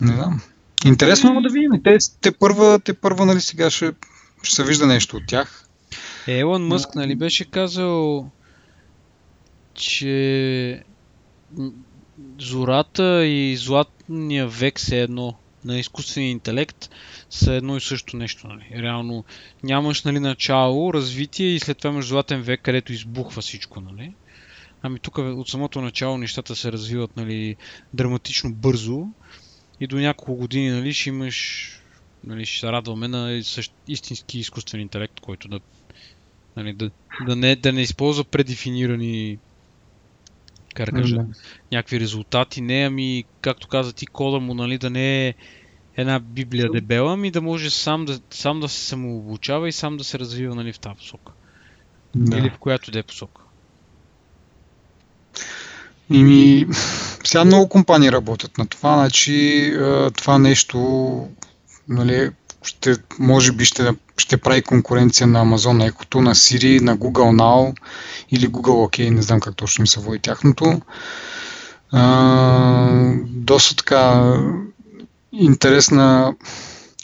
Не 0.00 0.14
знам. 0.14 0.40
Интересно 0.84 1.38
е 1.38 1.42
да 1.42 1.52
видим. 1.52 1.70
Те, 1.84 1.98
те 2.20 2.32
първа, 2.32 2.78
те 2.78 2.94
първа, 2.94 3.26
нали 3.26 3.40
сега 3.40 3.70
ще, 3.70 3.92
ще 4.42 4.54
се 4.54 4.64
вижда 4.64 4.86
нещо 4.86 5.16
от 5.16 5.26
тях. 5.26 5.65
Елон 6.26 6.66
Мъск, 6.66 6.94
нали 6.94 7.14
беше 7.14 7.44
казал, 7.44 8.30
че 9.74 10.82
зората 12.38 13.26
и 13.26 13.56
златния 13.56 14.48
век 14.48 14.80
са 14.80 14.96
едно 14.96 15.34
на 15.64 15.78
изкуствения 15.78 16.30
интелект 16.30 16.90
са 17.30 17.54
едно 17.54 17.76
и 17.76 17.80
също 17.80 18.16
нещо. 18.16 18.48
Нали. 18.48 18.82
Реално 18.82 19.24
нямаш 19.62 20.02
нали, 20.02 20.20
начало, 20.20 20.94
развитие 20.94 21.46
и 21.46 21.60
след 21.60 21.78
това 21.78 21.90
имаш 21.90 22.06
златен 22.06 22.42
век, 22.42 22.62
където 22.62 22.92
избухва 22.92 23.42
всичко. 23.42 23.80
Нали. 23.80 24.14
Ами 24.82 24.98
тук 24.98 25.18
от 25.18 25.48
самото 25.48 25.80
начало 25.80 26.18
нещата 26.18 26.56
се 26.56 26.72
развиват 26.72 27.16
нали, 27.16 27.56
драматично 27.94 28.52
бързо 28.52 29.06
и 29.80 29.86
до 29.86 29.96
няколко 29.96 30.34
години 30.34 30.70
нали, 30.70 30.92
ще 30.92 31.08
имаш 31.08 31.68
нали, 32.24 32.46
ще 32.46 32.60
се 32.60 32.72
радваме 32.72 33.08
на 33.08 33.42
същ, 33.42 33.72
истински 33.88 34.38
изкуствен 34.38 34.80
интелект, 34.80 35.20
който 35.20 35.48
да, 35.48 35.60
нали, 36.56 36.72
да, 36.72 36.90
да, 37.26 37.36
не, 37.36 37.56
да 37.56 37.72
не 37.72 37.82
използва 37.82 38.24
предефинирани 38.24 39.38
как 40.76 40.90
да 40.90 41.00
кажа, 41.00 41.16
Да. 41.16 41.26
някакви 41.72 42.00
резултати. 42.00 42.60
Не, 42.60 42.84
ами, 42.84 43.24
както 43.40 43.68
каза 43.68 43.92
ти, 43.92 44.06
кода 44.06 44.40
му, 44.40 44.54
нали, 44.54 44.78
да 44.78 44.90
не 44.90 45.28
е 45.28 45.34
една 45.96 46.20
библия 46.20 46.70
дебела, 46.72 47.12
ами 47.12 47.30
да 47.30 47.40
може 47.40 47.70
сам 47.70 48.04
да, 48.04 48.20
сам 48.30 48.60
да 48.60 48.68
се 48.68 48.86
самообучава 48.86 49.68
и 49.68 49.72
сам 49.72 49.96
да 49.96 50.04
се 50.04 50.18
развива 50.18 50.54
нали, 50.54 50.72
в 50.72 50.78
тази 50.78 50.96
посока. 50.96 51.32
Да. 52.14 52.38
Или 52.38 52.50
в 52.50 52.58
която 52.58 52.90
да 52.90 52.98
е 52.98 53.02
посока. 53.02 53.42
Ими, 56.10 56.66
сега 57.24 57.44
много 57.44 57.68
компании 57.68 58.12
работят 58.12 58.58
на 58.58 58.66
това, 58.66 58.94
значи 58.94 59.72
това 60.16 60.38
нещо, 60.38 61.28
нали, 61.88 62.30
ще, 62.64 62.96
може 63.18 63.52
би 63.52 63.64
ще, 63.64 63.94
ще 64.16 64.36
прави 64.36 64.62
конкуренция 64.62 65.26
на 65.26 65.44
Amazon 65.44 65.90
Echo, 65.90 66.20
на 66.20 66.34
Siri, 66.34 66.80
на 66.80 66.98
Google 66.98 67.40
Now 67.40 67.76
или 68.30 68.48
Google 68.48 68.88
OK, 68.88 69.10
не 69.10 69.22
знам 69.22 69.40
как 69.40 69.56
точно 69.56 69.82
им 69.82 69.86
се 69.86 70.00
води 70.00 70.18
тяхното. 70.18 70.80
А, 71.92 73.12
доста 73.26 73.76
така 73.76 74.34
интересна 75.32 76.34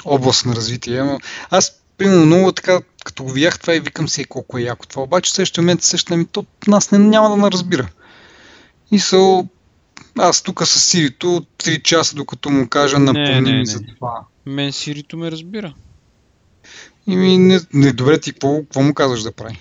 област 0.04 0.46
на 0.46 0.56
развитие. 0.56 1.18
Аз, 1.50 1.72
примерно, 1.98 2.26
много 2.26 2.52
така, 2.52 2.80
като 3.04 3.24
го 3.24 3.30
видях 3.30 3.58
това 3.58 3.74
и 3.74 3.80
викам 3.80 4.08
се 4.08 4.24
колко 4.24 4.58
е 4.58 4.62
яко 4.62 4.86
това. 4.86 5.02
Обаче 5.02 5.30
в 5.30 5.34
следващия 5.34 5.62
момент 5.62 5.82
се 5.82 5.88
сещам, 5.88 6.14
ами 6.14 6.26
то 6.26 6.44
нас 6.66 6.90
не, 6.90 6.98
няма 6.98 7.30
да 7.30 7.36
ме 7.36 7.50
разбира. 7.50 7.88
И 8.90 8.98
са, 8.98 9.44
аз 10.18 10.42
тук 10.42 10.66
с 10.66 10.80
Сирито 10.80 11.46
3 11.58 11.82
часа, 11.82 12.16
докато 12.16 12.50
му 12.50 12.68
кажа 12.68 12.98
напомни 12.98 13.40
не, 13.40 13.52
ми 13.52 13.58
не. 13.58 13.66
за 13.66 13.80
това. 13.80 14.20
Мен 14.46 14.72
Сирито 14.72 15.16
ме 15.16 15.30
разбира. 15.30 15.74
И 17.06 17.16
ми, 17.16 17.38
не, 17.38 17.60
не, 17.74 17.92
добре, 17.92 18.20
ти 18.20 18.32
какво, 18.32 18.82
му 18.82 18.94
казваш 18.94 19.22
да 19.22 19.32
прави? 19.32 19.58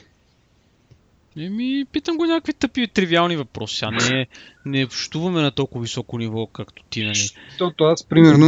Еми, 1.38 1.86
питам 1.92 2.18
го 2.18 2.26
някакви 2.26 2.54
тъпи 2.54 2.88
тривиални 2.88 3.38
въпроси. 3.38 3.86
А 3.86 3.92
не, 3.92 4.28
не 4.66 4.86
общуваме 4.86 5.42
на 5.42 5.52
толкова 5.52 5.82
високо 5.82 6.18
ниво, 6.18 6.48
както 6.48 6.84
ти, 6.90 7.04
нали. 7.04 7.30
Защото 7.50 7.84
аз, 7.84 8.04
примерно, 8.04 8.48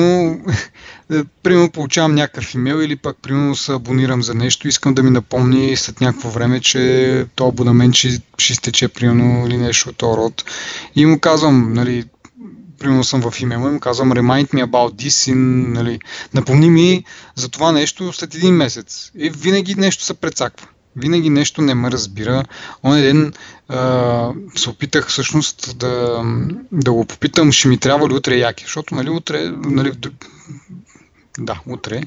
е, 1.12 1.24
примерно 1.44 1.72
получавам 1.72 2.16
някакъв 2.16 2.54
имейл 2.54 2.76
или 2.76 2.96
пък, 2.96 3.18
примерно, 3.22 3.56
се 3.56 3.74
абонирам 3.74 4.24
за 4.24 4.34
нещо, 4.34 4.68
искам 4.68 4.94
да 4.94 5.04
ми 5.04 5.10
напомни 5.10 5.76
след 5.76 6.02
някакво 6.02 6.30
време, 6.30 6.60
че 6.60 7.26
то 7.36 7.48
абонамент 7.48 7.96
ще, 7.96 8.22
ще 8.38 8.54
изтече, 8.54 8.88
примерно, 8.88 9.48
или 9.48 9.58
нещо 9.58 9.90
от 9.90 10.04
род. 10.04 10.44
И 10.96 11.06
му 11.06 11.20
казвам, 11.20 11.74
нали, 11.74 12.06
примерно 12.84 13.04
съм 13.04 13.32
в 13.32 13.42
имейла 13.42 13.70
и 13.70 13.74
му 13.74 13.80
казвам 13.80 14.12
remind 14.12 14.54
me 14.54 14.66
about 14.66 15.04
this 15.04 15.32
и, 15.32 15.36
нали, 15.36 16.00
напомни 16.34 16.70
ми 16.70 17.04
за 17.36 17.50
това 17.50 17.72
нещо 17.72 18.14
след 18.14 18.36
един 18.36 18.56
месец. 18.56 19.12
И 19.16 19.30
винаги 19.30 19.76
нещо 19.76 20.04
се 20.04 20.14
прецаква. 20.14 20.68
Винаги 20.96 21.30
нещо 21.30 21.62
не 21.62 21.74
ме 21.74 21.92
разбира. 21.92 22.46
Оня 22.84 23.02
ден 23.02 23.34
а, 23.68 24.32
се 24.56 24.70
опитах 24.70 25.08
всъщност 25.08 25.78
да, 25.78 26.24
да 26.72 26.92
го 26.92 27.06
попитам, 27.06 27.52
ще 27.52 27.68
ми 27.68 27.78
трябва 27.78 28.10
ли 28.10 28.14
утре 28.14 28.36
яки, 28.36 28.64
защото 28.64 28.96
нали, 28.96 29.10
утре, 29.10 29.52
нали, 29.58 29.92
да, 31.40 31.60
утре. 31.68 32.02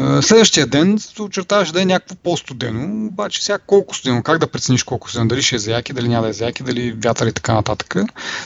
А, 0.00 0.22
Следващия 0.22 0.66
ден 0.66 0.98
се 0.98 1.22
очертаваше 1.22 1.72
да 1.72 1.82
е 1.82 1.84
някакво 1.84 2.14
по-студено, 2.14 3.06
обаче 3.06 3.44
сега 3.44 3.58
колко 3.58 3.94
студено, 3.94 4.22
как 4.22 4.38
да 4.38 4.46
прецениш 4.46 4.82
колко 4.82 5.10
студено, 5.10 5.28
дали 5.28 5.42
ще 5.42 5.56
е 5.56 5.58
за 5.58 5.70
яки, 5.70 5.92
дали 5.92 6.08
няма 6.08 6.22
да 6.22 6.28
е 6.28 6.32
за 6.32 6.44
яки, 6.44 6.62
дали 6.62 6.92
вятър 6.92 7.26
и 7.26 7.32
така 7.32 7.54
нататък. 7.54 7.94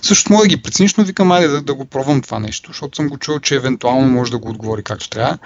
Също 0.02 0.32
мога 0.32 0.44
да 0.44 0.48
ги 0.48 0.62
прецениш, 0.62 0.94
но 0.94 1.04
викам, 1.04 1.32
айде 1.32 1.48
да, 1.48 1.62
да 1.62 1.74
го 1.74 1.84
пробвам 1.84 2.22
това 2.22 2.38
нещо, 2.38 2.70
защото 2.70 2.96
съм 2.96 3.08
го 3.08 3.18
чул, 3.18 3.40
че 3.40 3.54
евентуално 3.54 4.08
може 4.08 4.30
да 4.30 4.38
го 4.38 4.48
отговори 4.48 4.82
както 4.82 5.08
трябва. 5.08 5.38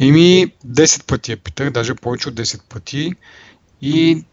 Еми 0.00 0.52
10 0.66 1.06
пъти 1.06 1.30
я 1.30 1.36
питах, 1.36 1.70
даже 1.70 1.94
повече 1.94 2.28
от 2.28 2.34
10 2.34 2.60
пъти 2.68 3.12
и 3.82 4.24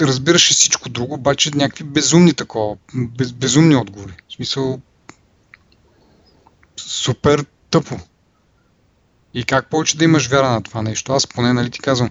разбираше 0.00 0.54
всичко 0.54 0.88
друго, 0.88 1.14
обаче 1.14 1.50
някакви 1.54 1.84
безумни 1.84 2.34
такова, 2.34 2.76
без, 2.94 3.32
безумни 3.32 3.76
отговори. 3.76 4.12
В 4.28 4.34
смисъл 4.34 4.80
супер 6.76 7.44
тъпо. 7.70 8.00
И 9.34 9.44
как 9.44 9.70
повече 9.70 9.96
да 9.96 10.04
имаш 10.04 10.28
вяра 10.28 10.50
на 10.50 10.62
това 10.62 10.82
нещо? 10.82 11.12
Аз 11.12 11.26
поне, 11.26 11.52
нали 11.52 11.70
ти 11.70 11.80
казвам. 11.80 12.10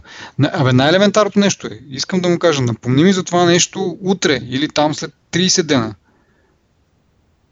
Абе, 0.53 0.73
най-елементарното 0.73 1.39
нещо 1.39 1.67
е. 1.67 1.79
Искам 1.89 2.21
да 2.21 2.29
му 2.29 2.39
кажа, 2.39 2.61
напомни 2.61 3.03
ми 3.03 3.13
за 3.13 3.23
това 3.23 3.45
нещо 3.45 3.97
утре 4.01 4.39
или 4.49 4.69
там 4.69 4.95
след 4.95 5.13
30 5.31 5.61
дена. 5.61 5.95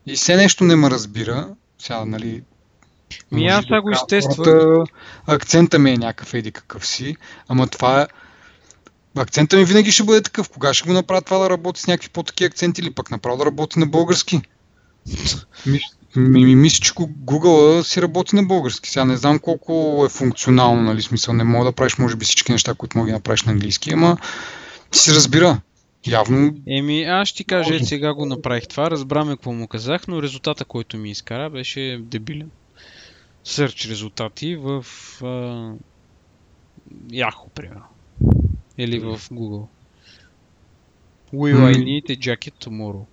И 0.05 0.15
все 0.15 0.35
нещо 0.35 0.63
не 0.63 0.75
ме 0.75 0.89
разбира. 0.89 1.49
Сега, 1.79 2.05
нали... 2.05 2.43
Ми 3.31 3.47
аз 3.47 3.63
сега 3.63 3.81
го 3.81 3.89
изтествах. 3.91 4.47
Акцента 5.27 5.79
ми 5.79 5.91
е 5.91 5.97
някакъв 5.97 6.33
еди 6.33 6.51
какъв 6.51 6.87
си, 6.87 7.15
ама 7.47 7.67
това 7.67 8.01
е... 8.01 8.07
Акцента 9.17 9.57
ми 9.57 9.65
винаги 9.65 9.91
ще 9.91 10.03
бъде 10.03 10.21
такъв. 10.21 10.49
Кога 10.49 10.73
ще 10.73 10.87
го 10.87 10.93
направя 10.93 11.21
това 11.21 11.37
да 11.37 11.49
работи 11.49 11.81
с 11.81 11.87
някакви 11.87 12.09
по-таки 12.09 12.43
акценти 12.43 12.81
или 12.81 12.91
пък 12.91 13.11
направо 13.11 13.37
да 13.37 13.45
работи 13.45 13.79
на 13.79 13.85
български? 13.85 14.41
Ми, 16.15 16.45
ми, 16.45 16.55
мисля, 16.55 16.79
че 16.83 16.93
Google 16.93 17.81
си 17.81 18.01
работи 18.01 18.35
на 18.35 18.43
български. 18.43 18.89
Сега 18.89 19.05
не 19.05 19.17
знам 19.17 19.39
колко 19.39 20.03
е 20.05 20.09
функционално, 20.09 20.81
нали, 20.81 21.01
смисъл. 21.01 21.33
Не 21.33 21.43
мога 21.43 21.65
да 21.65 21.71
правиш, 21.71 21.97
може 21.97 22.15
би, 22.15 22.25
всички 22.25 22.51
неща, 22.51 22.73
които 22.73 22.97
мога 22.97 23.07
да 23.07 23.13
направиш 23.13 23.43
на 23.43 23.51
английски, 23.51 23.93
ама 23.93 24.17
си 24.91 25.11
разбира. 25.11 25.61
Явно 26.07 26.55
Еми, 26.67 27.03
аз 27.03 27.27
ще 27.27 27.37
ти 27.37 27.43
кажа, 27.43 27.73
Може. 27.73 27.85
сега 27.85 28.13
го 28.13 28.25
направих 28.25 28.67
това, 28.67 28.91
разбраме 28.91 29.31
какво 29.31 29.51
му 29.51 29.67
казах, 29.67 30.07
но 30.07 30.21
резултата, 30.21 30.65
който 30.65 30.97
ми 30.97 31.11
изкара, 31.11 31.49
беше 31.49 31.99
дебилен. 32.03 32.51
Search 33.45 33.89
резултати 33.89 34.55
в 34.55 34.85
а, 35.21 35.25
Yahoo, 37.11 37.49
примерно. 37.55 37.83
Или 38.77 38.99
в 38.99 39.19
Google. 39.19 39.67
Will 41.33 41.57
I 41.57 41.77
М. 41.77 41.85
need 41.85 42.09
a 42.09 42.17
jacket 42.17 42.53
tomorrow? 42.65 43.05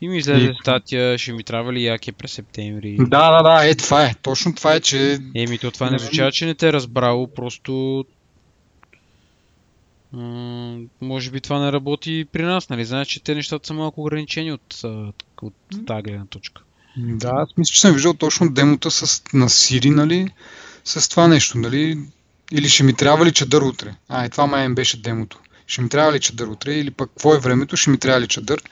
И 0.00 0.08
ми 0.08 0.18
излезе 0.18 0.46
И- 0.46 0.54
статия, 0.60 1.18
ще 1.18 1.32
ми 1.32 1.44
трябва 1.44 1.72
ли 1.72 1.84
яке 1.84 2.12
през 2.12 2.32
септември. 2.32 2.96
Да, 2.98 3.30
да, 3.30 3.42
да, 3.42 3.68
е 3.68 3.74
това 3.74 4.06
е. 4.06 4.14
Точно 4.22 4.54
това 4.54 4.74
е, 4.74 4.80
че 4.80 5.18
Еми, 5.34 5.58
то 5.58 5.70
това 5.70 5.90
не 5.90 5.96
означава, 5.96 6.32
че 6.32 6.46
не 6.46 6.54
те 6.54 6.68
е 6.68 6.72
разбрало, 6.72 7.26
просто... 7.26 8.04
м, 10.12 10.78
може 11.00 11.30
би 11.30 11.40
това 11.40 11.60
не 11.60 11.72
работи 11.72 12.12
и 12.12 12.24
при 12.24 12.42
нас, 12.42 12.68
нали? 12.68 12.84
Знаеш, 12.84 13.08
че 13.08 13.22
те 13.22 13.34
нещата 13.34 13.66
са 13.66 13.74
малко 13.74 14.00
ограничени 14.00 14.52
от, 14.52 14.80
а, 14.84 15.12
от 15.42 15.54
тази 15.86 16.02
гледна 16.02 16.26
точка. 16.26 16.62
Да, 16.96 17.32
аз 17.34 17.48
мисля, 17.56 17.72
че 17.72 17.80
съм 17.80 17.92
виждал 17.92 18.14
точно 18.14 18.52
демота 18.52 18.90
с, 18.90 19.22
на 19.34 19.48
Siri, 19.48 19.94
нали, 19.94 20.28
с 20.84 21.08
това 21.08 21.28
нещо, 21.28 21.58
нали, 21.58 21.98
или 22.52 22.68
ще 22.68 22.84
ми 22.84 22.94
трябва 22.94 23.26
ли 23.26 23.32
чадър 23.32 23.62
утре. 23.62 23.94
А, 24.08 24.24
е, 24.24 24.28
това 24.28 24.46
май 24.46 24.68
беше 24.68 25.02
демото. 25.02 25.38
Ще 25.66 25.82
ми 25.82 25.88
трябва 25.88 26.12
ли 26.12 26.20
чадър 26.20 26.46
утре, 26.46 26.74
или 26.74 26.90
пък 26.90 27.10
какво 27.10 27.34
е 27.34 27.38
времето, 27.38 27.76
ще 27.76 27.90
ми 27.90 27.98
трябва 27.98 28.20
ли 28.20 28.28
чадър. 28.28 28.62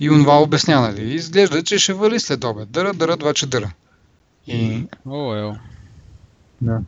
И 0.00 0.10
онова 0.10 0.38
обясня, 0.38 0.80
нали, 0.80 1.14
изглежда, 1.14 1.62
че 1.62 1.78
ще 1.78 1.92
вали 1.92 2.20
след 2.20 2.44
обед. 2.44 2.70
Дъра, 2.70 2.94
дъра, 2.94 3.16
два 3.16 3.34
чадъра. 3.34 3.72
И... 4.46 4.84
О, 5.06 5.34
ел. 5.34 5.56
Да. 6.60 6.80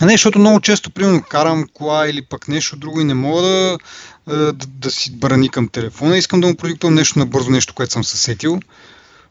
А 0.00 0.06
не, 0.06 0.12
защото 0.12 0.38
много 0.38 0.60
често, 0.60 0.90
примерно, 0.90 1.22
карам 1.22 1.66
кола 1.74 2.08
или 2.08 2.22
пък 2.22 2.48
нещо 2.48 2.76
друго 2.76 3.00
и 3.00 3.04
не 3.04 3.14
мога 3.14 3.42
да, 3.42 3.78
а, 4.26 4.34
да, 4.34 4.66
да 4.66 4.90
си 4.90 5.16
брани 5.16 5.48
към 5.48 5.68
телефона. 5.68 6.16
Искам 6.16 6.40
да 6.40 6.46
му 6.46 6.56
продиктувам 6.56 6.94
нещо 6.94 7.18
набързо, 7.18 7.50
нещо, 7.50 7.74
което 7.74 7.92
съм 7.92 8.04
се 8.04 8.16
сетил. 8.16 8.60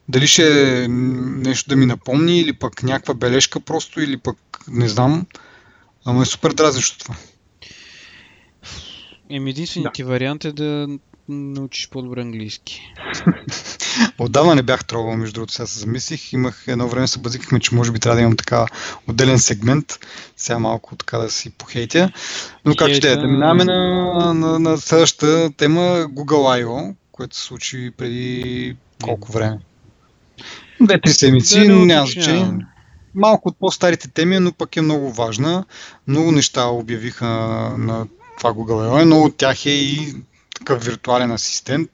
Дали 0.10 0.28
ще 0.28 0.84
е 0.84 0.88
нещо 0.88 1.70
да 1.70 1.76
ми 1.76 1.86
напомни 1.86 2.40
или 2.40 2.54
пък 2.54 2.84
някаква 2.84 3.14
бележка 3.14 3.60
просто 3.60 4.02
или 4.02 4.18
пък 4.18 4.38
не 4.68 4.90
знам. 4.90 5.26
Ама 6.06 6.22
е 6.22 6.26
супер 6.26 6.54
дразнещо 6.54 6.98
това. 6.98 7.16
Еми, 9.30 9.50
единственият 9.50 9.94
ти 9.94 10.04
вариант 10.04 10.46
е 10.46 10.52
да 10.52 10.88
научиш 11.30 11.90
по-добре 11.90 12.22
английски. 12.22 12.94
Отдавна 14.20 14.56
не 14.56 14.64
бях 14.64 14.86
трогал, 14.86 15.18
между 15.18 15.34
другото, 15.34 15.54
сега 15.54 15.66
се 15.66 15.80
замислих. 15.80 16.34
Имах 16.34 16.64
едно 16.68 16.88
време 16.88 17.08
се 17.08 17.20
базикахме, 17.20 17.60
че 17.60 17.76
може 17.76 17.92
би 17.92 18.00
трябва 18.00 18.16
да 18.16 18.22
имам 18.22 18.38
така 18.38 18.66
отделен 19.08 19.40
сегмент. 19.40 20.00
Сега 20.38 20.60
малко 20.60 20.96
така 20.96 21.18
да 21.18 21.30
си 21.30 21.50
похейтя. 21.50 22.12
Но 22.66 22.76
как 22.76 22.94
ще 22.94 23.12
е, 23.12 23.16
да 23.16 23.28
минаваме 23.28 23.66
на, 23.66 24.34
на, 24.34 24.60
на 24.60 24.78
следващата 24.78 25.52
тема 25.58 25.82
Google 26.10 26.64
I.O., 26.64 26.96
което 27.12 27.36
се 27.36 27.44
случи 27.44 27.92
преди 27.98 28.76
колко 29.04 29.32
време? 29.32 29.60
Две-три 30.82 31.14
седмици, 31.14 31.68
да, 31.68 31.76
няма 31.76 32.08
значение. 32.08 32.66
Малко 33.16 33.50
от 33.50 33.60
по-старите 33.60 34.10
теми, 34.10 34.40
но 34.40 34.52
пък 34.52 34.78
е 34.78 34.82
много 34.82 35.12
важна. 35.12 35.66
Много 36.08 36.32
неща 36.32 36.66
обявиха 36.66 37.28
на 37.78 38.08
това 38.38 38.54
Google 38.54 38.90
I.O. 38.90 39.06
Много 39.06 39.26
от 39.26 39.38
тях 39.38 39.66
е 39.66 39.70
и 39.70 40.16
такъв 40.60 40.86
виртуален 40.86 41.32
асистент. 41.32 41.90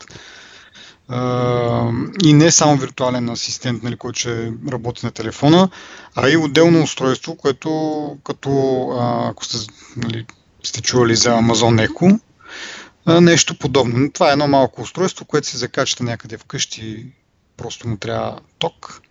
И 2.23 2.33
не 2.33 2.51
само 2.51 2.77
виртуален 2.77 3.29
асистент, 3.29 3.83
нали, 3.83 3.97
който 3.97 4.19
ще 4.19 4.53
работи 4.71 5.05
на 5.05 5.11
телефона, 5.11 5.69
а 6.15 6.29
и 6.29 6.37
отделно 6.37 6.83
устройство, 6.83 7.35
което 7.35 8.17
като, 8.23 8.51
ако 9.29 9.45
сте, 9.45 9.57
нали, 9.97 10.25
сте 10.63 10.81
чували 10.81 11.15
за 11.15 11.29
Amazon 11.29 11.87
Echo, 11.87 12.19
нещо 13.21 13.59
подобно. 13.59 13.97
Но 13.97 14.11
това 14.11 14.29
е 14.29 14.31
едно 14.31 14.47
малко 14.47 14.81
устройство, 14.81 15.25
което 15.25 15.47
се 15.47 15.57
закачате 15.57 16.03
някъде 16.03 16.37
вкъщи, 16.37 17.05
просто 17.57 17.87
му 17.87 17.97
трябва 17.97 18.39
ток. 18.59 19.01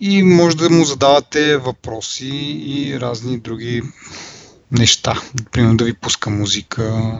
И 0.00 0.22
може 0.22 0.56
да 0.56 0.70
му 0.70 0.84
задавате 0.84 1.56
въпроси 1.56 2.60
и 2.66 3.00
разни 3.00 3.38
други 3.38 3.82
неща. 4.72 5.22
Примерно 5.52 5.76
да 5.76 5.84
ви 5.84 5.94
пуска 5.94 6.30
музика, 6.30 7.18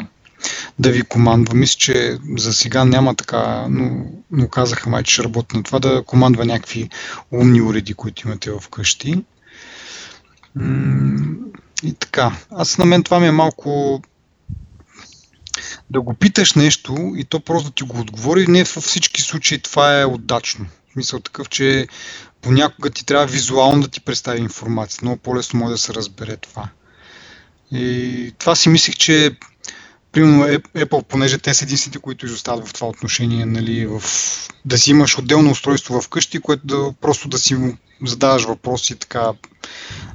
да 0.78 0.90
ви 0.90 1.03
командва. 1.03 1.55
Мисля, 1.55 1.78
че 1.78 2.18
за 2.36 2.53
сега 2.53 2.84
няма 2.84 3.14
така, 3.14 3.66
но, 3.70 4.07
но 4.30 4.49
казаха 4.49 4.90
май, 4.90 5.03
че 5.03 5.12
ще 5.12 5.24
работи 5.24 5.57
на 5.57 5.62
това 5.62 5.78
да 5.78 6.03
командва 6.03 6.44
някакви 6.44 6.90
умни 7.32 7.62
уреди, 7.62 7.94
които 7.94 8.28
имате 8.28 8.51
вкъщи. 8.61 9.24
И 11.82 11.92
така. 11.92 12.36
Аз 12.51 12.78
на 12.78 12.84
мен 12.84 13.03
това 13.03 13.20
ми 13.20 13.26
е 13.26 13.30
малко 13.30 14.03
да 15.90 16.01
го 16.01 16.14
питаш 16.14 16.55
нещо 16.55 17.12
и 17.16 17.24
то 17.24 17.40
просто 17.40 17.70
ти 17.70 17.84
го 17.84 18.01
отговори. 18.01 18.47
Не 18.47 18.64
във 18.64 18.84
всички 18.84 19.22
случаи 19.22 19.59
това 19.59 20.01
е 20.01 20.05
удачно. 20.05 20.66
В 20.88 20.92
смисъл 20.92 21.20
такъв, 21.20 21.49
че 21.49 21.86
понякога 22.42 22.90
ти 22.90 23.07
трябва 23.07 23.26
визуално 23.26 23.82
да 23.82 23.88
ти 23.88 24.01
представи 24.01 24.40
информация. 24.40 24.99
Много 25.03 25.18
по-лесно 25.18 25.61
може 25.61 25.72
да 25.72 25.78
се 25.78 25.94
разбере 25.94 26.36
това. 26.36 26.68
И 27.72 28.32
това 28.38 28.55
си 28.55 28.68
мислих, 28.68 28.97
че 28.97 29.36
примерно 30.12 30.44
Apple, 30.59 31.04
понеже 31.04 31.38
те 31.38 31.54
са 31.54 31.64
единствените, 31.64 31.98
които 31.98 32.26
изостават 32.26 32.68
в 32.68 32.72
това 32.72 32.88
отношение, 32.88 33.46
нали, 33.46 33.86
в, 33.86 34.02
да 34.64 34.78
си 34.78 34.90
имаш 34.90 35.18
отделно 35.18 35.50
устройство 35.50 36.00
в 36.00 36.09
къщи, 36.09 36.40
което 36.40 36.66
да 36.66 36.92
просто 37.00 37.28
да 37.28 37.38
си 37.38 37.57
задаваш 38.04 38.44
въпроси 38.44 38.96
така, 38.96 39.32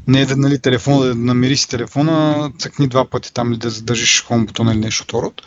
не 0.08 0.26
да 0.26 0.36
нали, 0.36 0.60
телефона, 0.60 1.06
да 1.06 1.16
намери 1.16 1.58
си 1.58 1.70
телефона, 1.70 2.52
цъкни 2.60 2.88
два 2.88 3.06
пъти 3.06 3.34
там 3.34 3.52
или 3.52 3.60
да 3.60 3.70
задържиш 3.70 4.24
хом 4.24 4.46
бутона 4.46 4.72
или 4.72 4.80
нещо 4.80 5.22
род. 5.22 5.42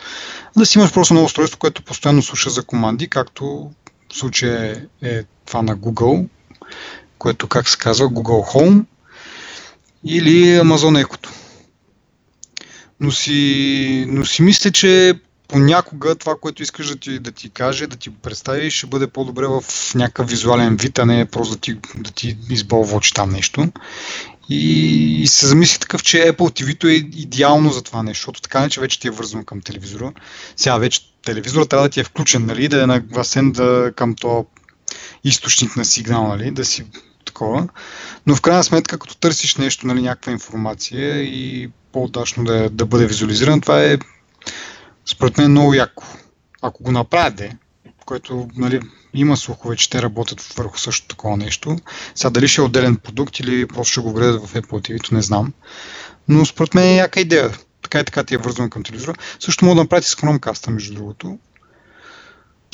Да 0.57 0.65
си 0.65 0.77
имаш 0.77 0.93
просто 0.93 1.13
едно 1.13 1.25
устройство, 1.25 1.59
което 1.59 1.83
постоянно 1.83 2.21
слуша 2.21 2.49
за 2.49 2.63
команди, 2.63 3.07
както 3.07 3.71
в 4.13 4.17
случая 4.17 4.87
е, 5.01 5.09
е 5.09 5.23
това 5.45 5.61
на 5.61 5.77
Google, 5.77 6.27
което 7.17 7.47
как 7.47 7.69
се 7.69 7.77
казва, 7.77 8.07
Google 8.07 8.55
Home 8.55 8.85
или 10.03 10.59
Amazon 10.59 11.05
Echo 11.05 11.27
но 12.99 13.11
си, 13.11 14.05
но 14.07 14.25
си 14.25 14.41
мисля, 14.41 14.71
че 14.71 15.13
понякога 15.47 16.15
това, 16.15 16.35
което 16.41 16.63
искаш 16.63 16.87
да 16.87 16.95
ти, 16.95 17.19
да 17.19 17.31
ти 17.31 17.49
каже, 17.49 17.87
да 17.87 17.95
ти 17.95 18.09
го 18.09 18.15
представи, 18.15 18.71
ще 18.71 18.87
бъде 18.87 19.07
по-добре 19.07 19.47
в 19.47 19.63
някакъв 19.95 20.29
визуален 20.29 20.75
вид, 20.75 20.99
а 20.99 21.05
не 21.05 21.25
просто 21.25 21.55
да 21.55 21.61
ти, 21.61 21.77
да 21.95 22.11
ти 22.11 22.37
избълвочи 22.49 23.13
там 23.13 23.29
нещо. 23.29 23.71
И, 24.49 25.21
и 25.21 25.27
се 25.27 25.47
замисли 25.47 25.79
такъв, 25.79 26.03
че 26.03 26.17
Apple 26.17 26.63
TV-то 26.63 26.87
е 26.87 26.91
идеално 26.93 27.71
за 27.71 27.81
това 27.81 28.03
нещо, 28.03 28.19
защото 28.19 28.41
така 28.41 28.61
не, 28.61 28.69
че 28.69 28.81
вече 28.81 28.99
ти 28.99 29.07
е 29.07 29.11
вързано 29.11 29.43
към 29.43 29.61
телевизора. 29.61 30.11
Сега 30.55 30.77
вече 30.77 31.01
телевизора 31.25 31.65
трябва 31.65 31.87
да 31.87 31.89
ти 31.89 31.99
е 31.99 32.03
включен, 32.03 32.45
нали, 32.45 32.67
да 32.67 32.83
е 32.83 32.87
нагласен 32.87 33.51
да, 33.51 33.91
към 33.95 34.15
то 34.15 34.45
източник 35.23 35.75
на 35.75 35.85
сигнал, 35.85 36.27
нали, 36.27 36.51
да 36.51 36.65
си 36.65 36.85
такова. 37.25 37.67
Но 38.27 38.35
в 38.35 38.41
крайна 38.41 38.63
сметка, 38.63 38.99
като 38.99 39.17
търсиш 39.17 39.55
нещо, 39.55 39.87
нали, 39.87 40.01
някаква 40.01 40.31
информация 40.31 41.23
и 41.23 41.69
по-удачно 41.91 42.43
да, 42.43 42.69
да 42.69 42.85
бъде 42.85 43.07
визуализиран, 43.07 43.61
това 43.61 43.83
е 43.83 43.97
според 45.05 45.37
мен 45.37 45.51
много 45.51 45.73
яко. 45.73 46.03
Ако 46.61 46.83
го 46.83 46.91
направите, 46.91 47.57
което 48.05 48.47
нали, 48.55 48.79
има 49.13 49.37
слухове, 49.37 49.75
че 49.75 49.89
те 49.89 50.01
работят 50.01 50.41
върху 50.41 50.77
също 50.77 51.07
такова 51.07 51.37
нещо. 51.37 51.77
Сега 52.15 52.29
дали 52.29 52.47
ще 52.47 52.61
е 52.61 52.63
отделен 52.63 52.95
продукт 52.95 53.39
или 53.39 53.67
просто 53.67 53.91
ще 53.91 54.01
го 54.01 54.13
гледат 54.13 54.45
в 54.45 54.53
Apple 54.53 54.89
TV, 54.89 55.11
не 55.11 55.21
знам. 55.21 55.53
Но 56.27 56.45
според 56.45 56.73
мен 56.73 56.83
е 56.83 56.95
яка 56.95 57.19
идея. 57.19 57.51
Така 57.81 57.99
и 57.99 58.03
така 58.03 58.23
ти 58.23 58.35
е 58.35 58.37
вързано 58.37 58.69
към 58.69 58.83
телевизора. 58.83 59.13
Също 59.39 59.65
мога 59.65 59.75
да 59.75 59.81
направите 59.81 60.09
с 60.09 60.15
Chromecast, 60.15 60.69
между 60.69 60.93
другото. 60.93 61.37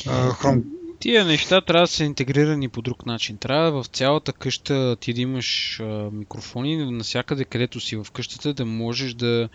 Chrome, 0.06 0.62
Тия 1.02 1.24
неща 1.24 1.60
трябва 1.60 1.82
да 1.82 1.86
са 1.86 2.04
интегрирани 2.04 2.68
по 2.68 2.82
друг 2.82 3.06
начин. 3.06 3.36
Трябва 3.36 3.82
в 3.82 3.86
цялата 3.86 4.32
къща 4.32 4.96
ти 5.00 5.14
да 5.14 5.20
имаш 5.20 5.80
а, 5.80 5.84
микрофони, 6.12 6.92
насякъде 6.92 7.44
където 7.44 7.80
си 7.80 7.96
в 7.96 8.06
къщата 8.12 8.54
да 8.54 8.64
можеш 8.64 9.14
да, 9.14 9.48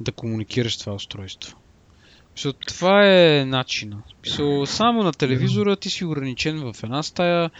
да 0.00 0.12
комуникираш 0.12 0.78
това 0.78 0.92
устройство. 0.92 1.56
Мисъл, 2.36 2.52
това 2.52 3.06
е 3.06 3.44
начина. 3.44 4.02
Мисъл, 4.24 4.66
само 4.66 5.02
на 5.02 5.12
телевизора 5.12 5.76
ти 5.76 5.90
си 5.90 6.04
ограничен 6.04 6.72
в 6.72 6.82
една 6.82 7.02
стая, 7.02 7.50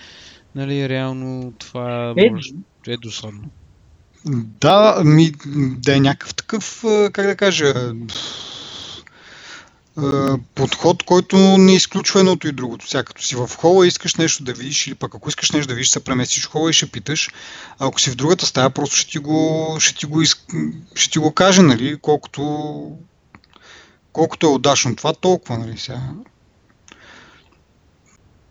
нали, 0.54 0.88
реално 0.88 1.52
това 1.58 2.14
е, 2.16 2.30
може, 2.30 2.50
е 2.86 2.96
досадно. 2.96 3.50
Да, 4.60 5.02
ми, 5.04 5.32
да 5.78 5.96
е 5.96 6.00
някакъв 6.00 6.34
такъв, 6.34 6.84
как 7.12 7.26
да 7.26 7.36
кажа, 7.36 7.94
подход, 10.54 11.02
който 11.02 11.36
не 11.58 11.74
изключва 11.74 12.20
едното 12.20 12.48
и 12.48 12.52
другото. 12.52 12.88
Сега 12.88 13.02
като 13.02 13.22
си 13.22 13.36
в 13.36 13.50
хола 13.56 13.86
искаш 13.86 14.14
нещо 14.14 14.44
да 14.44 14.52
видиш 14.52 14.86
или 14.86 14.94
пък 14.94 15.14
ако 15.14 15.28
искаш 15.28 15.50
нещо 15.50 15.68
да 15.68 15.74
видиш, 15.74 15.88
се 15.88 16.04
преместиш 16.04 16.44
в 16.46 16.50
хола 16.50 16.70
и 16.70 16.72
ще 16.72 16.86
питаш. 16.86 17.30
А 17.78 17.86
ако 17.86 18.00
си 18.00 18.10
в 18.10 18.14
другата 18.14 18.46
стая, 18.46 18.70
просто 18.70 18.96
ще 18.96 19.10
ти 19.10 19.18
го, 19.18 19.76
ще 19.80 19.94
ти 19.94 20.06
го, 20.06 20.22
из... 20.22 20.36
ще 20.94 21.10
ти 21.10 21.18
го 21.18 21.32
каже, 21.32 21.62
нали, 21.62 21.98
колкото, 22.02 22.42
колкото 24.12 24.46
е 24.46 24.50
удачно 24.50 24.96
това, 24.96 25.14
толкова, 25.14 25.58
нали, 25.58 25.78
сега. 25.78 26.00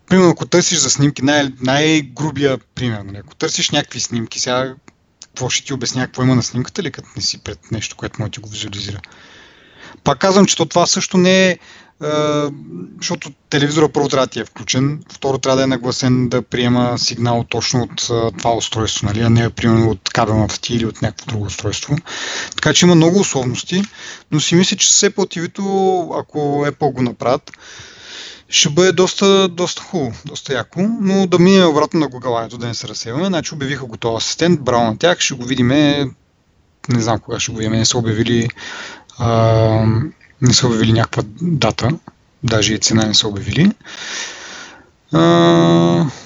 Примерно, 0.07 0.29
ако 0.29 0.45
търсиш 0.45 0.77
за 0.77 0.89
снимки, 0.89 1.21
най- 1.21 1.53
най-грубия 1.61 2.57
пример, 2.75 3.01
нали, 3.01 3.17
ако 3.17 3.35
търсиш 3.35 3.69
някакви 3.69 3.99
снимки, 3.99 4.39
сега 4.39 4.75
какво 5.21 5.49
ще 5.49 5.65
ти 5.65 5.73
обясня, 5.73 6.05
какво 6.05 6.23
има 6.23 6.35
на 6.35 6.43
снимката 6.43 6.83
ли, 6.83 6.91
като 6.91 7.07
не 7.15 7.21
си 7.21 7.37
пред 7.37 7.71
нещо, 7.71 7.95
което 7.95 8.21
може 8.21 8.29
да 8.29 8.33
ти 8.33 8.39
го 8.39 8.49
визуализира? 8.49 9.01
Пак 10.03 10.19
казвам, 10.19 10.45
че 10.45 10.55
това 10.55 10.85
също 10.85 11.17
не 11.17 11.49
е 11.49 11.57
защото 12.97 13.31
телевизора 13.49 13.89
първо 13.89 14.09
трябва 14.09 14.27
да 14.27 14.31
ти 14.31 14.39
е 14.39 14.45
включен, 14.45 15.03
второ 15.13 15.37
трябва 15.37 15.57
да 15.57 15.63
е 15.63 15.67
нагласен 15.67 16.29
да 16.29 16.41
приема 16.41 16.97
сигнал 16.97 17.45
точно 17.49 17.81
от 17.81 17.95
това 18.37 18.55
устройство, 18.55 19.05
нали, 19.07 19.21
а 19.21 19.29
не 19.29 19.49
примерно 19.49 19.89
от 19.89 20.09
кабелната 20.09 20.61
ти 20.61 20.75
или 20.75 20.85
от 20.85 21.01
някакво 21.01 21.25
друго 21.25 21.45
устройство. 21.45 21.95
Така 22.55 22.73
че 22.73 22.85
има 22.85 22.95
много 22.95 23.19
условности, 23.19 23.83
но 24.31 24.39
си 24.39 24.55
мисля, 24.55 24.77
че 24.77 24.93
с 24.93 25.09
Apple 25.09 25.37
TV, 25.37 25.49
ако 26.19 26.39
Apple 26.39 26.93
го 26.93 27.01
направят, 27.01 27.51
ще 28.49 28.69
бъде 28.69 28.91
доста, 28.91 29.47
доста 29.47 29.81
хубаво, 29.81 30.13
доста 30.25 30.53
яко, 30.53 30.81
но 31.01 31.27
да 31.27 31.39
минем 31.39 31.69
обратно 31.69 31.99
на 31.99 32.09
Google 32.09 32.57
да 32.57 32.67
не 32.67 32.73
се 32.73 32.87
разсеваме. 32.87 33.25
Значи 33.25 33.53
обявиха 33.53 33.85
готов 33.85 34.17
асистент, 34.17 34.61
браво 34.61 34.83
на 34.83 34.97
тях, 34.97 35.19
ще 35.19 35.33
го 35.33 35.45
видим, 35.45 35.67
не 35.67 36.09
знам 36.89 37.19
кога 37.19 37.39
ще 37.39 37.51
го 37.51 37.57
видим, 37.57 37.73
не 37.73 37.85
са 37.85 37.97
обявили 37.97 38.47
а, 39.19 39.29
не 40.41 40.53
са 40.53 40.67
обявили 40.67 40.93
някаква 40.93 41.23
дата, 41.41 41.89
даже 42.43 42.73
и 42.73 42.79
цена 42.79 43.05
не 43.05 43.13
са 43.13 43.27
обявили. 43.27 43.71
А, 45.13 45.19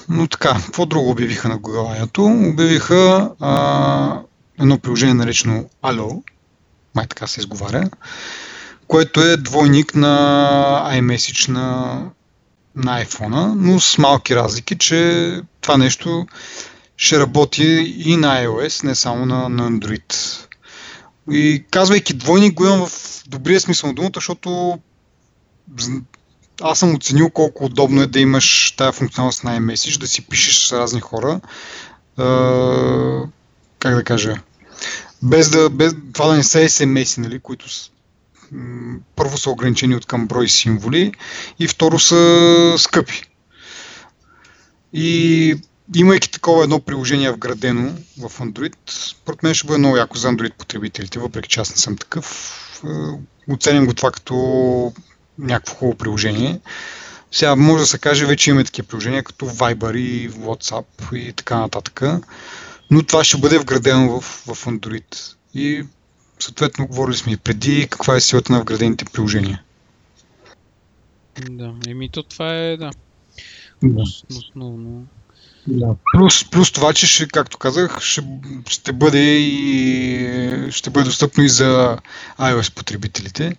но 0.08 0.26
така, 0.30 0.56
какво 0.64 0.86
друго 0.86 1.10
обявиха 1.10 1.48
на 1.48 1.58
Google 1.58 2.52
Обявиха 2.52 3.30
а, 3.40 4.20
едно 4.60 4.78
приложение 4.78 5.14
наречено 5.14 5.64
Allo, 5.82 6.22
май 6.94 7.06
така 7.06 7.26
се 7.26 7.40
изговаря, 7.40 7.90
което 8.88 9.20
е 9.20 9.36
двойник 9.36 9.94
на 9.94 10.90
iMessage 10.94 11.48
на, 11.48 11.98
на 12.76 13.04
iPhone, 13.04 13.54
но 13.56 13.80
с 13.80 13.98
малки 13.98 14.36
разлики, 14.36 14.78
че 14.78 15.40
това 15.60 15.76
нещо 15.76 16.26
ще 16.96 17.18
работи 17.18 17.94
и 17.96 18.16
на 18.16 18.44
iOS, 18.44 18.84
не 18.84 18.94
само 18.94 19.26
на, 19.26 19.48
на 19.48 19.70
Android. 19.70 20.14
И 21.30 21.64
казвайки 21.70 22.14
двойник 22.14 22.54
го 22.54 22.64
имам 22.64 22.86
в 22.86 23.22
добрия 23.28 23.60
смисъл 23.60 23.88
на 23.88 23.94
думата, 23.94 24.10
защото 24.14 24.78
аз 26.62 26.78
съм 26.78 26.94
оценил 26.94 27.30
колко 27.30 27.64
удобно 27.64 28.02
е 28.02 28.06
да 28.06 28.20
имаш 28.20 28.74
тая 28.76 28.92
функционалност 28.92 29.44
на 29.44 29.60
iMessage, 29.60 29.98
да 29.98 30.06
си 30.06 30.26
пишеш 30.26 30.58
с 30.58 30.72
разни 30.72 31.00
хора. 31.00 31.40
Uh, 32.18 33.28
как 33.78 33.94
да 33.94 34.04
кажа? 34.04 34.36
Без 35.22 35.50
да, 35.50 35.70
без, 35.70 35.94
това 36.12 36.26
да 36.26 36.34
не 36.34 36.42
са 36.42 36.58
SMS, 36.58 37.18
нали, 37.18 37.38
които 37.38 37.66
първо 39.16 39.38
са 39.38 39.50
ограничени 39.50 39.94
от 39.94 40.06
към 40.06 40.26
брой 40.26 40.48
символи 40.48 41.12
и 41.58 41.68
второ 41.68 41.98
са 41.98 42.74
скъпи. 42.78 43.22
И 44.92 45.56
имайки 45.94 46.30
такова 46.30 46.64
едно 46.64 46.80
приложение 46.80 47.30
вградено 47.30 47.92
в 48.18 48.30
Android, 48.30 48.74
според 48.86 49.42
мен 49.42 49.54
ще 49.54 49.66
бъде 49.66 49.78
много 49.78 49.96
яко 49.96 50.16
за 50.16 50.28
Android 50.28 50.52
потребителите, 50.52 51.18
въпреки 51.18 51.48
че 51.48 51.60
аз 51.60 51.70
не 51.70 51.76
съм 51.76 51.96
такъв. 51.96 52.58
Е, 52.84 53.52
оценям 53.52 53.86
го 53.86 53.94
това 53.94 54.10
като 54.10 54.92
някакво 55.38 55.74
хубаво 55.74 55.98
приложение. 55.98 56.60
Сега 57.32 57.56
може 57.56 57.82
да 57.82 57.86
се 57.86 57.98
каже, 57.98 58.26
вече 58.26 58.50
има 58.50 58.64
такива 58.64 58.88
приложения 58.88 59.22
като 59.22 59.46
Viber 59.46 59.98
и 59.98 60.30
WhatsApp 60.30 61.14
и 61.16 61.32
така 61.32 61.58
нататък. 61.58 62.02
Но 62.90 63.02
това 63.02 63.24
ще 63.24 63.38
бъде 63.38 63.58
вградено 63.58 64.20
в, 64.20 64.24
в 64.24 64.66
Android. 64.66 65.36
И 65.54 65.84
съответно 66.38 66.86
говорили 66.86 67.16
сме 67.16 67.32
и 67.32 67.36
преди 67.36 67.88
каква 67.90 68.16
е 68.16 68.20
силата 68.20 68.52
на 68.52 68.60
вградените 68.60 69.04
приложения. 69.04 69.62
Да, 71.50 71.74
еми 71.86 72.08
то 72.08 72.22
това 72.22 72.54
е, 72.54 72.76
да. 72.76 72.90
да. 73.82 74.02
Основно. 74.30 75.06
Да. 75.66 75.94
Плюс, 76.12 76.50
плюс 76.50 76.72
това, 76.72 76.94
че 76.94 77.06
ще, 77.06 77.28
както 77.28 77.58
казах, 77.58 78.00
ще, 78.00 78.22
ще 78.68 78.92
бъде 78.92 79.38
и 79.38 80.70
ще 80.70 80.90
бъде 80.90 81.04
достъпно 81.04 81.44
и 81.44 81.48
за 81.48 81.98
iOS 82.40 82.74
потребителите. 82.74 83.56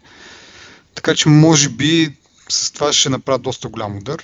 Така 0.95 1.15
че 1.15 1.29
може 1.29 1.69
би 1.69 2.17
с 2.49 2.71
това 2.71 2.93
ще 2.93 3.09
направят 3.09 3.41
доста 3.41 3.67
голям 3.67 3.97
удар. 3.97 4.23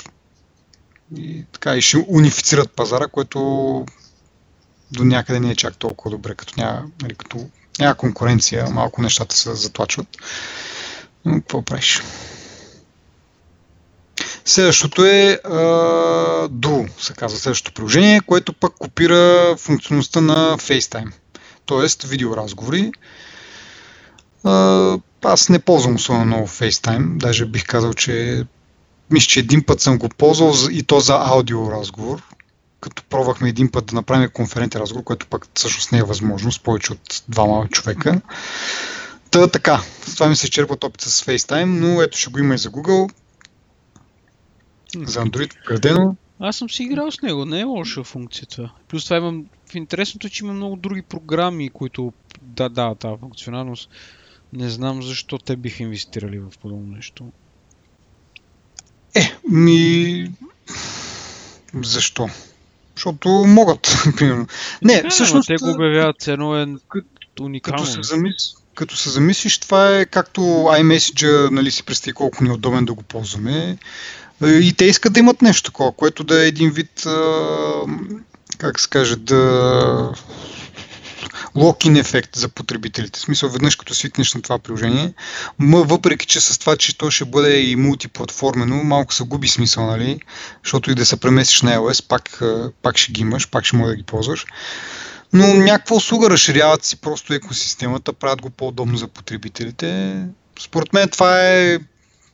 И 1.17 1.45
така, 1.51 1.75
и 1.75 1.81
ще 1.81 2.05
унифицират 2.09 2.71
пазара, 2.71 3.07
което 3.07 3.39
до 4.91 5.03
някъде 5.03 5.39
не 5.39 5.51
е 5.51 5.55
чак 5.55 5.77
толкова 5.77 6.11
добре, 6.11 6.35
като 6.35 6.53
няма, 6.57 6.85
нали, 7.01 7.15
като 7.15 7.49
няма 7.79 7.95
конкуренция, 7.95 8.69
малко 8.69 9.01
нещата 9.01 9.35
се 9.35 9.55
затлачват. 9.55 10.07
Но 11.25 11.33
какво 11.33 11.61
правиш? 11.61 12.01
Следващото 14.45 15.05
е 15.05 15.39
uh, 15.45 16.47
Duo, 16.47 17.01
се 17.01 17.13
казва 17.13 17.39
следващото 17.39 17.73
приложение, 17.73 18.21
което 18.21 18.53
пък 18.53 18.73
копира 18.79 19.55
функционалността 19.57 20.21
на 20.21 20.57
FaceTime, 20.57 21.11
т.е. 21.65 22.07
видеоразговори. 22.07 22.91
Uh, 24.45 25.01
аз 25.23 25.49
не 25.49 25.59
ползвам 25.59 25.95
особено 25.95 26.25
много 26.25 26.47
FaceTime, 26.47 27.17
даже 27.17 27.45
бих 27.45 27.65
казал, 27.65 27.93
че 27.93 28.45
мисля, 29.11 29.27
че 29.27 29.39
един 29.39 29.63
път 29.63 29.81
съм 29.81 29.97
го 29.97 30.09
ползвал 30.09 30.53
и 30.71 30.83
то 30.83 30.99
за 30.99 31.13
аудио 31.13 31.71
разговор, 31.71 32.21
като 32.81 33.03
пробвахме 33.03 33.49
един 33.49 33.71
път 33.71 33.85
да 33.85 33.95
направим 33.95 34.29
конферентен 34.33 34.81
разговор, 34.81 35.03
което 35.03 35.27
пък 35.27 35.47
всъщност 35.55 35.91
не 35.91 35.97
е 35.97 36.03
възможно 36.03 36.51
с 36.51 36.59
повече 36.59 36.93
от 36.93 37.23
двама 37.27 37.67
човека. 37.67 38.21
Та 39.31 39.47
така, 39.47 39.81
това 40.05 40.27
ми 40.27 40.35
се 40.35 40.49
черпат 40.49 40.83
опит 40.83 41.01
с 41.01 41.25
FaceTime, 41.25 41.65
но 41.65 42.01
ето 42.01 42.17
ще 42.17 42.29
го 42.29 42.39
има 42.39 42.55
и 42.55 42.57
за 42.57 42.69
Google. 42.69 43.09
За 44.95 45.23
Android 45.23 45.53
вградено. 45.63 46.15
Аз 46.39 46.57
съм 46.57 46.69
си 46.69 46.83
играл 46.83 47.11
с 47.11 47.21
него, 47.21 47.45
не 47.45 47.59
е 47.59 47.63
лоша 47.63 48.03
функция 48.03 48.47
това. 48.47 48.71
Плюс 48.87 49.03
това 49.03 49.17
имам, 49.17 49.45
в 49.71 49.75
интересното, 49.75 50.29
че 50.29 50.43
има 50.43 50.53
много 50.53 50.75
други 50.75 51.01
програми, 51.01 51.69
които 51.69 52.13
да, 52.41 52.69
да, 52.69 52.95
тази 52.95 53.19
функционалност. 53.19 53.89
Не 54.53 54.69
знам 54.69 55.03
защо 55.03 55.37
те 55.37 55.55
биха 55.55 55.83
инвестирали 55.83 56.39
в 56.39 56.51
подобно 56.61 56.95
нещо. 56.95 57.31
Е, 59.15 59.33
ми... 59.49 60.31
Защо? 61.73 62.29
Защото 62.95 63.29
могат, 63.29 63.97
примерно. 64.17 64.47
Не, 64.83 65.01
не 65.01 65.09
всъщност... 65.09 65.47
Те 65.47 65.55
го 65.55 65.71
обявяват 65.71 66.27
едно 66.27 66.61
е 66.61 66.67
уникално. 67.39 67.83
Като 67.83 67.91
се, 67.91 68.03
замис... 68.03 68.53
като 68.75 68.97
се 68.97 69.09
замислиш, 69.09 69.57
това 69.57 69.97
е 69.97 70.05
както 70.05 70.41
iMessage, 70.41 71.49
нали 71.49 71.71
си 71.71 71.83
представи 71.83 72.13
колко 72.13 72.43
ни 72.43 72.49
е 72.49 72.53
удобен 72.53 72.85
да 72.85 72.93
го 72.93 73.03
ползваме. 73.03 73.77
И 74.43 74.73
те 74.77 74.85
искат 74.85 75.13
да 75.13 75.19
имат 75.19 75.41
нещо 75.41 75.63
такова, 75.63 75.91
което 75.91 76.23
да 76.23 76.43
е 76.43 76.47
един 76.47 76.71
вид, 76.71 77.05
как 78.57 78.79
се 78.79 78.89
каже, 78.89 79.15
да 79.15 80.13
локин 81.55 81.95
ефект 81.95 82.35
за 82.35 82.49
потребителите. 82.49 83.19
В 83.19 83.21
смисъл, 83.21 83.49
веднъж 83.49 83.75
като 83.75 83.93
свикнеш 83.93 84.33
на 84.33 84.41
това 84.41 84.59
приложение, 84.59 85.13
м- 85.59 85.83
въпреки 85.83 86.25
че 86.25 86.41
с 86.41 86.57
това, 86.57 86.77
че 86.77 86.97
то 86.97 87.11
ще 87.11 87.25
бъде 87.25 87.61
и 87.61 87.75
мултиплатформено, 87.75 88.83
малко 88.83 89.13
се 89.13 89.23
губи 89.23 89.47
смисъл, 89.47 89.85
нали? 89.85 90.19
Защото 90.63 90.91
и 90.91 90.95
да 90.95 91.05
се 91.05 91.19
преместиш 91.19 91.61
на 91.61 91.77
iOS, 91.77 92.07
пак, 92.07 92.41
пак 92.81 92.97
ще 92.97 93.11
ги 93.11 93.21
имаш, 93.21 93.49
пак 93.49 93.65
ще 93.65 93.77
може 93.77 93.89
да 93.89 93.95
ги 93.95 94.03
ползваш. 94.03 94.45
Но 95.33 95.53
някаква 95.53 95.95
услуга 95.95 96.29
разширяват 96.29 96.85
си 96.85 96.95
просто 96.95 97.33
екосистемата, 97.33 98.13
правят 98.13 98.41
го 98.41 98.49
по-удобно 98.49 98.97
за 98.97 99.07
потребителите. 99.07 100.17
Според 100.59 100.93
мен 100.93 101.09
това 101.09 101.47
е 101.47 101.79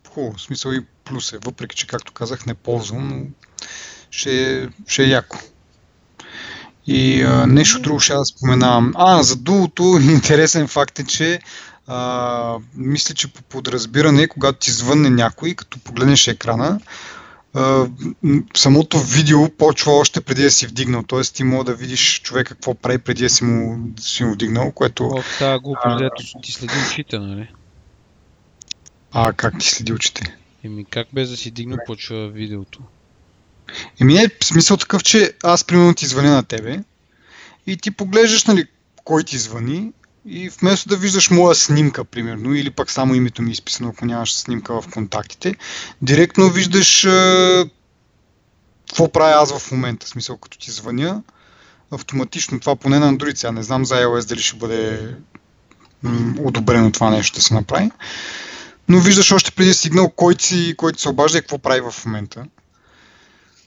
хубаво, 0.10 0.40
смисъл 0.40 0.72
и 0.72 0.80
плюс 1.06 1.34
е, 1.34 1.38
въпреки 1.46 1.76
че, 1.76 1.88
както 1.88 2.14
казах, 2.14 2.46
не 2.46 2.54
ползвам, 2.54 3.08
но 3.08 3.26
ще, 4.12 4.64
е, 4.64 4.68
ще 4.88 5.04
е 5.04 5.08
яко. 5.08 5.38
И 6.88 7.22
а, 7.22 7.48
нещо 7.48 7.80
друго 7.80 8.00
ще 8.00 8.14
да 8.14 8.26
споменавам. 8.26 8.94
А, 8.96 9.24
за 9.24 9.36
дулото 9.36 9.84
интересен 10.02 10.68
факт 10.68 11.00
е, 11.00 11.06
че 11.06 11.40
а, 11.88 12.58
мисля, 12.76 13.16
че 13.16 13.34
по 13.34 13.42
подразбиране, 13.42 14.28
когато 14.28 14.60
ти 14.60 14.72
звънне 14.72 15.10
някой, 15.10 15.54
като 15.54 15.80
погледнеш 15.80 16.28
екрана, 16.28 16.80
а, 17.54 17.88
самото 18.56 19.00
видео 19.00 19.50
почва 19.50 19.94
още 19.94 20.22
преди 20.22 20.44
да 20.44 20.52
си 20.52 20.68
вдигнал. 20.68 21.04
Т.е. 21.04 21.22
ти 21.22 21.44
мога 21.44 21.64
да 21.64 21.74
видиш 21.74 22.22
човека 22.22 22.54
какво 22.54 22.76
прави 22.76 22.98
преди 22.98 23.24
да 23.24 23.30
си 23.30 23.44
му, 23.44 23.90
си 24.00 24.24
му 24.24 24.34
вдигнал, 24.34 24.72
което... 24.72 25.08
О, 25.08 25.24
тази 25.40 25.60
глупост, 25.60 25.98
дето 26.00 26.24
ти 26.42 26.52
следи 26.52 26.74
очите, 26.88 27.20
нали? 27.20 27.50
А, 29.12 29.34
как 29.34 29.60
ти 29.60 29.68
следи 29.68 29.94
очите? 29.94 30.38
Еми 30.66 30.86
как 30.86 31.08
без 31.14 31.30
да 31.30 31.38
си 31.38 31.52
дигна 31.52 31.78
почва 31.86 32.30
видеото? 32.30 32.80
Еми 34.02 34.14
не, 34.14 34.30
смисъл 34.44 34.78
такъв, 34.78 35.04
че 35.04 35.34
аз 35.44 35.64
примерно 35.64 35.94
ти 35.94 36.06
звъня 36.06 36.32
на 36.32 36.44
тебе 36.44 36.80
и 37.68 37.78
ти 37.78 37.92
поглеждаш, 37.92 38.46
нали, 38.46 38.66
кой 39.04 39.24
ти 39.24 39.38
звъни 39.38 39.92
и 40.26 40.50
вместо 40.50 40.90
да 40.90 40.98
виждаш 40.98 41.30
моя 41.30 41.56
снимка, 41.56 42.06
примерно, 42.06 42.56
или 42.56 42.70
пък 42.70 42.92
само 42.92 43.16
името 43.16 43.42
ми 43.42 43.50
е 43.50 43.52
изписано, 43.52 43.90
ако 43.90 44.06
нямаш 44.06 44.34
снимка 44.34 44.82
в 44.82 44.88
контактите, 44.94 45.56
директно 46.02 46.50
виждаш 46.50 47.02
какво 48.88 49.12
правя 49.12 49.42
аз 49.42 49.60
в 49.60 49.72
момента. 49.72 50.06
В 50.06 50.10
смисъл, 50.10 50.38
като 50.38 50.58
ти 50.58 50.72
звъня, 50.72 51.24
автоматично 51.92 52.60
това 52.60 52.76
поне 52.76 53.00
на 53.00 53.14
Android, 53.14 53.36
сега 53.36 53.52
не 53.52 53.64
знам 53.64 53.86
за 53.86 53.96
iOS 53.96 54.28
дали 54.28 54.42
ще 54.42 54.58
бъде 54.58 55.16
одобрено 56.40 56.92
това 56.92 57.10
нещо 57.10 57.36
да 57.36 57.42
се 57.42 57.54
направи. 57.54 57.92
Но 58.90 59.00
виждаш 59.00 59.32
още 59.32 59.52
преди 59.52 59.74
сигнал 59.74 60.10
кой 60.10 60.36
ти, 60.36 60.74
кой 60.78 60.94
ти 60.94 61.02
се 61.02 61.10
обажда 61.10 61.38
и 61.38 61.42
какво 61.42 61.58
прави 61.58 61.82
в 61.82 62.06
момента 62.06 62.46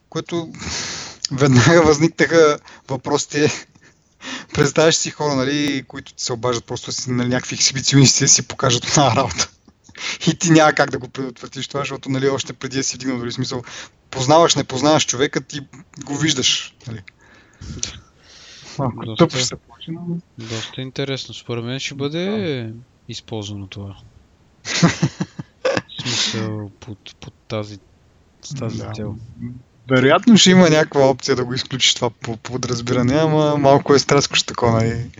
което 0.09 0.53
веднага 1.33 1.83
възникнаха 1.83 2.59
въпросите. 2.89 3.51
Представяш 4.55 4.97
си 4.97 5.11
хора, 5.11 5.35
нали, 5.35 5.85
които 5.89 6.15
ти 6.15 6.25
се 6.25 6.33
обаждат 6.33 6.65
просто 6.65 6.93
си 6.93 7.11
на 7.11 7.17
нали, 7.17 7.29
някакви 7.29 7.55
ексибиционисти 7.55 8.25
да 8.25 8.29
си 8.29 8.49
покажат 8.49 8.85
на 8.97 9.17
работа. 9.17 9.51
И 10.27 10.35
ти 10.35 10.51
няма 10.51 10.73
как 10.73 10.91
да 10.91 10.99
го 10.99 11.09
предотвратиш 11.09 11.69
това, 11.69 11.81
защото 11.81 12.09
нали, 12.09 12.29
още 12.29 12.53
преди 12.53 12.77
да 12.77 12.85
си 12.85 12.97
вдигнал 12.97 13.19
дори 13.19 13.33
смисъл. 13.33 13.63
Познаваш, 14.11 14.55
не 14.55 14.65
познаваш 14.65 15.07
човека, 15.07 15.41
ти 15.41 15.61
го 16.05 16.17
виждаш. 16.17 16.75
Нали. 16.87 17.03
Малко 18.79 19.31
се 19.31 19.57
получи, 19.57 19.91
но... 19.91 20.19
Доста 20.39 20.81
интересно. 20.81 21.35
Според 21.35 21.65
мен 21.65 21.81
ще 21.81 21.95
бъде 21.95 22.73
използвано 23.09 23.67
това. 23.67 23.97
В 24.69 26.03
смисъл 26.03 26.71
под, 26.81 27.17
под 27.21 27.35
тази, 27.49 27.79
с 28.43 28.55
тази 28.55 28.79
да. 28.79 28.93
цел. 28.97 29.17
Вероятно 29.91 30.39
ще 30.39 30.51
има 30.51 30.71
някаква 30.71 31.09
опция 31.09 31.37
да 31.37 31.45
го 31.45 31.55
изключиш 31.55 31.95
това 31.95 32.11
по 32.11 32.37
подразбиране, 32.37 33.15
ама 33.15 33.57
малко 33.57 33.95
е 33.95 33.99
страскощо 33.99 34.47
такова, 34.47 34.73
нали? 34.73 35.11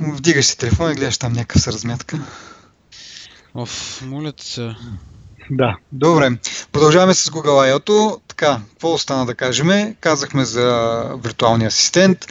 Вдигаш 0.00 0.46
си 0.46 0.58
телефона 0.58 0.92
и 0.92 0.94
гледаш 0.94 1.18
там 1.18 1.32
някаква 1.32 1.60
съразмятка. 1.60 2.18
Оф, 3.54 4.02
моля 4.02 4.32
се. 4.38 4.74
Да, 5.50 5.76
добре. 5.92 6.30
Продължаваме 6.72 7.14
с 7.14 7.30
Google 7.30 7.78
I.O. 7.78 8.20
Така, 8.28 8.60
какво 8.70 8.92
остана 8.92 9.26
да 9.26 9.34
кажем? 9.34 9.94
Казахме 10.00 10.44
за 10.44 11.00
виртуалния 11.22 11.68
асистент, 11.68 12.26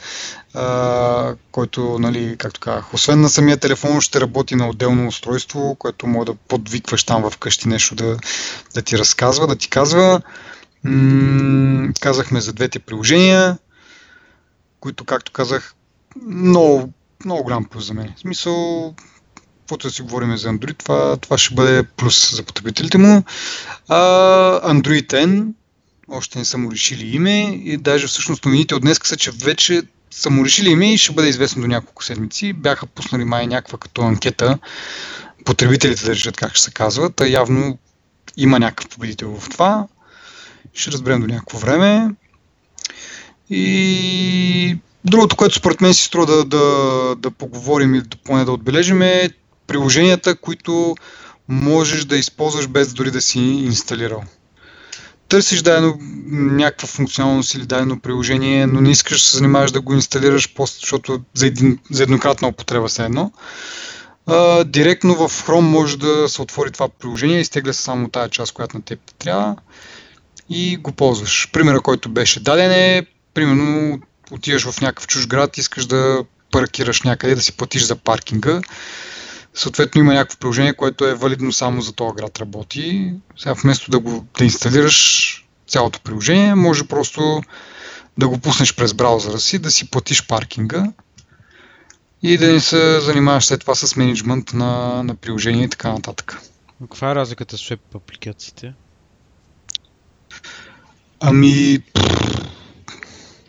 а, 0.56 1.34
който, 1.52 1.98
нали, 1.98 2.36
както 2.38 2.60
казах, 2.60 2.94
освен 2.94 3.20
на 3.20 3.28
самия 3.28 3.56
телефон, 3.56 4.00
ще 4.00 4.20
работи 4.20 4.54
на 4.54 4.68
отделно 4.68 5.08
устройство, 5.08 5.74
което 5.74 6.06
може 6.06 6.26
да 6.26 6.34
подвикваш 6.34 7.04
там 7.04 7.30
вкъщи 7.30 7.68
нещо 7.68 7.94
да, 7.94 8.16
да 8.74 8.82
ти 8.82 8.98
разказва, 8.98 9.46
да 9.46 9.56
ти 9.56 9.70
казва. 9.70 10.20
М- 10.84 11.92
казахме 12.00 12.40
за 12.40 12.52
двете 12.52 12.78
приложения, 12.78 13.58
които, 14.80 15.04
както 15.04 15.32
казах, 15.32 15.74
много, 16.26 16.92
много 17.24 17.42
голям 17.42 17.64
плюс 17.64 17.86
за 17.86 17.94
мен. 17.94 18.12
В 18.16 18.20
смисъл, 18.20 18.94
каквото 19.60 19.86
да 19.86 19.94
си 19.94 20.02
говорим 20.02 20.36
за 20.36 20.48
Android, 20.48 20.78
това, 20.78 21.16
това 21.16 21.38
ще 21.38 21.54
бъде 21.54 21.82
плюс 21.82 22.36
за 22.36 22.42
потребителите 22.42 22.98
му. 22.98 23.22
А, 23.88 24.00
Android 24.74 25.12
N, 25.12 25.46
още 26.08 26.38
не 26.38 26.44
са 26.44 26.58
му 26.58 26.72
решили 26.72 27.06
име 27.06 27.60
и 27.64 27.76
даже 27.76 28.06
всъщност 28.06 28.44
новините 28.44 28.74
от 28.74 28.82
днес 28.82 29.00
са, 29.04 29.16
че 29.16 29.30
вече 29.30 29.82
са 30.10 30.30
му 30.30 30.44
решили 30.44 30.76
ми 30.76 30.94
и 30.94 30.98
ще 30.98 31.12
бъде 31.12 31.28
известно 31.28 31.62
до 31.62 31.68
няколко 31.68 32.04
седмици. 32.04 32.52
Бяха 32.52 32.86
пуснали 32.86 33.24
май 33.24 33.46
някаква 33.46 33.78
като 33.78 34.02
анкета 34.02 34.58
потребителите 35.44 36.04
да 36.04 36.10
решат 36.10 36.36
как 36.36 36.54
ще 36.54 36.64
се 36.64 36.70
казват, 36.70 37.20
а 37.20 37.28
явно 37.28 37.78
има 38.36 38.58
някакъв 38.58 38.88
победител 38.88 39.36
в 39.40 39.48
това. 39.48 39.86
Ще 40.74 40.90
разберем 40.90 41.20
до 41.20 41.26
някакво 41.26 41.58
време. 41.58 42.10
И 43.50 44.78
другото, 45.04 45.36
което 45.36 45.54
според 45.54 45.80
мен 45.80 45.94
си 45.94 46.04
струва 46.04 46.26
да, 46.26 46.44
да, 46.44 47.16
да 47.16 47.30
поговорим 47.30 47.94
или 47.94 48.04
поне 48.24 48.44
да 48.44 48.52
отбележим 48.52 49.02
е 49.02 49.30
приложенията, 49.66 50.36
които 50.36 50.96
можеш 51.48 52.04
да 52.04 52.16
използваш 52.16 52.68
без 52.68 52.92
дори 52.92 53.10
да 53.10 53.20
си 53.20 53.38
инсталирал. 53.38 54.22
Търсиш 55.28 55.62
дадено 55.62 55.98
някаква 56.30 56.88
функционалност 56.88 57.54
или 57.54 57.66
дадено 57.66 58.00
приложение, 58.00 58.66
но 58.66 58.80
не 58.80 58.90
искаш 58.90 59.22
да 59.22 59.28
се 59.28 59.36
занимаваш 59.36 59.70
да 59.70 59.80
го 59.80 59.94
инсталираш, 59.94 60.54
защото 60.58 61.20
за, 61.34 61.46
един, 61.46 61.78
за 61.90 62.02
еднократна 62.02 62.48
употреба 62.48 62.88
се 62.88 63.04
едно. 63.04 63.32
Uh, 64.28 64.64
директно 64.64 65.14
в 65.14 65.46
Chrome 65.46 65.60
може 65.60 65.98
да 65.98 66.28
се 66.28 66.42
отвори 66.42 66.70
това 66.70 66.88
приложение, 66.88 67.40
изтегля 67.40 67.72
се 67.72 67.82
само 67.82 68.08
тази 68.08 68.30
част, 68.30 68.52
която 68.52 68.76
на 68.76 68.82
теб 68.82 69.00
трябва 69.18 69.56
и 70.48 70.76
го 70.76 70.92
ползваш. 70.92 71.48
Примера, 71.52 71.80
който 71.80 72.08
беше 72.08 72.40
даден 72.40 72.70
е, 72.70 73.06
примерно 73.34 74.00
отиваш 74.30 74.70
в 74.70 74.80
някакъв 74.80 75.06
чуж 75.06 75.26
град, 75.26 75.58
искаш 75.58 75.86
да 75.86 76.24
паркираш 76.50 77.02
някъде, 77.02 77.34
да 77.34 77.42
си 77.42 77.52
платиш 77.52 77.82
за 77.82 77.96
паркинга. 77.96 78.60
Съответно 79.56 80.00
има 80.00 80.14
някакво 80.14 80.38
приложение, 80.38 80.74
което 80.74 81.04
е 81.04 81.14
валидно 81.14 81.52
само 81.52 81.80
за 81.80 81.92
този 81.92 82.14
град 82.16 82.38
работи. 82.38 83.12
Сега 83.38 83.52
вместо 83.52 83.90
да 83.90 83.98
го 83.98 84.26
да 84.38 84.44
инсталираш 84.44 85.46
цялото 85.66 86.00
приложение, 86.00 86.54
може 86.54 86.84
просто 86.84 87.42
да 88.18 88.28
го 88.28 88.38
пуснеш 88.38 88.74
през 88.74 88.94
браузъра 88.94 89.38
си, 89.38 89.58
да 89.58 89.70
си 89.70 89.90
платиш 89.90 90.26
паркинга 90.26 90.92
и 92.22 92.38
да 92.38 92.52
не 92.52 92.60
се 92.60 93.00
занимаваш 93.00 93.44
след 93.44 93.60
това 93.60 93.74
с 93.74 93.96
менеджмент 93.96 94.52
на, 94.52 95.02
на 95.02 95.14
приложение 95.14 95.64
и 95.64 95.70
така 95.70 95.92
нататък. 95.92 96.40
Каква 96.80 97.10
е 97.10 97.14
разликата 97.14 97.58
с 97.58 97.68
веб 97.68 97.94
апликациите? 97.94 98.74
Ами, 101.20 101.78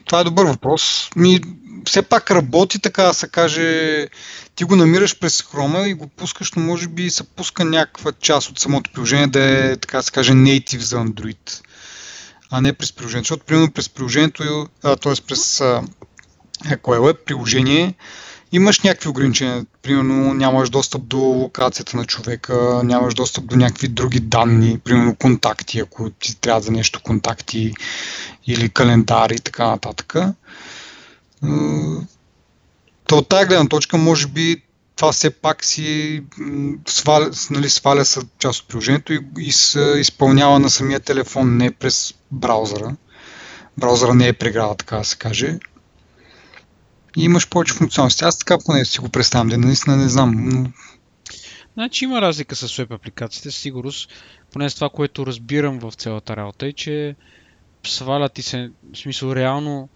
това 0.05 0.19
е 0.19 0.23
добър 0.23 0.45
въпрос. 0.45 1.09
Ми, 1.15 1.41
все 1.87 2.01
пак 2.01 2.31
работи, 2.31 2.79
така 2.79 3.03
да 3.03 3.13
се 3.13 3.27
каже, 3.27 4.07
ти 4.55 4.63
го 4.63 4.75
намираш 4.75 5.19
през 5.19 5.41
хрома 5.41 5.87
и 5.87 5.93
го 5.93 6.07
пускаш, 6.07 6.51
но 6.51 6.63
може 6.63 6.87
би 6.87 7.09
се 7.09 7.23
пуска 7.23 7.65
някаква 7.65 8.11
част 8.11 8.49
от 8.49 8.59
самото 8.59 8.91
приложение 8.93 9.27
да 9.27 9.43
е, 9.43 9.77
така 9.77 9.97
да 9.97 10.03
се 10.03 10.11
каже, 10.11 10.31
native 10.31 10.79
за 10.79 10.97
Android, 10.97 11.61
а 12.51 12.61
не 12.61 12.73
през 12.73 12.93
приложението. 12.93 13.25
Защото, 13.25 13.45
примерно, 13.45 13.71
през 13.71 13.89
приложението, 13.89 14.67
т.е. 14.81 15.21
през 15.27 15.61
ако 16.71 17.09
е 17.09 17.13
приложение, 17.13 17.93
имаш 18.51 18.81
някакви 18.81 19.09
ограничения. 19.09 19.65
Примерно 19.81 20.33
нямаш 20.33 20.69
достъп 20.69 21.07
до 21.07 21.17
локацията 21.17 21.97
на 21.97 22.05
човека, 22.05 22.81
нямаш 22.83 23.13
достъп 23.13 23.45
до 23.45 23.55
някакви 23.55 23.87
други 23.87 24.19
данни, 24.19 24.79
примерно 24.79 25.15
контакти, 25.15 25.79
ако 25.79 26.09
ти 26.09 26.35
трябва 26.35 26.61
за 26.61 26.71
нещо 26.71 27.01
контакти 27.03 27.73
или 28.47 28.69
календари 28.69 29.35
и 29.35 29.39
така 29.39 29.67
нататък. 29.67 30.15
То 33.05 33.17
от 33.17 33.29
тази 33.29 33.47
гледна 33.47 33.67
точка, 33.67 33.97
може 33.97 34.27
би, 34.27 34.61
това 34.95 35.11
все 35.11 35.29
пак 35.29 35.65
си 35.65 36.23
сваля, 36.87 37.31
нали, 37.51 37.69
сваля 37.69 38.05
са 38.05 38.21
част 38.39 38.61
от 38.61 38.67
приложението 38.67 39.13
и, 39.13 39.19
и 39.39 39.51
се 39.51 39.95
изпълнява 39.99 40.59
на 40.59 40.69
самия 40.69 40.99
телефон, 40.99 41.57
не 41.57 41.71
през 41.71 42.13
браузъра. 42.31 42.95
Браузъра 43.77 44.13
не 44.13 44.27
е 44.27 44.33
преграда, 44.33 44.75
така 44.75 44.97
да 44.97 45.03
се 45.03 45.17
каже 45.17 45.59
и 47.17 47.23
имаш 47.23 47.49
повече 47.49 47.73
функционалности. 47.73 48.25
Аз 48.25 48.39
така 48.39 48.57
поне 48.65 48.85
си 48.85 48.99
го 48.99 49.09
представям, 49.09 49.47
да 49.47 49.57
наистина 49.57 49.97
не 49.97 50.09
знам. 50.09 50.33
Но... 50.35 50.71
Значи 51.73 52.05
има 52.05 52.21
разлика 52.21 52.55
с 52.55 52.77
веб 52.77 52.91
апликациите, 52.91 53.51
сигурност. 53.51 54.09
Поне 54.53 54.69
с 54.69 54.75
това, 54.75 54.89
което 54.89 55.25
разбирам 55.25 55.79
в 55.79 55.91
цялата 55.91 56.35
работа 56.35 56.67
е, 56.67 56.73
че 56.73 57.15
свалят 57.85 58.37
и 58.37 58.41
се, 58.41 58.71
в 58.93 58.97
смисъл 58.97 59.33
реално 59.33 59.89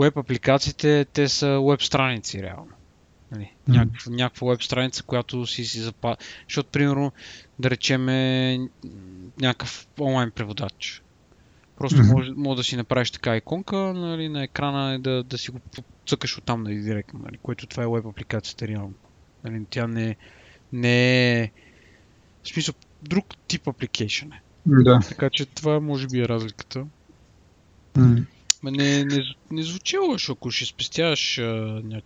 веб 0.00 0.16
апликациите, 0.16 1.06
те 1.12 1.28
са 1.28 1.60
веб 1.60 1.82
страници 1.82 2.42
реално. 2.42 2.72
Нали, 3.32 3.52
mm. 3.68 3.72
някаква, 3.72 4.12
някаква 4.12 4.50
веб 4.50 4.62
страница, 4.62 5.02
която 5.02 5.46
си 5.46 5.64
си 5.64 5.80
запазва. 5.80 6.16
Защото, 6.48 6.70
примерно, 6.70 7.12
да 7.58 7.70
речеме 7.70 8.58
някакъв 9.40 9.88
онлайн 10.00 10.30
преводач. 10.30 11.02
Просто 11.76 11.98
mm-hmm. 11.98 12.12
може, 12.12 12.30
може 12.36 12.56
да 12.56 12.64
си 12.64 12.76
направиш 12.76 13.10
така 13.10 13.36
иконка 13.36 13.76
нали, 13.76 14.28
на 14.28 14.42
екрана 14.42 14.94
и 14.94 14.98
да, 14.98 15.22
да 15.22 15.38
си 15.38 15.50
го 15.50 15.60
цъкаш 16.06 16.38
оттам 16.38 16.62
нали, 16.62 16.80
директно, 16.80 17.20
нали, 17.24 17.38
което 17.42 17.66
това 17.66 17.82
е 17.82 17.86
веб 17.86 18.06
апликацията 18.06 18.68
реално. 18.68 18.94
Нали, 19.44 19.64
тя 19.70 19.86
не, 19.86 20.16
не 20.72 21.32
е... 21.40 21.50
В 22.42 22.48
смисъл, 22.48 22.74
друг 23.02 23.36
тип 23.46 23.68
апликейшн 23.68 24.32
е. 24.32 24.42
Да. 24.66 25.00
Така 25.08 25.30
че 25.30 25.46
това 25.46 25.80
може 25.80 26.06
би 26.06 26.20
е 26.20 26.28
разликата. 26.28 26.86
Mm. 27.96 28.24
Не, 28.62 29.04
не, 29.04 29.22
не 29.50 29.62
звучи 29.62 29.98
лошо, 29.98 30.32
ако 30.32 30.50
ще 30.50 30.66
спестяваш 30.66 31.38
а, 31.38 31.42
ня... 31.84 32.00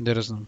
да 0.00 0.22
знам. 0.22 0.46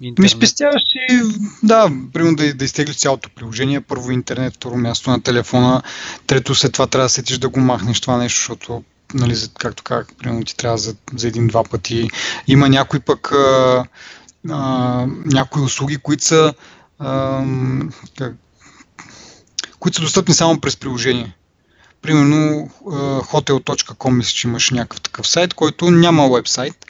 Интернет. 0.00 0.18
Ми 0.18 0.28
спестяваш 0.28 0.82
си, 0.82 1.22
да, 1.62 1.90
примерно 2.12 2.36
да, 2.36 2.54
да 2.54 2.64
изтеглиш 2.64 2.96
цялото 2.96 3.30
приложение, 3.36 3.80
първо 3.80 4.10
интернет, 4.10 4.54
второ 4.54 4.76
място 4.76 5.10
на 5.10 5.22
телефона, 5.22 5.82
трето 6.26 6.54
след 6.54 6.72
това 6.72 6.86
трябва 6.86 7.04
да 7.04 7.08
сетиш 7.08 7.38
да 7.38 7.48
го 7.48 7.60
махнеш 7.60 8.00
това 8.00 8.16
нещо, 8.16 8.38
защото 8.38 8.84
нали, 9.14 9.36
както 9.58 9.82
как, 9.82 10.16
примерно 10.18 10.44
ти 10.44 10.56
трябва 10.56 10.78
за, 10.78 10.96
за 11.14 11.28
един-два 11.28 11.64
пъти. 11.64 12.08
Има 12.46 12.68
някои 12.68 13.00
пък 13.00 13.32
а, 13.32 13.84
а, 14.50 15.06
някои 15.24 15.62
услуги, 15.62 15.96
които 15.96 16.24
са 16.24 16.54
а, 16.98 17.44
как, 18.18 18.34
които 19.78 19.96
са 19.96 20.02
достъпни 20.02 20.34
само 20.34 20.60
през 20.60 20.76
приложение. 20.76 21.34
Примерно 22.04 22.70
hotel.com 23.32 24.10
мисля, 24.10 24.32
че 24.32 24.48
имаш 24.48 24.70
някакъв 24.70 25.00
такъв 25.00 25.28
сайт, 25.28 25.54
който 25.54 25.90
няма 25.90 26.28
вебсайт 26.28 26.86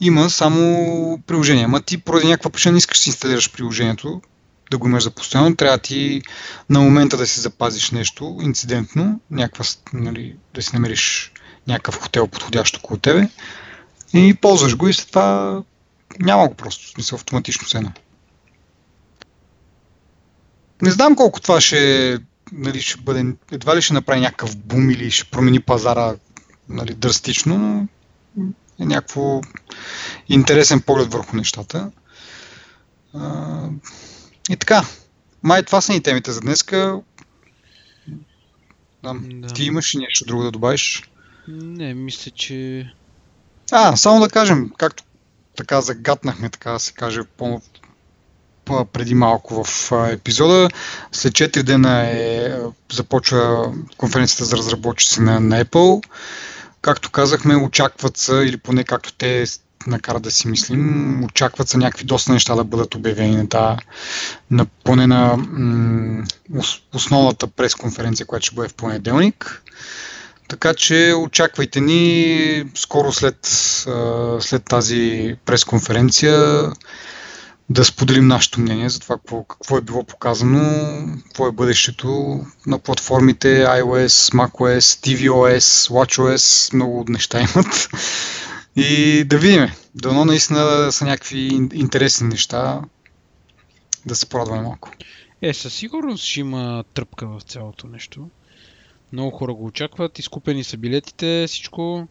има 0.00 0.30
само 0.30 1.22
приложение. 1.26 1.64
Ама 1.64 1.80
ти 1.80 1.98
поради 1.98 2.26
някаква 2.26 2.50
причина 2.50 2.72
не 2.72 2.78
искаш 2.78 2.98
да 2.98 3.02
си 3.02 3.08
инсталираш 3.08 3.52
приложението, 3.52 4.22
да 4.70 4.78
го 4.78 4.88
имаш 4.88 5.02
за 5.02 5.10
постоянно, 5.10 5.56
трябва 5.56 5.78
ти 5.78 6.22
на 6.70 6.80
момента 6.80 7.16
да 7.16 7.26
си 7.26 7.40
запазиш 7.40 7.90
нещо 7.90 8.38
инцидентно, 8.42 9.20
някаква, 9.30 9.64
нали, 9.92 10.36
да 10.54 10.62
си 10.62 10.70
намериш 10.74 11.32
някакъв 11.66 12.00
хотел 12.00 12.26
подходящ 12.26 12.76
около 12.76 12.98
тебе 12.98 13.28
и 14.14 14.34
ползваш 14.34 14.76
го 14.76 14.88
и 14.88 14.92
след 14.92 15.08
това 15.08 15.62
няма 16.20 16.48
го 16.48 16.54
просто, 16.54 16.86
в 16.86 16.90
смисъл 16.90 17.16
автоматично 17.16 17.68
се 17.68 17.82
Не 20.82 20.90
знам 20.90 21.16
колко 21.16 21.40
това 21.40 21.60
ще, 21.60 22.18
нали, 22.52 22.80
ще 22.82 23.00
бъде, 23.00 23.34
едва 23.52 23.76
ли 23.76 23.82
ще 23.82 23.94
направи 23.94 24.20
някакъв 24.20 24.56
бум 24.56 24.90
или 24.90 25.10
ще 25.10 25.30
промени 25.30 25.60
пазара 25.60 26.14
нали, 26.68 26.94
драстично, 26.94 27.58
но 27.58 27.88
е 28.80 28.84
някакво 28.84 29.40
интересен 30.28 30.80
поглед 30.80 31.12
върху 31.12 31.36
нещата. 31.36 31.90
И 34.50 34.56
така, 34.56 34.84
май 35.42 35.62
това 35.62 35.80
са 35.80 35.92
ни 35.92 36.02
темите 36.02 36.32
за 36.32 36.40
днеска. 36.40 37.00
Да. 39.02 39.14
да. 39.14 39.48
Ти 39.48 39.64
имаш 39.64 39.94
ли 39.94 39.98
нещо 39.98 40.24
друго 40.24 40.42
да 40.42 40.50
добавиш? 40.50 41.10
Не, 41.48 41.94
мисля, 41.94 42.30
че... 42.30 42.90
А, 43.72 43.96
само 43.96 44.20
да 44.20 44.28
кажем, 44.28 44.70
както 44.78 45.04
така 45.56 45.80
загатнахме, 45.80 46.50
така 46.50 46.72
да 46.72 46.78
се 46.78 46.92
каже, 46.92 47.20
по, 47.36 47.60
преди 48.92 49.14
малко 49.14 49.64
в 49.64 49.92
епизода. 50.12 50.68
След 51.12 51.32
4 51.32 51.62
дена 51.62 52.02
е, 52.02 52.52
започва 52.92 53.72
конференцията 53.96 54.44
за 54.44 54.56
разработчици 54.56 55.20
на, 55.20 55.40
на 55.40 55.64
Apple. 55.64 56.04
Както 56.82 57.10
казахме, 57.10 57.56
очакват 57.56 58.16
се, 58.16 58.32
или 58.32 58.56
поне 58.56 58.84
както 58.84 59.12
те 59.12 59.44
накара 59.86 60.20
да 60.20 60.30
си 60.30 60.48
мислим, 60.48 61.24
очакват 61.24 61.68
се 61.68 61.78
някакви 61.78 62.04
доста 62.04 62.32
неща 62.32 62.54
да 62.54 62.64
бъдат 62.64 62.94
обявени 62.94 63.36
на 63.36 63.48
тази, 63.48 63.78
на, 64.50 64.66
поне 64.84 65.06
на 65.06 65.36
м- 65.36 66.24
основната 66.94 67.46
пресконференция, 67.46 68.26
която 68.26 68.46
ще 68.46 68.54
бъде 68.54 68.68
в 68.68 68.74
понеделник. 68.74 69.62
Така 70.48 70.74
че 70.74 71.14
очаквайте 71.16 71.80
ни 71.80 72.64
скоро 72.74 73.12
след, 73.12 73.38
след 74.40 74.64
тази 74.64 75.36
пресконференция 75.44 76.64
да 77.70 77.84
споделим 77.84 78.26
нашето 78.26 78.60
мнение 78.60 78.88
за 78.88 79.00
това 79.00 79.16
какво, 79.16 79.44
какво 79.44 79.78
е 79.78 79.80
било 79.80 80.04
показано, 80.04 80.60
какво 81.24 81.48
е 81.48 81.52
бъдещето 81.52 82.40
на 82.66 82.78
платформите 82.78 83.64
iOS, 83.64 84.34
macOS, 84.34 84.78
tvOS, 84.78 85.90
watchOS, 85.90 86.74
много 86.74 87.04
неща 87.08 87.40
имат. 87.40 87.88
И 88.76 89.24
да 89.24 89.38
видим. 89.38 89.68
Дано 89.94 90.24
наистина 90.24 90.92
са 90.92 91.04
някакви 91.04 91.68
интересни 91.72 92.28
неща. 92.28 92.82
Да 94.06 94.16
се 94.16 94.28
порадваме 94.28 94.62
малко. 94.62 94.90
Е, 95.42 95.54
със 95.54 95.74
сигурност 95.74 96.24
ще 96.24 96.40
има 96.40 96.84
тръпка 96.94 97.26
в 97.26 97.40
цялото 97.40 97.86
нещо. 97.86 98.28
Много 99.12 99.30
хора 99.30 99.54
го 99.54 99.64
очакват, 99.64 100.18
изкупени 100.18 100.64
са 100.64 100.76
билетите, 100.76 101.44
всичко. 101.48 102.08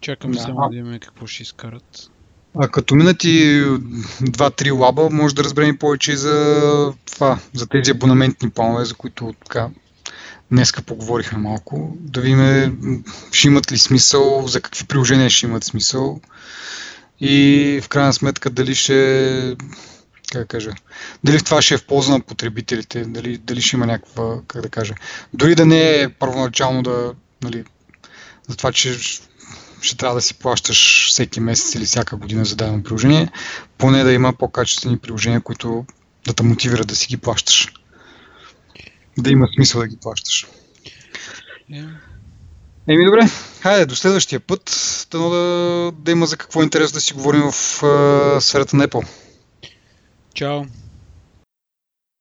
Чакам 0.00 0.30
Да. 0.30 0.38
само 0.38 0.60
да 0.60 0.68
видим 0.68 0.98
какво 1.00 1.26
ще 1.26 1.42
изкарат. 1.42 2.10
А 2.60 2.68
като 2.68 2.94
минат 2.94 3.24
и 3.24 3.64
2-3 4.22 4.78
лаба, 4.78 5.08
може 5.10 5.34
да 5.34 5.44
разберем 5.44 5.78
повече 5.78 6.12
и 6.12 6.16
за 6.16 6.92
това, 7.12 7.38
за 7.54 7.66
тези 7.66 7.90
абонаментни 7.90 8.50
планове, 8.50 8.84
за 8.84 8.94
които 8.94 9.34
така 9.44 9.68
днеска 10.50 10.82
поговорихме 10.82 11.38
малко. 11.38 11.96
Да 12.00 12.20
видим 12.20 13.04
ще 13.32 13.48
имат 13.48 13.72
ли 13.72 13.78
смисъл, 13.78 14.46
за 14.46 14.60
какви 14.60 14.84
приложения 14.84 15.30
ще 15.30 15.46
имат 15.46 15.64
смисъл 15.64 16.20
и 17.20 17.80
в 17.82 17.88
крайна 17.88 18.12
сметка 18.12 18.50
дали 18.50 18.74
ще 18.74 19.56
как 20.32 20.42
да 20.42 20.46
кажа, 20.46 20.70
дали 21.24 21.42
това 21.42 21.62
ще 21.62 21.74
е 21.74 21.78
в 21.78 21.86
полза 21.86 22.12
на 22.12 22.20
потребителите, 22.20 23.04
дали, 23.04 23.38
дали 23.38 23.62
ще 23.62 23.76
има 23.76 23.86
някаква, 23.86 24.38
как 24.46 24.62
да 24.62 24.68
кажа, 24.68 24.94
дори 25.32 25.54
да 25.54 25.66
не 25.66 26.02
е 26.02 26.08
първоначално 26.08 26.82
да, 26.82 27.12
нали, 27.42 27.64
за 28.48 28.56
това, 28.56 28.72
че 28.72 28.98
ще 29.80 29.96
трябва 29.96 30.14
да 30.14 30.22
си 30.22 30.34
плащаш 30.34 31.08
всеки 31.10 31.40
месец 31.40 31.74
или 31.74 31.84
всяка 31.84 32.16
година 32.16 32.44
за 32.44 32.56
дадено 32.56 32.82
приложение, 32.82 33.28
поне 33.78 34.04
да 34.04 34.12
има 34.12 34.32
по-качествени 34.32 34.98
приложения, 34.98 35.40
които 35.40 35.84
да 36.26 36.32
те 36.32 36.42
мотивират 36.42 36.86
да 36.88 36.96
си 36.96 37.06
ги 37.06 37.16
плащаш. 37.16 37.72
Да 39.18 39.30
има 39.30 39.48
смисъл 39.54 39.80
да 39.80 39.86
ги 39.86 39.96
плащаш. 39.96 40.46
Е, 41.74 41.84
Еми 42.88 43.04
добре, 43.04 43.20
хайде 43.60 43.86
до 43.86 43.96
следващия 43.96 44.40
път, 44.40 44.70
дано 45.10 45.30
да, 45.30 45.92
да 45.98 46.10
има 46.10 46.26
за 46.26 46.36
какво 46.36 46.62
интересно 46.62 46.94
да 46.94 47.00
си 47.00 47.14
говорим 47.14 47.42
в 47.52 47.82
а, 47.82 48.40
сферата 48.40 48.76
на 48.76 48.88
Apple. 48.88 49.06
чао! 50.34 50.62